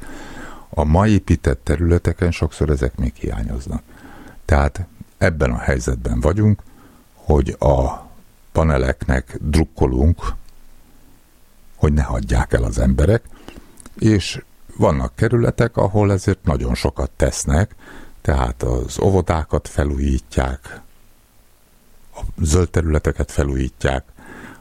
A 0.70 0.84
mai 0.84 1.12
épített 1.12 1.64
területeken 1.64 2.32
sokszor 2.32 2.70
ezek 2.70 2.96
még 2.96 3.14
hiányoznak. 3.16 3.82
Tehát 4.46 4.86
ebben 5.18 5.52
a 5.52 5.58
helyzetben 5.58 6.20
vagyunk, 6.20 6.62
hogy 7.30 7.56
a 7.60 8.08
paneleknek 8.52 9.38
drukkolunk, 9.42 10.34
hogy 11.76 11.94
ne 11.94 12.02
hagyják 12.02 12.54
el 12.54 12.64
az 12.64 12.80
emberek, 12.80 13.24
és 14.00 14.44
vannak 14.78 15.16
kerületek, 15.16 15.78
ahol 15.78 16.12
ezért 16.12 16.44
nagyon 16.44 16.76
sokat 16.76 17.12
tesznek, 17.16 17.76
tehát 18.22 18.64
az 18.64 19.00
óvodákat 19.00 19.68
felújítják, 19.68 20.82
a 22.16 22.22
zöld 22.42 22.70
területeket 22.70 23.32
felújítják, 23.32 24.04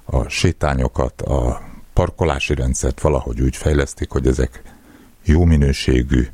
a 0.05 0.29
sétányokat, 0.29 1.23
a 1.23 1.61
parkolási 1.93 2.55
rendszert 2.55 3.01
valahogy 3.01 3.41
úgy 3.41 3.57
fejlesztik, 3.57 4.11
hogy 4.11 4.27
ezek 4.27 4.63
jó 5.23 5.45
minőségű, 5.45 6.29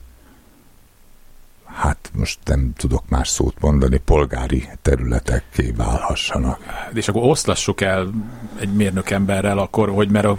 hát 1.75 2.11
most 2.15 2.39
nem 2.45 2.73
tudok 2.77 3.03
más 3.09 3.29
szót 3.29 3.55
mondani, 3.61 3.97
polgári 4.05 4.69
területekké 4.83 5.73
válhassanak. 5.77 6.59
És 6.93 7.09
akkor 7.09 7.23
oszlassuk 7.23 7.81
el 7.81 8.11
egy 8.61 8.73
mérnök 8.73 9.11
emberrel 9.11 9.59
akkor, 9.59 9.89
hogy 9.89 10.11
mert 10.11 10.27
a, 10.27 10.37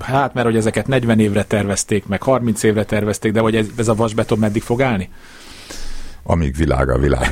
hát 0.00 0.34
mert 0.34 0.46
hogy 0.46 0.56
ezeket 0.56 0.86
40 0.86 1.18
évre 1.18 1.44
tervezték, 1.44 2.06
meg 2.06 2.22
30 2.22 2.62
évre 2.62 2.84
tervezték, 2.84 3.32
de 3.32 3.40
hogy 3.40 3.56
ez, 3.56 3.66
ez 3.76 3.88
a 3.88 3.94
vasbeton 3.94 4.38
meddig 4.38 4.62
fog 4.62 4.82
állni? 4.82 5.08
Amíg 6.22 6.56
világ 6.56 6.88
a 6.88 6.98
világ. 6.98 7.30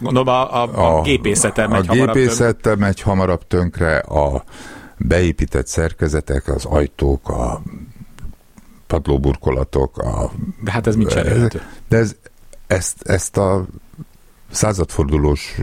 Gondolom 0.00 0.28
a, 0.28 0.62
a, 0.62 0.98
a 0.98 1.02
gépészete 1.02 1.66
megy 1.66 1.86
a 1.88 1.92
gépészete 1.92 2.52
tönkre. 2.52 2.84
megy 2.86 3.00
hamarabb 3.00 3.46
tönkre, 3.46 3.96
a 3.98 4.44
beépített 4.96 5.66
szerkezetek, 5.66 6.48
az 6.48 6.64
ajtók, 6.64 7.28
a 7.28 7.62
padlóburkolatok. 8.92 9.98
A, 9.98 10.30
de 10.64 10.70
hát 10.70 10.86
ez 10.86 10.96
mit 10.96 11.08
cserélhető? 11.08 11.60
De 11.88 11.96
ez, 11.96 12.16
ezt, 12.66 13.02
ezt 13.02 13.36
a 13.36 13.66
századfordulós 14.50 15.56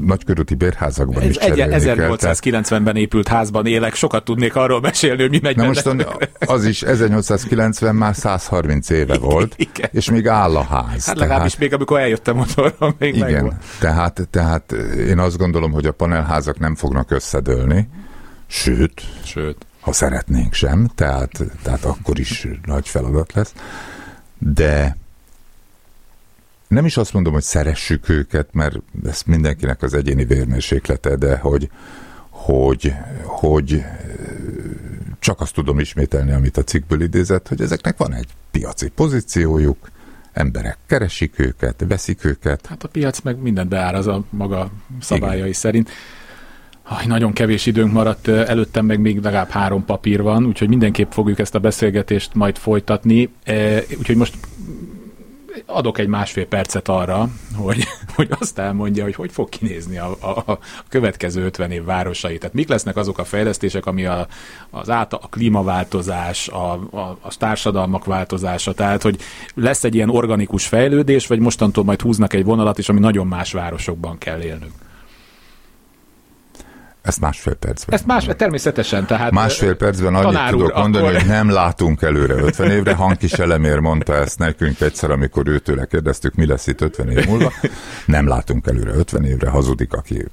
nagykörúti 0.00 0.54
bérházakban 0.54 1.22
Ez 1.22 1.28
is 1.28 1.36
egy 1.36 1.64
1890-ben 1.66 2.96
épült 2.96 3.28
házban 3.28 3.66
élek, 3.66 3.94
sokat 3.94 4.24
tudnék 4.24 4.56
arról 4.56 4.80
mesélni, 4.80 5.20
hogy 5.20 5.30
mi 5.30 5.38
megy 5.42 5.56
Na 5.56 5.66
most 5.66 5.88
az 6.38 6.64
is 6.64 6.82
1890 6.82 7.94
már 7.94 8.14
130 8.14 8.90
éve 8.90 9.18
volt, 9.18 9.54
igen. 9.56 9.88
és 9.92 10.10
még 10.10 10.28
áll 10.28 10.56
a 10.56 10.62
ház. 10.62 11.06
Hát 11.06 11.18
legalábbis 11.18 11.52
tehát, 11.52 11.58
még 11.58 11.74
amikor 11.74 12.00
eljöttem 12.00 12.36
motorra, 12.36 12.94
még 12.98 13.14
Igen, 13.14 13.30
megvan. 13.30 13.58
tehát, 13.80 14.28
tehát 14.30 14.72
én 14.96 15.18
azt 15.18 15.38
gondolom, 15.38 15.72
hogy 15.72 15.86
a 15.86 15.92
panelházak 15.92 16.58
nem 16.58 16.74
fognak 16.74 17.10
összedőlni, 17.10 17.88
sőt, 18.46 19.02
sőt. 19.24 19.66
Ha 19.88 19.94
szeretnénk 19.94 20.52
sem, 20.52 20.90
tehát, 20.94 21.42
tehát 21.62 21.84
akkor 21.84 22.18
is 22.18 22.46
nagy 22.64 22.88
feladat 22.88 23.32
lesz, 23.32 23.52
de 24.38 24.96
nem 26.68 26.84
is 26.84 26.96
azt 26.96 27.12
mondom, 27.12 27.32
hogy 27.32 27.42
szeressük 27.42 28.08
őket, 28.08 28.48
mert 28.52 28.76
ez 29.04 29.22
mindenkinek 29.26 29.82
az 29.82 29.94
egyéni 29.94 30.24
vérmérséklete, 30.24 31.16
de 31.16 31.36
hogy, 31.36 31.70
hogy, 32.28 32.94
hogy 33.24 33.84
csak 35.18 35.40
azt 35.40 35.54
tudom 35.54 35.78
ismételni, 35.78 36.32
amit 36.32 36.56
a 36.56 36.64
cikkből 36.64 37.02
idézett, 37.02 37.48
hogy 37.48 37.60
ezeknek 37.60 37.96
van 37.96 38.12
egy 38.12 38.28
piaci 38.50 38.88
pozíciójuk, 38.88 39.90
emberek 40.32 40.78
keresik 40.86 41.38
őket, 41.38 41.84
veszik 41.88 42.24
őket. 42.24 42.66
Hát 42.66 42.84
a 42.84 42.88
piac 42.88 43.20
meg 43.20 43.36
mindent 43.38 43.68
beáraz 43.68 44.06
a 44.06 44.24
maga 44.30 44.70
szabályai 45.00 45.38
Igen. 45.38 45.52
szerint. 45.52 45.90
Aj, 46.90 47.06
nagyon 47.06 47.32
kevés 47.32 47.66
időnk 47.66 47.92
maradt, 47.92 48.28
előttem 48.28 48.86
meg 48.86 49.00
még 49.00 49.20
legalább 49.22 49.48
három 49.48 49.84
papír 49.84 50.22
van, 50.22 50.46
úgyhogy 50.46 50.68
mindenképp 50.68 51.10
fogjuk 51.10 51.38
ezt 51.38 51.54
a 51.54 51.58
beszélgetést 51.58 52.34
majd 52.34 52.56
folytatni. 52.56 53.30
Úgyhogy 53.98 54.16
most 54.16 54.34
adok 55.66 55.98
egy 55.98 56.06
másfél 56.06 56.46
percet 56.46 56.88
arra, 56.88 57.28
hogy, 57.56 57.84
hogy 58.16 58.28
azt 58.40 58.58
elmondja, 58.58 59.04
hogy 59.04 59.14
hogy 59.14 59.32
fog 59.32 59.48
kinézni 59.48 59.98
a, 59.98 60.16
a, 60.20 60.28
a 60.28 60.58
következő 60.88 61.44
50 61.44 61.70
év 61.70 61.84
városai. 61.84 62.38
Tehát 62.38 62.54
mik 62.54 62.68
lesznek 62.68 62.96
azok 62.96 63.18
a 63.18 63.24
fejlesztések, 63.24 63.86
ami 63.86 64.04
a, 64.04 64.26
az 64.70 64.90
át, 64.90 65.12
a 65.12 65.28
klímaváltozás, 65.30 66.48
a, 66.48 66.72
a, 66.72 67.18
a 67.20 67.36
társadalmak 67.38 68.04
változása, 68.04 68.72
tehát 68.72 69.02
hogy 69.02 69.20
lesz 69.54 69.84
egy 69.84 69.94
ilyen 69.94 70.10
organikus 70.10 70.66
fejlődés, 70.66 71.26
vagy 71.26 71.38
mostantól 71.38 71.84
majd 71.84 72.00
húznak 72.00 72.32
egy 72.32 72.44
vonalat, 72.44 72.78
és 72.78 72.88
ami 72.88 73.00
nagyon 73.00 73.26
más 73.26 73.52
városokban 73.52 74.18
kell 74.18 74.40
élnünk. 74.40 74.72
Ezt 77.08 77.20
másfél 77.20 77.54
percben. 77.54 77.94
Ezt 77.94 78.06
más, 78.06 78.26
természetesen. 78.36 79.06
Tehát 79.06 79.30
másfél 79.30 79.76
percben 79.76 80.14
annyit 80.14 80.50
tudok 80.50 80.66
úr, 80.66 80.72
mondani, 80.74 81.06
akkor... 81.06 81.18
hogy 81.18 81.28
nem 81.28 81.50
látunk 81.50 82.02
előre 82.02 82.34
50 82.34 82.70
évre. 82.70 82.94
Hankis 82.94 83.32
Elemér 83.32 83.78
mondta 83.78 84.14
ezt 84.14 84.38
nekünk 84.38 84.80
egyszer, 84.80 85.10
amikor 85.10 85.48
őtőle 85.48 85.86
kérdeztük, 85.86 86.34
mi 86.34 86.46
lesz 86.46 86.66
itt 86.66 86.80
50 86.80 87.10
év 87.10 87.26
múlva. 87.26 87.52
Nem 88.06 88.26
látunk 88.26 88.66
előre 88.66 88.94
50 88.94 89.24
évre, 89.24 89.48
hazudik, 89.48 89.92
aki 89.92 90.24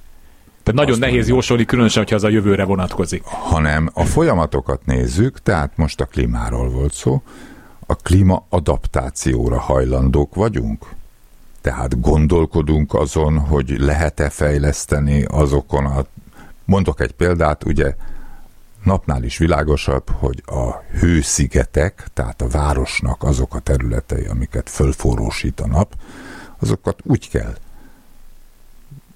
tehát 0.63 0.79
nagyon 0.79 0.99
nehéz 0.99 1.15
mondja, 1.15 1.33
jósolni, 1.33 1.65
különösen, 1.65 2.01
hogyha 2.01 2.15
az 2.15 2.23
a 2.23 2.29
jövőre 2.29 2.63
vonatkozik. 2.63 3.23
Hanem 3.23 3.89
a 3.93 4.03
folyamatokat 4.03 4.85
nézzük, 4.85 5.39
tehát 5.39 5.71
most 5.75 6.01
a 6.01 6.05
klímáról 6.05 6.69
volt 6.69 6.93
szó, 6.93 7.21
a 7.85 7.95
klíma 7.95 8.45
adaptációra 8.49 9.59
hajlandók 9.59 10.35
vagyunk? 10.35 10.85
Tehát 11.61 12.01
gondolkodunk 12.01 12.93
azon, 12.93 13.39
hogy 13.39 13.75
lehet-e 13.79 14.29
fejleszteni 14.29 15.23
azokon 15.23 15.85
a 15.85 16.05
Mondok 16.65 16.99
egy 16.99 17.11
példát, 17.11 17.63
ugye 17.63 17.95
napnál 18.83 19.23
is 19.23 19.37
világosabb, 19.37 20.09
hogy 20.09 20.43
a 20.45 20.71
hőszigetek, 20.99 22.07
tehát 22.13 22.41
a 22.41 22.47
városnak 22.47 23.23
azok 23.23 23.55
a 23.55 23.59
területei, 23.59 24.25
amiket 24.25 24.69
fölforrósít 24.69 25.59
a 25.59 25.67
nap, 25.67 25.95
azokat 26.59 26.99
úgy 27.03 27.29
kell 27.29 27.55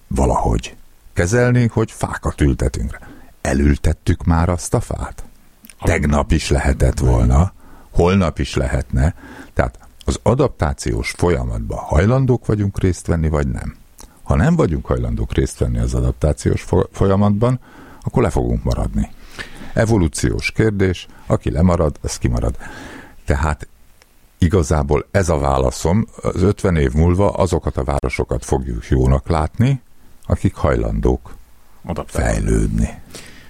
valahogy 0.08 0.76
kezelni, 1.14 1.68
hogy 1.68 1.92
fákat 1.92 2.42
ültetünk 2.42 2.92
rá. 3.00 3.08
Elültettük 3.42 4.24
már 4.24 4.50
azt 4.50 4.74
a 4.74 4.80
fát? 4.80 5.24
Tegnap 5.80 6.32
is 6.32 6.50
lehetett 6.50 7.00
volna, 7.00 7.54
holnap 7.92 8.40
is 8.40 8.56
lehetne. 8.56 9.16
Tehát 9.54 9.80
az 10.06 10.20
adaptációs 10.24 11.14
folyamatban 11.18 11.78
hajlandók 11.78 12.46
vagyunk 12.46 12.80
részt 12.80 13.08
venni, 13.08 13.30
vagy 13.30 13.48
nem. 13.48 13.76
Ha 14.30 14.36
nem 14.36 14.56
vagyunk 14.56 14.86
hajlandók 14.86 15.34
részt 15.34 15.58
venni 15.58 15.80
az 15.80 15.94
adaptációs 15.94 16.66
folyamatban, 16.92 17.60
akkor 18.02 18.24
le 18.24 18.30
fogunk 18.30 18.64
maradni. 18.64 19.12
Evolúciós 19.74 20.52
kérdés, 20.52 21.08
aki 21.26 21.52
lemarad, 21.52 21.96
az 22.02 22.18
kimarad. 22.18 22.56
Tehát 23.26 23.68
igazából 24.38 25.06
ez 25.12 25.30
a 25.30 25.38
válaszom, 25.38 26.08
az 26.22 26.42
50 26.42 26.76
év 26.76 26.94
múlva 26.94 27.30
azokat 27.30 27.78
a 27.78 27.84
városokat 27.84 28.46
fogjuk 28.46 28.88
jónak 28.88 29.28
látni, 29.28 29.82
akik 30.26 30.56
hajlandók 30.56 31.36
Adaptálni. 31.84 32.32
fejlődni. 32.34 32.90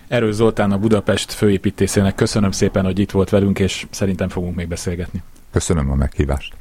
Erős 0.07 0.35
Zoltán 0.35 0.71
a 0.71 0.77
Budapest 0.77 1.31
főépítészének 1.31 2.15
köszönöm 2.15 2.51
szépen, 2.51 2.85
hogy 2.85 2.99
itt 2.99 3.11
volt 3.11 3.29
velünk, 3.29 3.59
és 3.59 3.87
szerintem 3.89 4.29
fogunk 4.29 4.55
még 4.55 4.67
beszélgetni. 4.67 5.23
Köszönöm 5.51 5.91
a 5.91 5.95
meghívást. 5.95 6.53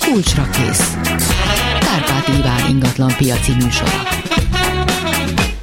Kulcsra 0.00 0.48
kész. 0.50 0.96
Iván 2.38 2.70
ingatlan 2.70 3.12
piaci 3.16 3.52
műsora. 3.52 4.02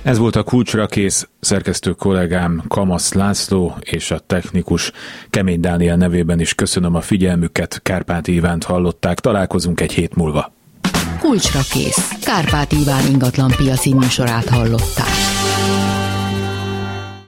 Ez 0.04 0.18
volt 0.18 0.36
a 0.36 0.44
kulcsra 0.44 0.86
kész 0.86 1.28
szerkesztő 1.40 1.92
kollégám 1.92 2.64
Kamasz 2.68 3.14
László 3.14 3.78
és 3.80 4.12
a 4.12 4.20
technikus 4.20 4.92
Kemény 5.30 5.60
Dániel 5.60 5.96
nevében 5.96 6.40
is 6.40 6.54
köszönöm 6.54 6.96
a 6.96 7.02
figyelmüket. 7.02 7.80
Kárpát 7.84 8.28
Ivánt 8.28 8.64
hallották, 8.64 9.20
találkozunk 9.20 9.82
egy 9.82 9.94
hét 9.94 10.16
múlva. 10.16 10.54
Kulcsra 11.20 11.60
kész. 11.72 12.12
Kárpát 12.24 12.72
Iván 12.72 13.08
ingatlan 13.08 13.52
piaci 13.58 13.94
műsorát 13.94 14.50
hallották. 14.50 15.16